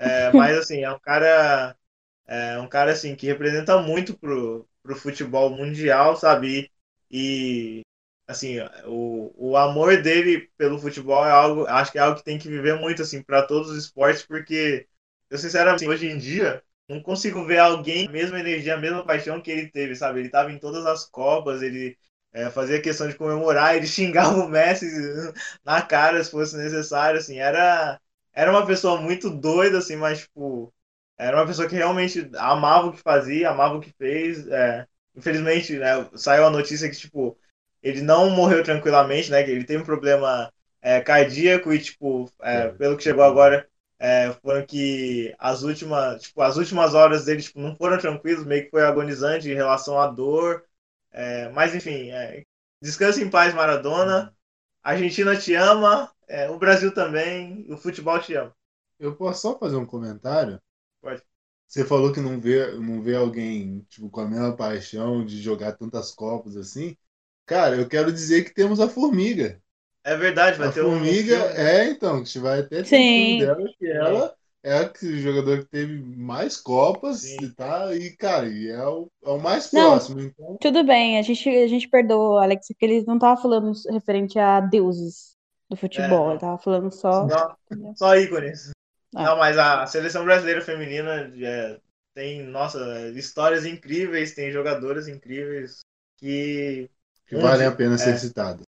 É, 0.00 0.32
mas 0.34 0.58
assim, 0.58 0.84
é 0.84 0.92
um 0.92 1.00
cara 1.00 1.76
é 2.26 2.58
um 2.60 2.68
cara 2.68 2.92
assim 2.92 3.16
que 3.16 3.26
representa 3.26 3.80
muito 3.82 4.18
pro, 4.18 4.68
pro 4.82 4.96
futebol 4.96 5.50
mundial, 5.50 6.16
sabe? 6.16 6.72
E 7.10 7.82
assim, 8.26 8.58
o, 8.86 9.32
o 9.52 9.56
amor 9.56 10.02
dele 10.02 10.50
pelo 10.58 10.78
futebol 10.80 11.26
é 11.26 11.30
algo, 11.30 11.66
acho 11.66 11.92
que 11.92 11.98
é 11.98 12.02
algo 12.02 12.18
que 12.18 12.24
tem 12.24 12.38
que 12.38 12.48
viver 12.50 12.80
muito 12.80 13.02
assim 13.02 13.22
para 13.22 13.42
todos 13.46 13.70
os 13.70 13.78
esportes, 13.84 14.24
porque 14.26 14.87
eu 15.30 15.38
sinceramente 15.38 15.86
hoje 15.86 16.08
em 16.08 16.18
dia 16.18 16.62
não 16.88 17.02
consigo 17.02 17.44
ver 17.44 17.58
alguém 17.58 18.04
com 18.06 18.10
a 18.10 18.12
mesma 18.12 18.40
energia, 18.40 18.74
a 18.74 18.78
mesma 18.78 19.04
paixão 19.04 19.40
que 19.40 19.50
ele 19.50 19.68
teve, 19.70 19.94
sabe? 19.94 20.20
Ele 20.20 20.30
tava 20.30 20.50
em 20.52 20.58
todas 20.58 20.86
as 20.86 21.04
copas, 21.06 21.62
ele 21.62 21.96
é, 22.32 22.50
fazia 22.50 22.80
questão 22.80 23.08
de 23.08 23.14
comemorar, 23.16 23.76
ele 23.76 23.86
xingava 23.88 24.36
o 24.40 24.48
Messi 24.48 24.86
na 25.64 25.82
cara 25.82 26.22
se 26.22 26.30
fosse 26.30 26.56
necessário, 26.56 27.18
assim, 27.18 27.38
era 27.38 28.00
era 28.32 28.50
uma 28.52 28.64
pessoa 28.66 29.00
muito 29.00 29.30
doida 29.30 29.78
assim, 29.78 29.96
mas 29.96 30.20
tipo 30.20 30.72
era 31.16 31.36
uma 31.36 31.46
pessoa 31.46 31.68
que 31.68 31.74
realmente 31.74 32.30
amava 32.36 32.86
o 32.88 32.92
que 32.92 33.00
fazia, 33.02 33.50
amava 33.50 33.76
o 33.76 33.80
que 33.80 33.92
fez. 33.98 34.46
é. 34.48 34.86
infelizmente, 35.16 35.76
né, 35.76 36.08
saiu 36.14 36.46
a 36.46 36.50
notícia 36.50 36.88
que, 36.88 36.96
tipo, 36.96 37.36
ele 37.82 38.02
não 38.02 38.30
morreu 38.30 38.62
tranquilamente, 38.62 39.28
né? 39.30 39.42
Que 39.42 39.50
ele 39.50 39.64
teve 39.64 39.82
um 39.82 39.86
problema 39.86 40.52
é, 40.80 41.00
cardíaco 41.00 41.72
e, 41.72 41.80
tipo, 41.80 42.30
é, 42.40 42.68
pelo 42.68 42.96
que 42.96 43.02
chegou 43.02 43.24
agora, 43.24 43.68
é, 43.98 44.32
foram 44.42 44.64
que 44.66 45.34
as 45.38 45.62
últimas, 45.62 46.22
tipo, 46.22 46.40
as 46.40 46.56
últimas 46.56 46.94
horas 46.94 47.24
dele, 47.24 47.42
tipo, 47.42 47.60
não 47.60 47.76
foram 47.76 47.98
tranquilos, 47.98 48.44
meio 48.46 48.64
que 48.64 48.70
foi 48.70 48.82
agonizante 48.84 49.50
em 49.50 49.54
relação 49.54 49.98
à 50.00 50.06
dor. 50.06 50.64
É, 51.10 51.48
mas, 51.50 51.74
enfim, 51.74 52.10
é, 52.10 52.44
descanse 52.80 53.22
em 53.22 53.30
paz, 53.30 53.54
Maradona. 53.54 54.34
A 54.82 54.90
Argentina 54.92 55.36
te 55.36 55.54
ama, 55.54 56.12
é, 56.28 56.48
o 56.50 56.58
Brasil 56.58 56.92
também, 56.94 57.66
o 57.70 57.76
futebol 57.76 58.18
te 58.20 58.34
ama. 58.34 58.54
Eu 58.98 59.14
posso 59.16 59.42
só 59.42 59.58
fazer 59.58 59.76
um 59.76 59.86
comentário? 59.86 60.60
Pode. 61.00 61.22
Você 61.66 61.84
falou 61.84 62.12
que 62.12 62.20
não 62.20 62.40
vê, 62.40 62.72
não 62.76 63.02
vê 63.02 63.14
alguém 63.14 63.80
tipo, 63.90 64.08
com 64.08 64.20
a 64.20 64.26
mesma 64.28 64.56
paixão 64.56 65.24
de 65.24 65.40
jogar 65.40 65.72
tantas 65.72 66.12
copas 66.12 66.56
assim. 66.56 66.96
Cara, 67.44 67.76
eu 67.76 67.88
quero 67.88 68.12
dizer 68.12 68.44
que 68.44 68.54
temos 68.54 68.80
a 68.80 68.88
Formiga. 68.88 69.62
É 70.12 70.16
verdade, 70.16 70.58
vai 70.58 70.68
A 70.68 70.72
ter 70.72 70.84
um 70.84 70.90
Formiga 70.92 71.36
filme. 71.40 71.54
é, 71.60 71.84
então, 71.90 72.22
que 72.24 72.38
vai 72.38 72.60
até 72.60 72.76
ter 72.76 72.82
um 72.82 72.84
Sim. 72.86 73.38
dela, 73.40 73.68
que 73.78 73.86
ela 73.86 74.34
é 74.62 74.78
a 74.78 74.88
que- 74.88 75.18
jogador 75.20 75.58
que 75.60 75.66
teve 75.70 76.00
mais 76.16 76.56
copas 76.56 77.18
Sim. 77.20 77.36
e 77.42 77.50
tá, 77.50 77.94
e 77.94 78.10
cara, 78.16 78.48
e 78.48 78.68
é 78.68 78.86
o, 78.86 79.08
é 79.24 79.28
o 79.30 79.38
mais 79.38 79.70
Não. 79.72 79.90
próximo, 79.90 80.20
então. 80.20 80.56
Tudo 80.60 80.82
bem, 80.84 81.18
a 81.18 81.22
gente, 81.22 81.48
a 81.48 81.68
gente 81.68 81.88
perdoa, 81.88 82.42
Alex, 82.42 82.66
que 82.68 82.84
ele 82.84 83.04
não 83.06 83.18
tava 83.18 83.40
falando 83.40 83.72
referente 83.90 84.38
a 84.38 84.60
deuses 84.60 85.36
do 85.70 85.76
futebol, 85.76 86.24
não. 86.24 86.30
ele 86.32 86.40
tava 86.40 86.58
falando 86.58 86.90
só. 86.92 87.28
Só, 87.28 87.56
só 87.96 88.16
ícones. 88.16 88.70
Ah. 89.14 89.24
Não, 89.24 89.36
mas 89.38 89.56
a 89.58 89.86
seleção 89.86 90.24
brasileira 90.24 90.60
feminina 90.62 91.30
é, 91.40 91.78
tem, 92.14 92.42
nossa, 92.44 93.10
histórias 93.14 93.64
incríveis, 93.66 94.34
tem 94.34 94.50
jogadoras 94.50 95.06
incríveis 95.08 95.80
que. 96.16 96.90
Que 97.26 97.36
valem 97.36 97.66
a 97.66 97.72
pena 97.72 97.98
ser 97.98 98.10
É. 98.14 98.16
citadas. 98.16 98.62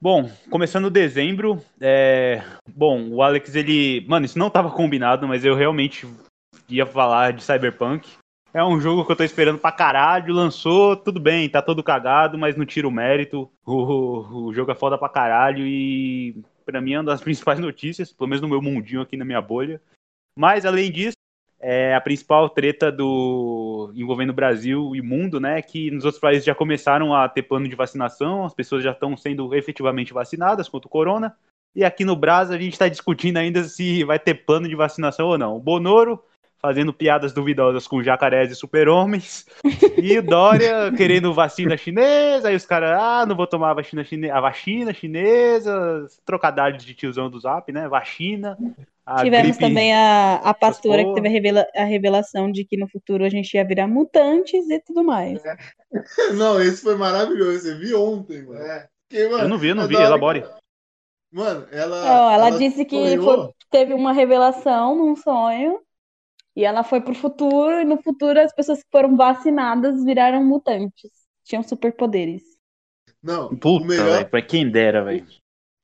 Bom, 0.00 0.30
começando 0.48 0.90
dezembro, 0.90 1.60
é... 1.80 2.40
bom, 2.68 3.08
o 3.08 3.20
Alex, 3.20 3.56
ele. 3.56 4.06
Mano, 4.06 4.26
isso 4.26 4.38
não 4.38 4.48
tava 4.48 4.70
combinado, 4.70 5.26
mas 5.26 5.44
eu 5.44 5.56
realmente 5.56 6.06
ia 6.68 6.86
falar 6.86 7.32
de 7.32 7.42
Cyberpunk. 7.42 8.08
É 8.54 8.62
um 8.64 8.80
jogo 8.80 9.04
que 9.04 9.10
eu 9.10 9.16
tô 9.16 9.24
esperando 9.24 9.58
pra 9.58 9.72
caralho, 9.72 10.32
lançou, 10.32 10.96
tudo 10.96 11.18
bem, 11.18 11.48
tá 11.48 11.60
todo 11.60 11.82
cagado, 11.82 12.38
mas 12.38 12.56
não 12.56 12.64
tira 12.64 12.86
o 12.86 12.92
mérito. 12.92 13.50
O, 13.66 14.46
o 14.46 14.54
jogo 14.54 14.70
é 14.70 14.74
foda 14.74 14.96
pra 14.96 15.08
caralho 15.08 15.66
e 15.66 16.42
pra 16.64 16.80
mim 16.80 16.94
é 16.94 16.98
uma 16.98 17.04
das 17.04 17.20
principais 17.22 17.58
notícias, 17.58 18.12
pelo 18.12 18.28
menos 18.28 18.40
no 18.40 18.48
meu 18.48 18.62
mundinho 18.62 19.02
aqui 19.02 19.16
na 19.16 19.24
minha 19.24 19.40
bolha. 19.42 19.80
Mas, 20.36 20.64
além 20.64 20.92
disso, 20.92 21.16
é, 21.60 21.94
a 21.94 22.00
principal 22.00 22.48
treta 22.48 22.90
do 22.90 23.92
envolvendo 23.94 24.30
o 24.30 24.34
Brasil 24.34 24.94
e 24.94 25.02
mundo, 25.02 25.40
né, 25.40 25.58
é 25.58 25.62
que 25.62 25.90
nos 25.90 26.04
outros 26.04 26.20
países 26.20 26.44
já 26.44 26.54
começaram 26.54 27.14
a 27.14 27.28
ter 27.28 27.42
plano 27.42 27.68
de 27.68 27.74
vacinação, 27.74 28.44
as 28.44 28.54
pessoas 28.54 28.82
já 28.82 28.92
estão 28.92 29.16
sendo 29.16 29.54
efetivamente 29.54 30.12
vacinadas 30.12 30.68
contra 30.68 30.86
o 30.86 30.90
corona. 30.90 31.34
E 31.74 31.84
aqui 31.84 32.04
no 32.04 32.16
Brasil 32.16 32.56
a 32.56 32.60
gente 32.60 32.72
está 32.72 32.88
discutindo 32.88 33.36
ainda 33.36 33.64
se 33.64 34.02
vai 34.04 34.18
ter 34.18 34.34
plano 34.34 34.68
de 34.68 34.74
vacinação 34.74 35.26
ou 35.26 35.38
não. 35.38 35.56
O 35.56 35.60
Bonoro 35.60 36.22
fazendo 36.60 36.92
piadas 36.92 37.32
duvidosas 37.32 37.86
com 37.86 38.02
jacarés 38.02 38.50
e 38.50 38.54
super-homens. 38.54 39.46
E 40.00 40.16
o 40.16 40.22
Dória 40.22 40.92
querendo 40.96 41.34
vacina 41.34 41.76
chinesa. 41.76 42.48
Aí 42.48 42.56
os 42.56 42.64
caras, 42.64 42.96
ah, 43.00 43.26
não 43.26 43.34
vou 43.34 43.48
tomar 43.48 43.70
a 43.70 43.74
vacina, 43.74 44.04
chine 44.04 44.30
a 44.30 44.40
vacina 44.40 44.92
chinesa. 44.92 46.06
Trocadilhos 46.24 46.84
de 46.84 46.94
tiozão 46.94 47.28
do 47.28 47.38
zap, 47.40 47.70
né? 47.72 47.88
Vacina. 47.88 48.56
Tivemos 49.16 49.56
gripe... 49.56 49.60
também 49.60 49.94
a, 49.94 50.36
a 50.36 50.52
pastora 50.52 51.02
que 51.02 51.14
teve 51.14 51.28
a, 51.28 51.30
revela 51.30 51.66
a 51.74 51.84
revelação 51.84 52.50
de 52.50 52.64
que 52.64 52.76
no 52.76 52.88
futuro 52.88 53.24
a 53.24 53.28
gente 53.28 53.54
ia 53.54 53.64
virar 53.64 53.86
mutantes 53.86 54.68
e 54.68 54.80
tudo 54.80 55.02
mais. 55.02 55.42
É. 55.44 55.56
Não, 56.34 56.60
esse 56.60 56.82
foi 56.82 56.96
maravilhoso. 56.96 57.60
Você 57.60 57.74
viu 57.76 58.02
ontem, 58.02 58.42
mano. 58.42 58.60
É. 58.60 58.88
Porque, 59.08 59.28
mano 59.28 59.44
eu 59.44 59.48
não 59.48 59.58
vi, 59.58 59.68
eu 59.68 59.74
não 59.74 59.88
vi. 59.88 59.94
Elabore. 59.94 60.44
Mano, 61.32 61.66
ela. 61.70 62.04
Não, 62.04 62.30
ela, 62.30 62.48
ela, 62.48 62.58
disse 62.58 62.84
que 62.84 63.16
foi, 63.16 63.50
teve 63.70 63.94
uma 63.94 64.12
revelação 64.12 64.94
num 64.94 65.16
sonho 65.16 65.80
e 66.54 66.64
ela 66.64 66.82
foi 66.82 67.00
pro 67.00 67.14
futuro, 67.14 67.80
e 67.80 67.84
no 67.84 68.02
futuro 68.02 68.38
as 68.40 68.52
pessoas 68.52 68.82
que 68.82 68.88
foram 68.90 69.16
vacinadas 69.16 70.04
viraram 70.04 70.44
mutantes. 70.44 71.10
Tinham 71.44 71.62
superpoderes. 71.62 72.42
Não, 73.22 73.48
Puta, 73.56 73.84
o 73.84 73.86
melhor. 73.86 74.24
pra 74.28 74.42
quem 74.42 74.70
dera, 74.70 75.04
velho. 75.04 75.26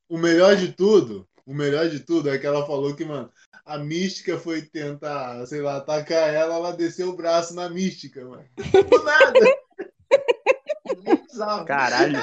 O 0.09 0.19
melhor 0.19 0.57
de 0.57 0.73
tudo, 0.73 1.27
o 1.47 1.55
melhor 1.55 1.89
de 1.89 2.01
tudo 2.01 2.31
é 2.31 2.39
que 2.39 2.47
ela 2.47 2.67
falou 2.67 2.95
que, 2.95 3.05
mano, 3.05 3.31
a 3.67 3.79
mística 3.79 4.39
foi 4.39 4.63
tentar, 4.63 5.45
sei 5.47 5.61
lá, 5.61 5.77
atacar 5.77 6.33
ela, 6.33 6.55
ela 6.55 6.73
desceu 6.73 7.11
o 7.11 7.17
braço 7.17 7.55
na 7.55 7.69
mística, 7.69 8.25
mano. 8.25 8.45
Do 8.57 9.05
nada! 9.05 9.33
Caralho. 11.67 12.19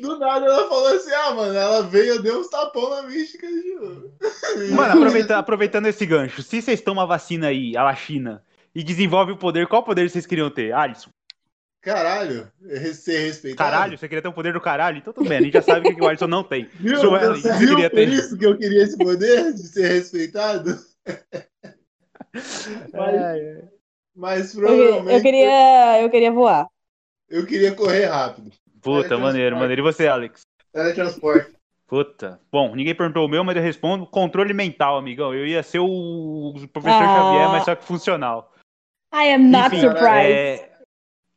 Do 0.00 0.18
nada 0.18 0.46
ela 0.46 0.68
falou 0.68 0.88
assim: 0.88 1.12
ah, 1.12 1.34
mano, 1.34 1.54
ela 1.54 1.82
veio, 1.82 2.20
deu 2.20 2.40
uns 2.40 2.48
tapão 2.48 2.90
na 2.90 3.02
mística 3.02 3.46
de 3.46 3.74
novo. 3.74 4.12
Mano, 4.74 4.92
aproveitando, 4.92 5.38
aproveitando 5.38 5.86
esse 5.86 6.04
gancho, 6.04 6.42
se 6.42 6.60
vocês 6.60 6.80
tomam 6.80 7.04
a 7.04 7.06
vacina 7.06 7.48
aí, 7.48 7.76
a 7.76 7.94
China, 7.94 8.42
e 8.74 8.82
desenvolve 8.82 9.32
o 9.32 9.36
poder, 9.36 9.68
qual 9.68 9.84
poder 9.84 10.10
vocês 10.10 10.26
queriam 10.26 10.50
ter? 10.50 10.72
Alisson? 10.72 11.10
Caralho, 11.84 12.50
ser 12.94 13.26
respeitado. 13.26 13.70
Caralho, 13.70 13.98
você 13.98 14.08
queria 14.08 14.22
ter 14.22 14.28
o 14.28 14.32
poder 14.32 14.54
do 14.54 14.60
caralho? 14.60 14.96
Então 14.96 15.12
tudo 15.12 15.28
bem, 15.28 15.36
a 15.36 15.42
gente 15.42 15.52
já 15.52 15.60
sabe 15.60 15.94
que 15.94 16.00
o 16.00 16.08
Alisson 16.08 16.26
não 16.26 16.42
tem. 16.42 16.64
Viu, 16.80 16.96
Joel, 16.96 17.36
você 17.36 17.52
viu 17.58 17.76
queria 17.76 17.90
por 17.90 17.96
ter. 17.96 18.08
isso 18.08 18.38
que 18.38 18.46
eu 18.46 18.56
queria 18.56 18.82
esse 18.82 18.96
poder 18.96 19.52
de 19.52 19.62
ser 19.68 19.88
respeitado? 19.88 20.78
mas, 22.90 23.14
é. 23.14 23.68
mas 24.16 24.54
provavelmente... 24.54 25.14
Eu 25.14 25.22
queria, 25.22 26.00
eu 26.00 26.10
queria 26.10 26.32
voar. 26.32 26.66
Eu 27.28 27.44
queria 27.44 27.74
correr 27.74 28.06
rápido. 28.06 28.50
Puta, 28.80 29.18
maneiro, 29.18 29.56
maneiro. 29.56 29.82
E 29.82 29.84
você, 29.84 30.08
Alex? 30.08 30.40
Teletransporte. 30.72 31.52
Puta. 31.86 32.40
Bom, 32.50 32.74
ninguém 32.74 32.94
perguntou 32.94 33.26
o 33.26 33.28
meu, 33.28 33.44
mas 33.44 33.56
eu 33.56 33.62
respondo 33.62 34.06
controle 34.06 34.54
mental, 34.54 34.96
amigão. 34.96 35.34
Eu 35.34 35.46
ia 35.46 35.62
ser 35.62 35.80
o 35.80 36.54
professor 36.72 37.02
ah. 37.02 37.14
Xavier, 37.14 37.48
mas 37.50 37.64
só 37.64 37.74
que 37.74 37.84
funcional. 37.84 38.54
I 39.12 39.34
am 39.34 39.50
not 39.50 39.66
Enfim, 39.66 39.80
surprised. 39.80 40.32
É... 40.32 40.73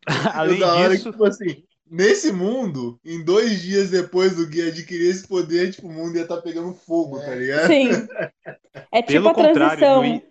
Além 0.33 0.57
disso... 0.59 1.05
Que, 1.05 1.11
tipo 1.11 1.25
assim, 1.25 1.63
nesse 1.89 2.31
mundo, 2.31 2.99
em 3.03 3.23
dois 3.23 3.61
dias 3.61 3.89
depois 3.89 4.35
do 4.35 4.47
Gui 4.47 4.61
adquirir 4.61 5.09
esse 5.09 5.27
poder, 5.27 5.71
tipo, 5.71 5.87
o 5.87 5.93
mundo 5.93 6.15
ia 6.15 6.23
estar 6.23 6.37
tá 6.37 6.41
pegando 6.41 6.73
fogo, 6.73 7.19
tá 7.19 7.35
ligado? 7.35 7.67
Sim. 7.67 7.89
É 8.91 9.01
tipo 9.01 9.33
Pelo 9.33 9.49
a 9.49 9.53
transição 9.53 10.21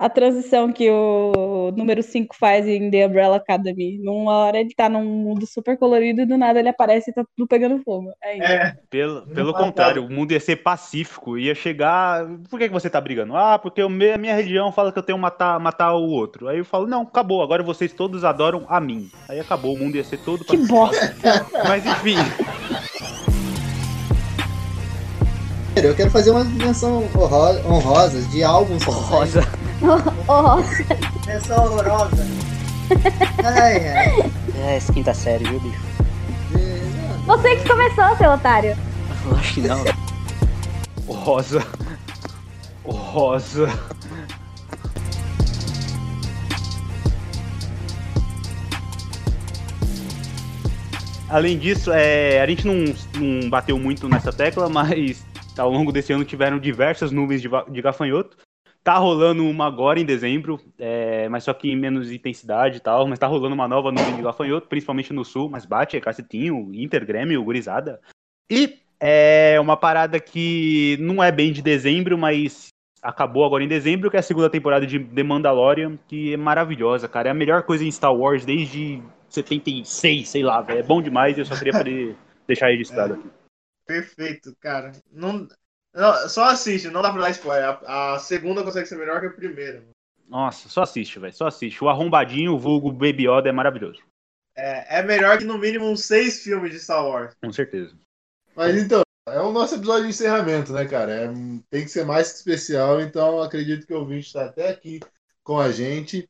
a 0.00 0.08
transição 0.08 0.72
que 0.72 0.90
o 0.90 1.32
número 1.72 2.02
5 2.02 2.34
faz 2.36 2.66
em 2.66 2.90
The 2.90 3.06
Umbrella 3.06 3.36
Academy. 3.36 3.98
Numa 3.98 4.32
hora 4.32 4.60
ele 4.60 4.74
tá 4.74 4.88
num 4.88 5.04
mundo 5.04 5.46
super 5.46 5.78
colorido 5.78 6.22
e 6.22 6.26
do 6.26 6.36
nada 6.36 6.58
ele 6.58 6.68
aparece 6.68 7.10
e 7.10 7.14
tá 7.14 7.24
tudo 7.36 7.48
pegando 7.48 7.82
fogo. 7.82 8.10
É 8.22 8.36
isso. 8.36 8.52
É. 8.52 8.76
Pelo, 8.88 9.26
pelo 9.26 9.54
contrário, 9.54 10.04
o 10.04 10.10
mundo 10.10 10.32
ia 10.32 10.40
ser 10.40 10.56
pacífico, 10.56 11.38
ia 11.38 11.54
chegar. 11.54 12.26
Por 12.48 12.58
que, 12.58 12.68
que 12.68 12.74
você 12.74 12.90
tá 12.90 13.00
brigando? 13.00 13.36
Ah, 13.36 13.58
porque 13.58 13.80
a 13.80 13.88
minha 13.88 14.34
religião 14.34 14.72
fala 14.72 14.92
que 14.92 14.98
eu 14.98 15.02
tenho 15.02 15.18
que 15.18 15.22
matar, 15.22 15.58
matar 15.60 15.94
o 15.94 16.08
outro. 16.08 16.48
Aí 16.48 16.58
eu 16.58 16.64
falo, 16.64 16.86
não, 16.86 17.02
acabou, 17.02 17.42
agora 17.42 17.62
vocês 17.62 17.92
todos 17.92 18.24
adoram 18.24 18.66
a 18.68 18.80
mim. 18.80 19.10
Aí 19.28 19.38
acabou, 19.40 19.74
o 19.74 19.78
mundo 19.78 19.96
ia 19.96 20.04
ser 20.04 20.18
todo 20.18 20.44
pacífico. 20.44 20.66
Que 20.66 20.72
bosta! 20.72 21.16
Mas 21.68 21.84
enfim. 21.86 22.16
Eu 25.76 25.94
quero 25.94 26.10
fazer 26.10 26.30
uma 26.30 26.44
menção 26.44 27.04
honrosa 27.64 28.20
de 28.28 28.42
álbuns. 28.42 28.86
Honrosa. 28.86 29.40
Honrosa. 30.28 30.84
Menção 31.26 31.64
horrorosa. 31.64 32.26
Ai, 33.44 33.88
ai. 33.88 34.32
É, 34.56 34.76
essa 34.76 34.92
quinta 34.92 35.14
série, 35.14 35.44
viu, 35.44 35.60
bicho? 35.60 35.80
Você 37.26 37.56
que 37.56 37.68
começou, 37.68 38.16
seu 38.16 38.30
otário. 38.30 38.76
Eu 39.24 39.36
acho 39.36 39.54
que 39.54 39.60
não. 39.62 39.84
Rosa. 41.06 41.66
Rosa. 42.84 43.68
Além 51.28 51.56
disso, 51.56 51.92
é, 51.92 52.40
a 52.40 52.46
gente 52.46 52.66
não, 52.66 52.74
não 53.16 53.48
bateu 53.48 53.78
muito 53.78 54.08
nessa 54.08 54.32
tecla, 54.32 54.68
mas 54.68 55.24
ao 55.56 55.70
longo 55.70 55.92
desse 55.92 56.12
ano 56.12 56.24
tiveram 56.24 56.58
diversas 56.58 57.12
nuvens 57.12 57.40
de, 57.40 57.48
de 57.70 57.80
gafanhoto. 57.80 58.36
Tá 58.82 58.96
rolando 58.96 59.46
uma 59.46 59.66
agora 59.66 60.00
em 60.00 60.06
dezembro, 60.06 60.58
é, 60.78 61.28
mas 61.28 61.44
só 61.44 61.52
que 61.52 61.70
em 61.70 61.76
menos 61.76 62.10
intensidade 62.10 62.78
e 62.78 62.80
tal, 62.80 63.06
mas 63.06 63.18
tá 63.18 63.26
rolando 63.26 63.54
uma 63.54 63.68
nova 63.68 63.92
nuvem 63.92 64.16
de 64.16 64.22
gafanhoto, 64.22 64.68
principalmente 64.68 65.12
no 65.12 65.24
sul, 65.24 65.50
mas 65.50 65.66
bate, 65.66 65.96
é 65.96 66.00
cacetinho, 66.00 66.70
Inter, 66.72 67.04
Grêmio, 67.04 67.44
gurizada. 67.44 68.00
E 68.50 68.78
é 68.98 69.60
uma 69.60 69.76
parada 69.76 70.18
que 70.18 70.96
não 70.98 71.22
é 71.22 71.30
bem 71.30 71.52
de 71.52 71.60
dezembro, 71.60 72.16
mas 72.16 72.68
acabou 73.02 73.44
agora 73.44 73.64
em 73.64 73.68
dezembro, 73.68 74.10
que 74.10 74.16
é 74.16 74.20
a 74.20 74.22
segunda 74.22 74.48
temporada 74.48 74.86
de 74.86 74.98
The 74.98 75.22
Mandalorian, 75.22 75.98
que 76.08 76.32
é 76.32 76.36
maravilhosa, 76.36 77.08
cara. 77.08 77.28
É 77.28 77.32
a 77.32 77.34
melhor 77.34 77.62
coisa 77.62 77.84
em 77.84 77.90
Star 77.90 78.14
Wars 78.14 78.44
desde 78.44 79.02
76, 79.28 80.28
sei 80.28 80.42
lá, 80.42 80.64
é 80.68 80.82
bom 80.82 81.00
demais 81.00 81.36
e 81.36 81.40
eu 81.40 81.46
só 81.46 81.56
queria 81.56 81.72
poder 81.72 82.16
deixar 82.46 82.68
registrado 82.68 83.14
aqui. 83.14 83.30
Perfeito, 83.86 84.54
cara. 84.60 84.92
Não, 85.10 85.48
não, 85.94 86.28
só 86.28 86.44
assiste, 86.50 86.88
não 86.88 87.02
dá 87.02 87.12
pra 87.12 87.22
dar 87.22 87.30
spoiler. 87.30 87.78
A, 87.84 88.14
a 88.14 88.18
segunda 88.18 88.62
consegue 88.62 88.86
ser 88.86 88.96
melhor 88.96 89.20
que 89.20 89.26
a 89.26 89.30
primeira. 89.30 89.82
Nossa, 90.28 90.68
só 90.68 90.82
assiste, 90.82 91.18
velho. 91.18 91.34
Só 91.34 91.48
assiste. 91.48 91.82
O 91.82 91.88
arrombadinho, 91.88 92.54
o 92.54 92.58
vulgo 92.58 92.92
Baby 92.92 93.28
Yoda 93.28 93.48
é 93.48 93.52
maravilhoso. 93.52 94.00
É, 94.56 94.98
é 94.98 95.02
melhor 95.02 95.38
que 95.38 95.44
no 95.44 95.58
mínimo 95.58 95.86
uns 95.86 96.04
seis 96.04 96.42
filmes 96.42 96.72
de 96.72 96.78
Star 96.78 97.04
Wars. 97.04 97.34
Com 97.42 97.52
certeza. 97.52 97.96
Mas 98.54 98.76
então, 98.76 99.02
é 99.26 99.40
o 99.40 99.52
nosso 99.52 99.74
episódio 99.74 100.04
de 100.04 100.10
encerramento, 100.10 100.72
né, 100.72 100.86
cara? 100.86 101.12
É, 101.12 101.28
tem 101.68 101.84
que 101.84 101.88
ser 101.88 102.04
mais 102.04 102.30
que 102.30 102.38
especial, 102.38 103.00
então 103.00 103.42
acredito 103.42 103.86
que 103.86 103.94
o 103.94 104.00
ouvinte 104.00 104.26
está 104.26 104.44
até 104.44 104.68
aqui 104.68 105.00
com 105.42 105.58
a 105.58 105.72
gente. 105.72 106.28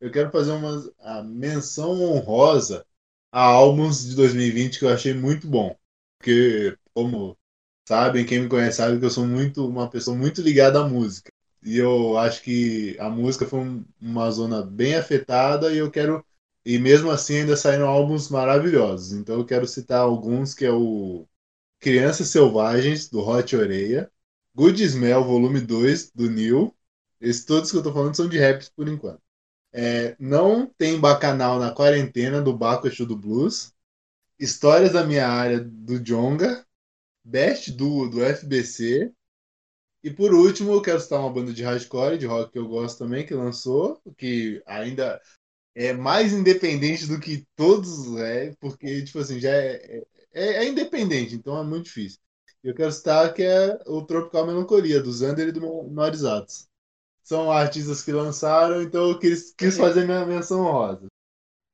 Eu 0.00 0.10
quero 0.10 0.30
fazer 0.30 0.52
uma 0.52 0.92
a 1.00 1.22
menção 1.22 2.00
honrosa 2.02 2.84
a 3.32 3.42
álbuns 3.42 4.04
de 4.04 4.16
2020 4.16 4.78
que 4.78 4.84
eu 4.84 4.92
achei 4.92 5.14
muito 5.14 5.46
bom. 5.46 5.76
Porque 6.18 6.76
como 6.94 7.36
sabem, 7.88 8.24
quem 8.26 8.40
me 8.40 8.48
conhece 8.48 8.78
sabe 8.78 8.98
que 8.98 9.04
eu 9.04 9.10
sou 9.10 9.26
muito 9.26 9.66
uma 9.66 9.88
pessoa 9.90 10.16
muito 10.16 10.40
ligada 10.42 10.80
à 10.80 10.88
música. 10.88 11.30
E 11.62 11.78
eu 11.78 12.18
acho 12.18 12.42
que 12.42 12.96
a 12.98 13.08
música 13.08 13.46
foi 13.46 13.60
um, 13.60 13.84
uma 14.00 14.30
zona 14.30 14.62
bem 14.62 14.96
afetada 14.96 15.72
e 15.72 15.78
eu 15.78 15.90
quero 15.90 16.24
e 16.64 16.78
mesmo 16.78 17.10
assim 17.10 17.38
ainda 17.38 17.56
saíram 17.56 17.88
álbuns 17.88 18.28
maravilhosos. 18.28 19.12
Então 19.12 19.36
eu 19.38 19.44
quero 19.46 19.66
citar 19.66 20.00
alguns 20.00 20.54
que 20.54 20.64
é 20.64 20.72
o 20.72 21.26
Crianças 21.80 22.28
Selvagens 22.28 23.08
do 23.08 23.20
Hot 23.20 23.56
Oreia, 23.56 24.10
Good 24.54 24.82
Smell 24.84 25.24
Volume 25.24 25.60
2 25.60 26.12
do 26.14 26.30
Neil. 26.30 26.74
Esses 27.20 27.44
todos 27.44 27.70
que 27.70 27.76
eu 27.76 27.82
tô 27.82 27.92
falando 27.92 28.14
são 28.16 28.28
de 28.28 28.38
raps 28.38 28.68
por 28.68 28.88
enquanto. 28.88 29.20
É, 29.72 30.16
não 30.18 30.66
tem 30.66 31.00
Bacanal 31.00 31.58
na 31.58 31.72
quarentena 31.72 32.42
do 32.42 32.56
Baco 32.56 32.86
Exu 32.86 33.06
do 33.06 33.16
Blues. 33.16 33.72
Histórias 34.38 34.92
da 34.92 35.04
minha 35.04 35.28
área 35.28 35.60
do 35.60 35.98
Jonga. 36.00 36.66
Best 37.24 37.72
Duo 37.72 38.08
do 38.08 38.22
FBC. 38.22 39.12
E 40.02 40.10
por 40.10 40.34
último, 40.34 40.72
eu 40.72 40.82
quero 40.82 41.00
citar 41.00 41.20
uma 41.20 41.32
banda 41.32 41.52
de 41.52 41.62
hardcore, 41.62 42.18
de 42.18 42.26
rock 42.26 42.52
que 42.52 42.58
eu 42.58 42.68
gosto 42.68 42.98
também, 42.98 43.24
que 43.26 43.34
lançou, 43.34 44.00
que 44.16 44.62
ainda 44.66 45.20
é 45.74 45.92
mais 45.92 46.32
independente 46.32 47.06
do 47.06 47.20
que 47.20 47.46
todos 47.56 48.16
é, 48.18 48.54
porque, 48.60 49.04
tipo 49.04 49.18
assim, 49.20 49.40
já 49.40 49.50
é, 49.50 50.02
é, 50.32 50.44
é 50.64 50.68
independente, 50.68 51.34
então 51.34 51.58
é 51.58 51.64
muito 51.64 51.86
difícil. 51.86 52.20
Eu 52.62 52.74
quero 52.74 52.92
citar 52.92 53.34
que 53.34 53.42
é 53.42 53.78
o 53.86 54.02
Tropical 54.04 54.46
Melancolia, 54.46 55.02
do 55.02 55.12
Zander 55.12 55.48
e 55.48 55.52
do 55.52 55.60
Norizatos. 55.90 56.68
São 57.22 57.50
artistas 57.52 58.02
que 58.02 58.12
lançaram, 58.12 58.82
então 58.82 59.10
eu 59.10 59.18
quis, 59.18 59.52
quis 59.56 59.76
fazer 59.76 60.04
minha 60.04 60.26
menção 60.26 60.62
rosa. 60.62 61.11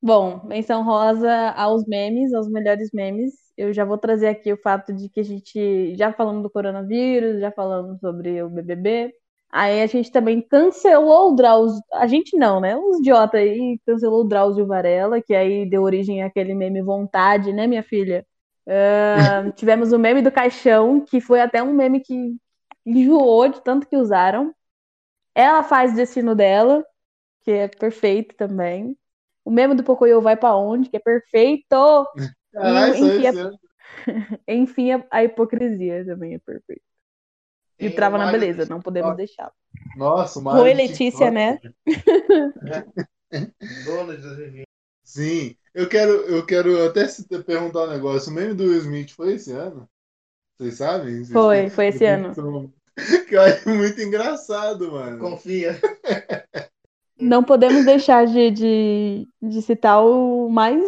Bom, 0.01 0.41
menção 0.47 0.85
rosa 0.85 1.51
aos 1.51 1.85
memes, 1.87 2.33
aos 2.33 2.49
melhores 2.49 2.91
memes 2.93 3.49
eu 3.57 3.73
já 3.73 3.85
vou 3.85 3.99
trazer 3.99 4.29
aqui 4.29 4.53
o 4.53 4.57
fato 4.57 4.93
de 4.93 5.09
que 5.09 5.19
a 5.21 5.25
gente 5.25 5.97
já 5.97 6.13
falamos 6.13 6.45
do 6.45 6.51
coronavírus, 6.51 7.41
já 7.41 7.51
falamos 7.51 7.99
sobre 8.01 8.41
o 8.41 8.49
BBB, 8.49 9.13
Aí 9.51 9.81
a 9.83 9.87
gente 9.87 10.13
também 10.13 10.43
cancelou 10.43 11.33
o 11.33 11.35
Drauzio. 11.35 11.83
A 11.95 12.07
gente 12.07 12.37
não, 12.37 12.61
né? 12.61 12.77
Os 12.77 12.99
idiota 12.99 13.39
aí 13.39 13.79
cancelou 13.87 14.21
o 14.23 14.29
Drauzio 14.29 14.67
Varela, 14.67 15.23
que 15.23 15.35
aí 15.35 15.69
deu 15.69 15.83
origem 15.83 16.23
àquele 16.23 16.55
meme 16.55 16.83
vontade, 16.83 17.53
né, 17.53 17.67
minha 17.67 17.83
filha? 17.83 18.27
Uh, 18.67 19.51
tivemos 19.57 19.93
o 19.93 19.99
meme 19.99 20.21
do 20.23 20.31
caixão, 20.31 21.01
que 21.01 21.21
foi 21.21 21.41
até 21.41 21.63
um 21.63 21.73
meme 21.73 22.01
que 22.01 22.37
enjoou 22.87 23.49
de 23.49 23.63
tanto 23.63 23.89
que 23.89 23.97
usaram. 23.97 24.55
Ela 25.35 25.63
faz 25.63 25.93
o 25.93 25.97
destino 25.97 26.35
dela, 26.35 26.85
que 27.43 27.51
é 27.53 27.69
perfeito 27.69 28.35
também. 28.37 28.97
O 29.49 29.51
meme 29.51 29.75
do 29.75 29.83
Pocoyo 29.83 30.21
vai 30.21 30.37
para 30.37 30.55
onde, 30.55 30.91
que 30.91 30.97
é 30.99 31.01
perfeito. 31.01 31.65
Caralho, 32.53 32.53
E, 32.95 33.01
enfim, 33.01 33.27
a-. 33.27 33.51
Enfim, 34.47 34.93
a, 34.93 35.03
a 35.11 35.25
hipocrisia 35.25 36.05
também 36.05 36.35
é 36.35 36.39
perfeita. 36.39 36.83
E 37.79 37.87
Tem 37.87 37.97
trava 37.97 38.19
na 38.19 38.31
beleza, 38.31 38.67
não 38.69 38.83
podemos 38.83 39.17
TikTok, 39.17 39.27
deixar. 39.27 39.51
Nossa, 39.97 40.39
Mário 40.43 40.65
Oi, 40.65 40.75
Letícia, 40.75 41.31
TikTok. 41.31 41.33
né? 41.33 41.59
Dono 43.87 44.17
de 44.17 44.23
2020. 44.23 44.67
Sim. 45.03 45.57
Eu 45.73 45.89
quero, 45.89 46.11
eu 46.27 46.45
quero 46.45 46.85
até 46.85 47.09
se- 47.09 47.27
perguntar 47.43 47.85
um 47.85 47.91
negócio. 47.91 48.31
O 48.31 48.35
meme 48.35 48.53
do 48.53 48.65
Will 48.65 48.81
Smith 48.81 49.13
foi 49.13 49.37
esse 49.37 49.51
ano? 49.51 49.89
Vocês 50.59 50.75
sabem? 50.75 51.25
Vocês 51.25 51.33
Foi, 51.33 51.71
foi 51.71 51.87
esse 51.87 52.05
ano. 52.05 52.35
Que 53.27 53.35
eu 53.35 53.41
acho 53.41 53.67
muito 53.71 53.99
engraçado, 54.03 54.93
mano. 54.93 55.19
Confia. 55.19 55.81
Não 57.21 57.43
podemos 57.43 57.85
deixar 57.85 58.27
de, 58.27 58.51
de, 58.51 59.29
de 59.43 59.63
citar 59.63 60.05
o 60.05 60.49
mais 60.49 60.83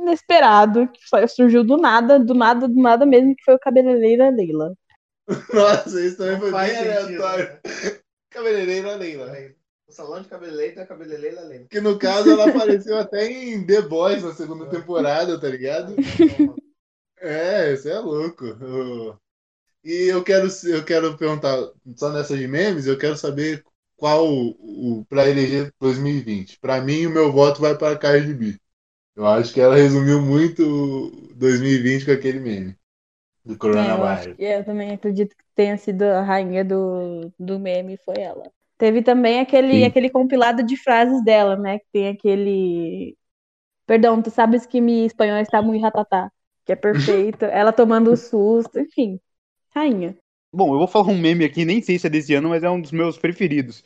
inesperado, 0.00 0.88
que 0.88 1.28
surgiu 1.28 1.64
do 1.64 1.76
nada, 1.76 2.18
do 2.18 2.34
nada, 2.34 2.68
do 2.68 2.80
nada 2.80 3.06
mesmo, 3.06 3.34
que 3.34 3.42
foi 3.44 3.54
o 3.54 3.58
cabeleireira 3.58 4.30
Leila. 4.30 4.72
Nossa, 5.52 6.00
isso 6.00 6.18
também 6.18 6.38
foi 6.38 6.52
bem 6.52 6.68
sentido, 6.68 7.24
aleatório. 7.24 7.44
né? 7.44 7.60
Cabeleireira 8.30 8.94
Leila. 8.96 9.32
O 9.88 9.92
salão 9.92 10.20
de 10.20 10.28
cabeleireiro 10.28 10.80
é 10.80 10.86
cabeleireira 10.86 11.40
lembra. 11.42 11.68
Que 11.68 11.80
no 11.80 11.98
caso 11.98 12.30
ela 12.30 12.48
apareceu 12.48 12.98
até 12.98 13.26
em 13.26 13.64
The 13.64 13.82
Boys 13.82 14.22
na 14.22 14.34
segunda 14.34 14.66
temporada, 14.66 15.40
tá 15.40 15.48
ligado? 15.48 15.94
É, 17.18 17.72
isso 17.72 17.88
é 17.88 17.98
louco. 17.98 18.44
Eu- 18.44 19.16
E 19.84 20.08
eu 20.12 20.22
quero, 20.24 20.48
eu 20.64 20.84
quero 20.84 21.16
perguntar, 21.16 21.56
só 21.94 22.10
nessa 22.10 22.36
de 22.36 22.48
memes, 22.48 22.86
eu 22.88 22.98
quero 22.98 23.16
saber 23.16 23.62
qual 23.96 24.26
o, 24.28 25.00
o 25.00 25.04
para 25.06 25.28
eleger 25.28 25.72
2020. 25.80 26.58
Pra 26.60 26.80
mim, 26.80 27.06
o 27.06 27.10
meu 27.10 27.32
voto 27.32 27.60
vai 27.60 27.76
para 27.76 27.94
a 27.94 27.98
Cardi 27.98 28.34
B. 28.34 28.58
Eu 29.16 29.26
acho 29.26 29.54
que 29.54 29.60
ela 29.60 29.76
resumiu 29.76 30.22
muito 30.22 30.62
o 30.64 31.34
2020 31.36 32.06
com 32.06 32.12
aquele 32.12 32.40
meme 32.40 32.76
do 33.44 33.56
É, 33.62 33.96
eu, 33.98 34.04
coronavírus. 34.04 34.06
acho 34.06 34.28
que 34.36 34.42
eu 34.42 34.64
também 34.64 34.92
acredito 34.92 35.36
que 35.36 35.44
tenha 35.54 35.76
sido 35.76 36.02
a 36.02 36.22
rainha 36.22 36.64
do, 36.64 37.32
do 37.38 37.58
meme, 37.58 37.96
foi 38.04 38.16
ela. 38.20 38.50
Teve 38.78 39.02
também 39.02 39.40
aquele, 39.40 39.84
Sim. 39.84 39.84
aquele 39.84 40.10
compilado 40.10 40.62
de 40.62 40.76
frases 40.76 41.22
dela, 41.24 41.56
né? 41.56 41.78
Que 41.78 41.86
tem 41.92 42.08
aquele. 42.08 43.16
Perdão, 43.86 44.22
tu 44.22 44.30
sabes 44.30 44.66
que 44.66 44.80
mi 44.80 45.06
espanhol 45.06 45.38
está 45.40 45.62
muito 45.62 45.82
ratatá. 45.82 46.30
Que 46.66 46.72
é 46.72 46.76
perfeito. 46.76 47.44
ela 47.46 47.72
tomando 47.72 48.12
o 48.12 48.16
susto, 48.16 48.78
enfim. 48.80 49.20
Rainha. 49.74 50.16
Bom, 50.52 50.72
eu 50.72 50.78
vou 50.78 50.88
falar 50.88 51.08
um 51.08 51.18
meme 51.18 51.44
aqui, 51.44 51.64
nem 51.64 51.82
sei 51.82 51.98
se 51.98 52.06
é 52.06 52.10
desse 52.10 52.34
ano, 52.34 52.48
mas 52.48 52.62
é 52.62 52.70
um 52.70 52.80
dos 52.80 52.92
meus 52.92 53.18
preferidos. 53.18 53.84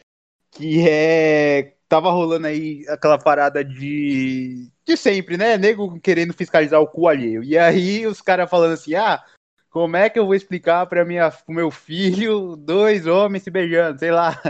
Que 0.53 0.89
é. 0.89 1.75
Tava 1.89 2.11
rolando 2.11 2.47
aí 2.47 2.85
aquela 2.89 3.19
parada 3.19 3.65
de. 3.65 4.71
De 4.87 4.97
sempre, 4.97 5.37
né? 5.37 5.59
Nego 5.59 5.99
querendo 6.01 6.33
fiscalizar 6.33 6.81
o 6.81 6.87
cu 6.87 7.09
alheio. 7.09 7.43
E 7.43 7.59
aí 7.59 8.07
os 8.07 8.23
caras 8.23 8.49
falando 8.49 8.75
assim: 8.75 8.95
ah, 8.95 9.23
como 9.71 9.97
é 9.97 10.11
que 10.11 10.19
eu 10.19 10.27
vou 10.27 10.35
explicar 10.35 10.87
pra 10.87 11.05
minha, 11.05 11.31
pro 11.31 11.55
meu 11.55 11.71
filho 11.71 12.57
dois 12.57 13.07
homens 13.07 13.45
se 13.45 13.51
beijando? 13.51 13.99
Sei 13.99 14.11
lá. 14.11 14.41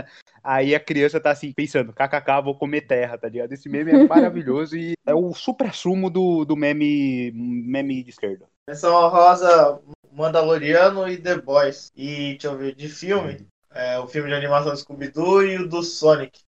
Aí 0.43 0.73
a 0.73 0.79
criança 0.79 1.19
tá 1.19 1.31
assim, 1.31 1.51
pensando: 1.51 1.93
kkk, 1.93 2.41
vou 2.43 2.55
comer 2.55 2.81
terra, 2.81 3.17
tá 3.17 3.29
ligado? 3.29 3.53
Esse 3.53 3.69
meme 3.69 3.91
é 3.91 4.03
maravilhoso 4.07 4.75
e 4.75 4.93
é 5.05 5.13
o 5.13 5.33
supra-sumo 5.33 6.09
do, 6.09 6.43
do 6.45 6.55
meme, 6.55 7.31
meme 7.33 8.03
de 8.03 8.09
esquerda. 8.09 8.47
Menção 8.67 9.07
rosa 9.09 9.79
Mandaloriano 10.11 11.07
e 11.07 11.17
The 11.17 11.37
Boys. 11.39 11.91
E 11.95 12.31
deixa 12.31 12.47
eu 12.47 12.57
ver, 12.57 12.75
de 12.75 12.89
filme, 12.89 13.47
é, 13.71 13.99
o 13.99 14.07
filme 14.07 14.29
de 14.29 14.35
animação 14.35 14.71
do 14.71 14.77
Scooby-Doo 14.77 15.43
e 15.43 15.57
o 15.57 15.67
do 15.67 15.83
Sonic. 15.83 16.41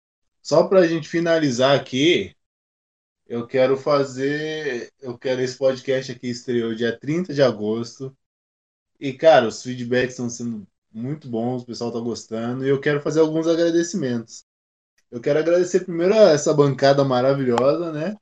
Só 0.41 0.67
pra 0.67 0.87
gente 0.87 1.07
finalizar 1.07 1.77
aqui, 1.79 2.35
eu 3.27 3.47
quero 3.47 3.77
fazer. 3.77 4.91
Eu 4.99 5.17
quero 5.17 5.41
esse 5.41 5.57
podcast 5.57 6.11
aqui 6.11 6.27
estreou 6.29 6.75
dia 6.75 6.97
30 6.97 7.33
de 7.33 7.41
agosto. 7.41 8.15
E, 8.99 9.13
cara, 9.13 9.47
os 9.47 9.63
feedbacks 9.63 10.11
estão 10.11 10.29
sendo 10.29 10.67
muito 10.91 11.29
bons, 11.29 11.63
o 11.63 11.65
pessoal 11.65 11.91
tá 11.91 11.99
gostando. 11.99 12.65
E 12.65 12.69
eu 12.69 12.79
quero 12.79 13.01
fazer 13.01 13.21
alguns 13.21 13.47
agradecimentos. 13.47 14.45
Eu 15.09 15.21
quero 15.21 15.39
agradecer 15.39 15.81
primeiro 15.85 16.13
a 16.13 16.31
essa 16.31 16.53
bancada 16.53 17.03
maravilhosa, 17.03 17.91
né? 17.91 18.15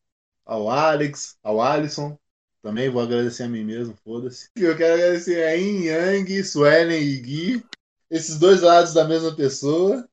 Ao 0.46 0.70
Alex, 0.70 1.38
ao 1.44 1.62
Alisson. 1.62 2.18
Também 2.62 2.90
vou 2.90 3.02
agradecer 3.02 3.44
a 3.44 3.48
mim 3.48 3.64
mesmo, 3.64 3.96
foda-se. 4.04 4.50
Eu 4.56 4.76
quero 4.76 4.96
agradecer 4.96 5.44
a 5.44 5.54
Yin 5.54 5.86
Yang, 5.86 6.44
Suelen 6.44 7.02
e 7.02 7.18
Gui. 7.18 7.64
Esses 8.12 8.38
dois 8.38 8.62
lados 8.62 8.94
da 8.94 9.08
mesma 9.08 9.36
pessoa. 9.36 10.08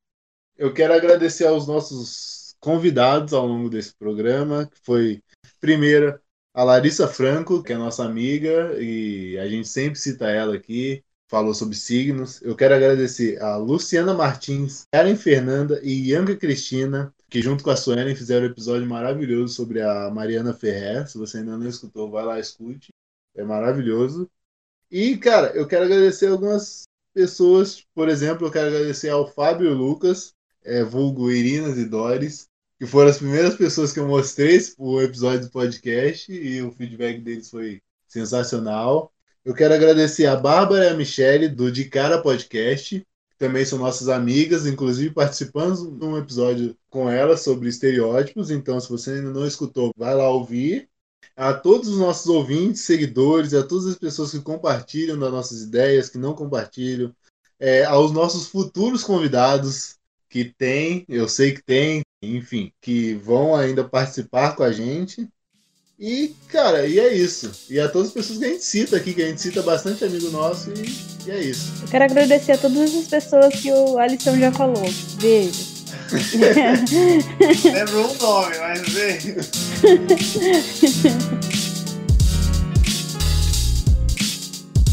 Eu 0.57 0.72
quero 0.72 0.94
agradecer 0.94 1.47
aos 1.47 1.66
nossos 1.66 2.55
convidados 2.61 3.32
ao 3.32 3.47
longo 3.47 3.68
desse 3.68 3.94
programa, 3.94 4.66
que 4.66 4.78
foi, 4.82 5.22
primeiro, 5.61 6.18
a 6.55 6.64
Larissa 6.64 7.07
Franco, 7.07 7.62
que 7.62 7.72
é 7.72 7.76
nossa 7.76 8.05
amiga, 8.05 8.74
e 8.80 9.38
a 9.38 9.47
gente 9.49 9.68
sempre 9.68 9.99
cita 9.99 10.26
ela 10.30 10.55
aqui, 10.55 11.05
falou 11.28 11.53
sobre 11.53 11.76
signos. 11.76 12.40
Eu 12.40 12.57
quero 12.57 12.74
agradecer 12.74 13.40
a 13.42 13.57
Luciana 13.57 14.14
Martins, 14.14 14.84
Karen 14.90 15.16
Fernanda 15.16 15.80
e 15.82 16.09
Ianca 16.11 16.34
Cristina, 16.34 17.12
que 17.29 17.43
junto 17.43 17.64
com 17.64 17.70
a 17.70 17.77
Suelen 17.77 18.14
fizeram 18.14 18.47
um 18.47 18.51
episódio 18.51 18.87
maravilhoso 18.87 19.55
sobre 19.55 19.83
a 19.83 20.11
Mariana 20.11 20.55
Ferrer. 20.55 21.09
Se 21.09 21.18
você 21.18 21.39
ainda 21.39 21.57
não 21.57 21.68
escutou, 21.68 22.11
vai 22.11 22.24
lá, 22.24 22.39
escute. 22.39 22.93
É 23.35 23.43
maravilhoso. 23.43 24.31
E, 24.91 25.16
cara, 25.16 25.49
eu 25.49 25.66
quero 25.66 25.85
agradecer 25.85 26.29
algumas 26.29 26.85
pessoas, 27.12 27.85
por 27.95 28.09
exemplo, 28.09 28.47
eu 28.47 28.51
quero 28.51 28.68
agradecer 28.68 29.09
ao 29.09 29.27
Fábio 29.27 29.72
Lucas, 29.72 30.35
é, 30.64 30.85
vulgo 30.85 31.31
Irinas 31.31 31.79
e 31.79 31.85
Doris, 31.85 32.47
que 32.79 32.87
foram 32.87 33.11
as 33.11 33.18
primeiras 33.18 33.57
pessoas 33.57 33.93
que 33.93 33.99
eu 33.99 34.07
mostrei 34.07 34.59
o 34.79 35.01
episódio 35.01 35.47
do 35.47 35.51
podcast 35.51 36.31
e 36.31 36.62
o 36.62 36.70
feedback 36.72 37.20
deles 37.20 37.51
foi 37.51 37.81
sensacional. 38.07 39.12
Eu 39.45 39.55
quero 39.55 39.74
agradecer 39.74 40.27
a 40.27 40.37
Bárbara 40.37 40.85
e 40.85 40.89
a 40.89 40.95
Michele 40.95 41.49
do 41.49 41.72
De 41.72 41.87
Cara 41.87 42.20
Podcast, 42.20 43.05
também 43.39 43.64
são 43.64 43.78
nossas 43.78 44.09
amigas, 44.09 44.66
inclusive 44.66 45.14
participamos 45.14 45.80
de 45.82 46.05
um 46.05 46.16
episódio 46.16 46.76
com 46.89 47.11
elas 47.11 47.41
sobre 47.41 47.68
estereótipos, 47.68 48.51
então 48.51 48.80
se 48.80 48.89
você 48.89 49.12
ainda 49.12 49.30
não 49.30 49.47
escutou, 49.47 49.93
vai 49.97 50.14
lá 50.14 50.28
ouvir. 50.28 50.89
A 51.37 51.53
todos 51.53 51.89
os 51.89 51.99
nossos 51.99 52.26
ouvintes, 52.26 52.82
seguidores, 52.82 53.53
a 53.53 53.62
todas 53.62 53.87
as 53.87 53.97
pessoas 53.99 54.30
que 54.30 54.41
compartilham 54.41 55.18
das 55.18 55.30
nossas 55.30 55.62
ideias, 55.62 56.09
que 56.09 56.16
não 56.16 56.34
compartilham, 56.34 57.14
é, 57.59 57.84
aos 57.84 58.12
nossos 58.12 58.49
futuros 58.49 59.05
convidados, 59.05 59.97
que 60.28 60.45
tem, 60.45 61.05
eu 61.09 61.28
sei 61.28 61.53
que 61.55 61.62
tem, 61.62 62.03
enfim, 62.22 62.72
que 62.80 63.14
vão 63.14 63.55
ainda 63.55 63.87
participar 63.89 64.57
com 64.57 64.62
a 64.62 64.72
gente. 64.72 65.28
E, 65.99 66.36
cara, 66.49 66.86
e 66.86 67.01
é 67.01 67.14
isso. 67.14 67.51
E 67.70 67.80
a 67.80 67.88
todas 67.88 68.09
as 68.09 68.14
pessoas 68.14 68.38
que 68.38 68.44
a 68.44 68.49
gente 68.49 68.64
cita 68.64 68.97
aqui, 68.97 69.14
que 69.14 69.22
a 69.22 69.28
gente 69.28 69.40
cita 69.40 69.62
bastante 69.62 70.05
amigo 70.05 70.30
nosso, 70.30 70.70
e, 70.70 71.26
e 71.26 71.30
é 71.30 71.40
isso. 71.40 71.72
Eu 71.80 71.88
quero 71.88 72.05
agradecer 72.05 72.53
a 72.53 72.59
todas 72.59 72.94
as 72.94 73.07
pessoas 73.07 73.55
que 73.55 73.72
o 73.72 73.99
Alisson 73.99 74.36
já 74.36 74.53
falou. 74.53 74.84
Beijo. 75.20 75.74
Lembro 77.64 78.11
um 78.11 78.14
nome, 78.18 78.59
mas 78.59 78.80
vê. 78.90 79.18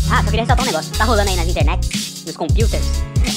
Ah, 0.09 0.23
só 0.23 0.25
queria 0.25 0.41
ressaltar 0.41 0.61
um 0.61 0.67
negócio. 0.67 0.91
Tá 0.93 1.03
rolando 1.03 1.29
aí 1.29 1.35
nas 1.35 1.47
internet, 1.49 2.23
nos 2.25 2.37
computers, 2.37 2.85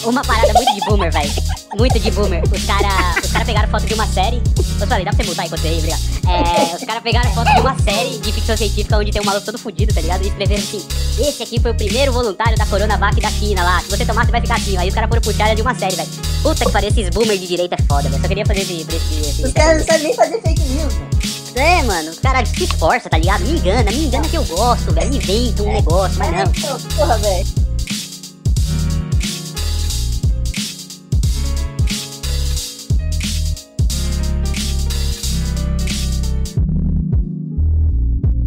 uma 0.07 0.22
parada 0.22 0.52
muito 0.52 0.74
de 0.74 0.80
boomer, 0.80 1.12
velho. 1.12 1.32
Muito 1.76 1.98
de 1.98 2.11
boomer. 2.11 2.42
Os 2.52 2.64
caras 2.64 3.24
os 3.24 3.32
cara 3.32 3.44
pegaram 3.44 3.68
foto 3.68 3.86
de 3.86 3.94
uma 3.94 4.07
série. 4.07 4.42
Eu 4.80 4.86
falei, 4.86 5.04
dá 5.04 5.12
pra 5.12 5.24
você 5.24 5.30
mutar 5.30 5.46
enquanto 5.46 5.66
aí, 5.66 5.78
obrigado. 5.78 6.00
É, 6.28 6.76
os 6.76 6.84
caras 6.84 7.02
pegaram 7.02 7.30
foto 7.32 7.52
de 7.52 7.61
uma 7.61 7.78
série 7.78 8.18
de 8.18 8.32
ficção 8.32 8.57
científica 8.57 8.96
onde 8.96 9.11
tem 9.11 9.20
um 9.20 9.24
maluco 9.24 9.44
todo 9.44 9.59
fudido, 9.59 9.92
tá 9.92 10.00
ligado? 10.00 10.22
E 10.24 10.28
escreveram 10.28 10.62
assim: 10.62 10.86
Esse 11.18 11.42
aqui 11.42 11.61
foi 11.61 11.70
o 11.70 11.74
primeiro 11.74 12.12
voluntário 12.12 12.57
da 12.57 12.66
Coronavac 12.66 13.20
da 13.20 13.30
China 13.30 13.62
lá. 13.62 13.80
Se 13.80 13.90
você 13.90 14.04
tomar, 14.04 14.24
você 14.24 14.32
vai 14.32 14.40
ficar 14.40 14.57
assim. 14.57 14.76
Aí 14.76 14.88
os 14.88 14.94
caras 14.94 15.09
foram 15.09 15.22
puxar 15.22 15.54
de 15.54 15.62
uma 15.62 15.74
série, 15.74 15.96
velho. 15.96 16.09
Puta 16.42 16.64
que 16.64 16.72
pariu, 16.72 16.88
esses 16.88 17.09
boomers 17.11 17.40
de 17.40 17.46
direita 17.46 17.76
é 17.78 17.82
foda, 17.82 18.09
velho. 18.09 18.22
Só 18.22 18.28
queria 18.28 18.46
fazer 18.46 18.61
esse. 18.61 18.82
esse, 18.82 19.20
esse 19.20 19.42
Os 19.44 19.52
caras 19.52 19.78
não 19.78 19.86
sabem 19.86 20.02
nem 20.02 20.14
fazer 20.14 20.40
fake 20.40 20.61
news, 20.61 20.94
mano. 20.94 21.11
É, 21.57 21.82
mano, 21.84 22.11
os 22.11 22.18
caras 22.18 22.50
se 22.50 22.64
esforça, 22.64 23.09
tá 23.09 23.16
ligado? 23.16 23.40
Me 23.40 23.59
engana, 23.59 23.90
me 23.90 24.04
engana 24.04 24.28
que 24.28 24.36
eu 24.36 24.44
gosto, 24.44 24.92
velho. 24.92 25.14
Inventa 25.14 25.62
um 25.62 25.72
negócio, 25.72 26.18
mas 26.18 26.30
não. 26.30 26.52
Então, 26.54 26.78
porra, 26.96 27.16
velho. 27.18 27.46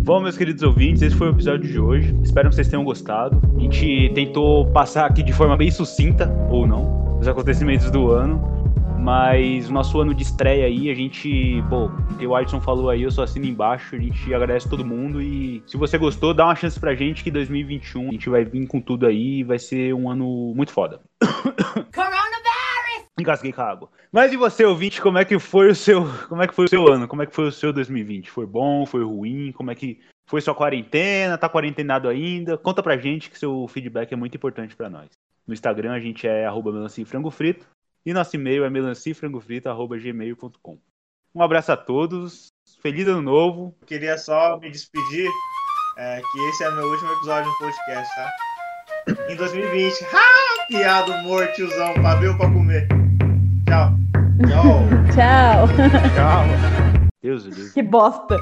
Bom, 0.10 0.20
meus 0.20 0.36
queridos 0.36 0.64
ouvintes, 0.64 1.04
esse 1.04 1.16
foi 1.16 1.28
o 1.28 1.30
episódio 1.30 1.70
de 1.70 1.80
hoje. 1.80 2.18
Espero 2.24 2.50
que 2.50 2.56
vocês 2.56 2.68
tenham 2.68 2.84
gostado. 2.84 3.40
A 3.56 3.60
gente 3.60 4.12
tentou 4.16 4.66
passar 4.72 5.06
aqui 5.06 5.22
de 5.22 5.32
forma 5.32 5.56
bem 5.56 5.70
sucinta, 5.70 6.28
ou 6.50 6.66
não. 6.66 7.20
os 7.20 7.28
acontecimentos 7.28 7.92
do 7.92 8.10
ano. 8.10 8.42
Mas 9.00 9.70
o 9.70 9.72
nosso 9.72 10.02
ano 10.02 10.12
de 10.16 10.24
estreia 10.24 10.66
aí, 10.66 10.90
a 10.90 10.96
gente, 10.96 11.64
pô, 11.70 11.92
o 12.26 12.36
Alisson 12.36 12.60
falou 12.60 12.90
aí, 12.90 13.04
eu 13.04 13.12
só 13.12 13.22
assino 13.22 13.46
embaixo, 13.46 13.96
a 13.96 14.00
gente 14.00 14.34
agradece 14.34 14.68
todo 14.68 14.84
mundo 14.84 15.22
e 15.22 15.62
se 15.68 15.78
você 15.78 15.96
gostou, 15.96 16.34
dá 16.34 16.46
uma 16.46 16.56
chance 16.56 16.80
pra 16.80 16.96
gente 16.96 17.24
que 17.24 17.30
2021 17.30 18.10
a 18.10 18.12
gente 18.12 18.30
vai 18.32 18.44
vir 18.44 18.66
com 18.66 18.82
tudo 18.82 19.06
aí 19.06 19.42
e 19.42 19.44
vai 19.44 19.60
ser 19.60 19.94
um 19.94 20.10
ano 20.10 20.54
muito 20.56 20.72
foda. 20.72 21.00
Engasguei 23.22 23.54
com 23.54 23.62
a 23.62 23.70
água. 23.70 23.90
Mas 24.12 24.34
e 24.34 24.38
você, 24.38 24.66
ouvinte, 24.66 25.02
como 25.02 25.18
é 25.18 25.26
que 25.26 25.38
foi 25.40 25.70
o 25.70 25.76
seu, 25.76 26.06
como 26.28 26.42
é 26.42 26.48
que 26.48 26.56
foi 26.56 26.66
o 26.66 26.70
seu 26.70 26.88
ano? 26.88 27.08
Como 27.08 27.22
é 27.22 27.26
que 27.26 27.36
foi 27.36 27.48
o 27.48 27.52
seu 27.52 27.74
2020? 27.74 28.30
Foi 28.30 28.46
bom, 28.46 28.86
foi 28.86 29.04
ruim? 29.04 29.52
Como 29.52 29.72
é 29.72 29.76
que 29.76 30.00
foi 30.28 30.42
sua 30.42 30.56
quarentena? 30.56 31.38
Tá 31.38 31.50
quarentenado 31.50 32.08
ainda? 32.08 32.58
Conta 32.58 32.84
pra 32.84 32.98
gente 32.98 33.30
que 33.30 33.38
seu 33.38 33.68
feedback 33.68 34.12
é 34.12 34.16
muito 34.16 34.36
importante 34.36 34.76
pra 34.76 34.90
nós. 34.90 35.10
No 35.46 35.54
Instagram 35.54 35.94
a 35.94 36.00
gente 36.00 36.28
é 36.28 36.46
arroba 36.46 36.72
melancia 36.72 37.06
e 38.06 38.14
nosso 38.14 38.36
e-mail 38.36 38.64
é 38.64 38.70
melanciafrangofrito.gmail.com. 38.70 40.78
Um 41.36 41.42
abraço 41.42 41.72
a 41.72 41.78
todos, 41.78 42.48
feliz 42.82 43.08
ano 43.08 43.22
novo. 43.22 43.76
Queria 43.86 44.18
só 44.18 44.58
me 44.58 44.72
despedir, 44.72 45.30
é, 45.98 46.20
que 46.20 46.40
esse 46.50 46.64
é 46.64 46.72
meu 46.72 46.88
último 46.88 47.12
episódio 47.14 47.52
no 47.52 47.58
podcast, 47.58 48.16
tá? 48.16 48.34
Em 49.30 49.36
2020. 49.36 50.06
Ah, 50.14 50.66
piado 50.68 51.12
humor, 51.12 51.48
tiozão, 51.54 51.90
ou 51.90 51.96
pra 52.38 52.52
comer. 52.52 52.88
Tchau. 54.48 54.88
Tchau. 55.14 55.68
Tchau. 56.16 56.46
Deus 57.22 57.44
do 57.44 57.52
Deus. 57.52 57.72
Que 57.74 57.84
bosta. 57.84 58.38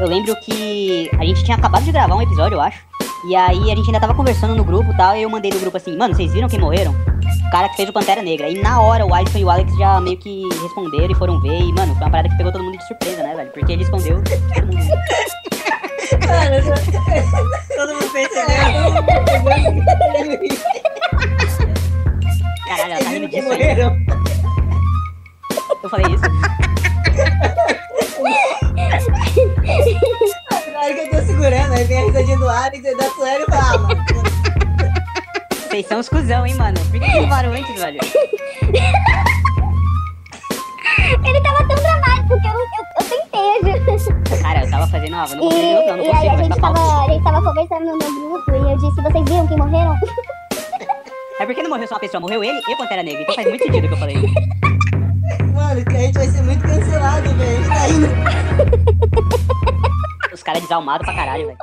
Eu 0.00 0.08
lembro 0.08 0.34
que 0.40 1.08
a 1.18 1.24
gente 1.24 1.44
tinha 1.44 1.56
acabado 1.56 1.84
de 1.84 1.92
gravar 1.92 2.16
um 2.16 2.22
episódio, 2.22 2.56
eu 2.56 2.60
acho. 2.60 2.84
E 3.28 3.34
aí 3.34 3.70
a 3.70 3.74
gente 3.76 3.86
ainda 3.86 4.00
tava 4.00 4.14
conversando 4.14 4.54
no 4.54 4.62
grupo 4.62 4.90
e 4.92 4.96
tal, 4.96 5.16
e 5.16 5.22
eu 5.22 5.30
mandei 5.30 5.50
no 5.50 5.58
grupo 5.58 5.76
assim, 5.76 5.96
mano, 5.96 6.14
vocês 6.14 6.32
viram 6.32 6.48
quem 6.48 6.60
morreram? 6.60 6.94
O 7.46 7.50
cara 7.50 7.68
que 7.68 7.76
fez 7.76 7.88
o 7.88 7.92
Pantera 7.92 8.22
Negra. 8.22 8.48
E 8.48 8.60
na 8.60 8.80
hora 8.80 9.06
o 9.06 9.14
Alisson 9.14 9.38
e 9.38 9.44
o 9.44 9.50
Alex 9.50 9.74
já 9.76 10.00
meio 10.00 10.16
que 10.18 10.42
responderam 10.62 11.10
e 11.10 11.14
foram 11.14 11.40
ver. 11.40 11.60
E, 11.60 11.72
mano, 11.72 11.94
foi 11.94 12.02
uma 12.02 12.10
parada 12.10 12.28
que 12.28 12.36
pegou 12.36 12.52
todo 12.52 12.64
mundo 12.64 12.76
de 12.76 12.86
surpresa, 12.86 13.22
né, 13.22 13.34
velho? 13.34 13.50
Porque 13.52 13.72
ele 13.72 13.84
escondeu 13.84 14.22
todo 14.22 14.66
mundo. 14.66 14.78
Mano, 16.26 16.56
todo 17.76 17.94
mundo 17.94 18.10
percebeu. 18.12 18.46
Caralho, 22.66 22.92
ela 22.92 23.04
tá 23.04 23.10
rindo 23.10 23.28
disso 23.28 23.52
aí. 23.52 23.78
Eu 25.82 25.90
falei 25.90 26.06
isso. 26.14 26.22
Na 30.72 30.80
hora 30.80 30.94
que 30.94 31.00
eu 31.00 31.10
tô 31.10 31.16
segurando, 31.26 31.74
aí 31.74 31.84
vem 31.84 31.98
a 31.98 32.06
risadinha 32.06 32.38
do 32.38 32.48
Alex 32.48 32.78
e 32.84 32.96
da 32.96 33.10
Sueli 33.10 33.42
e 33.42 33.46
fala, 33.46 33.74
ah, 33.74 33.78
mano. 33.78 34.04
Vocês 35.52 35.86
são 35.86 36.00
os 36.00 36.08
cuzão, 36.08 36.46
hein, 36.46 36.54
mano? 36.54 36.78
Por 36.90 37.00
que 37.00 37.00
que 37.00 37.20
não 37.20 37.28
varam 37.28 37.52
antes, 37.52 37.80
velho? 37.80 38.00
Ele 41.24 41.40
tava 41.40 41.58
tão 41.68 41.76
dramático 41.76 42.40
que 42.40 42.46
eu, 42.46 42.52
eu, 42.52 42.84
tentei. 43.62 44.42
Cara, 44.42 44.64
eu 44.64 44.70
tava 44.70 44.86
fazendo, 44.86 45.10
não 45.10 45.24
E, 45.24 45.28
não, 45.36 45.96
não 45.96 46.04
e 46.04 46.10
aí 46.10 46.28
a 46.28 46.36
gente, 46.36 46.60
tava, 46.60 47.04
a 47.04 47.08
gente 47.08 47.24
tava 47.24 47.42
conversando 47.42 47.84
no 47.84 47.98
meu 47.98 48.28
grupo 48.28 48.50
e 48.50 48.72
eu 48.72 48.76
disse, 48.78 49.02
vocês 49.02 49.24
viram 49.24 49.46
quem 49.46 49.56
morreram? 49.56 49.96
É 51.38 51.44
porque 51.44 51.62
não 51.62 51.70
morreu 51.70 51.86
só 51.86 51.94
uma 51.94 52.00
pessoa, 52.00 52.20
morreu 52.20 52.42
ele 52.42 52.58
e 52.66 52.76
Pantera 52.76 53.02
Negra. 53.02 53.22
Então 53.22 53.34
faz 53.34 53.46
muito 53.48 53.62
sentido 53.62 53.84
o 53.84 53.88
que 53.88 53.94
eu 53.94 53.98
falei. 53.98 54.16
Mano, 55.54 55.84
que 55.84 55.96
a 55.96 56.00
gente 56.00 56.14
vai 56.14 56.28
ser 56.28 56.42
muito 56.42 56.62
cancelado, 56.62 57.28
velho. 57.34 57.58
A 57.58 57.58
gente 57.58 57.68
tá 57.68 57.88
indo. 57.88 58.06
Os 60.32 60.42
caras 60.42 60.62
desalmados 60.62 61.04
pra 61.06 61.14
caralho, 61.14 61.46
velho. 61.46 61.58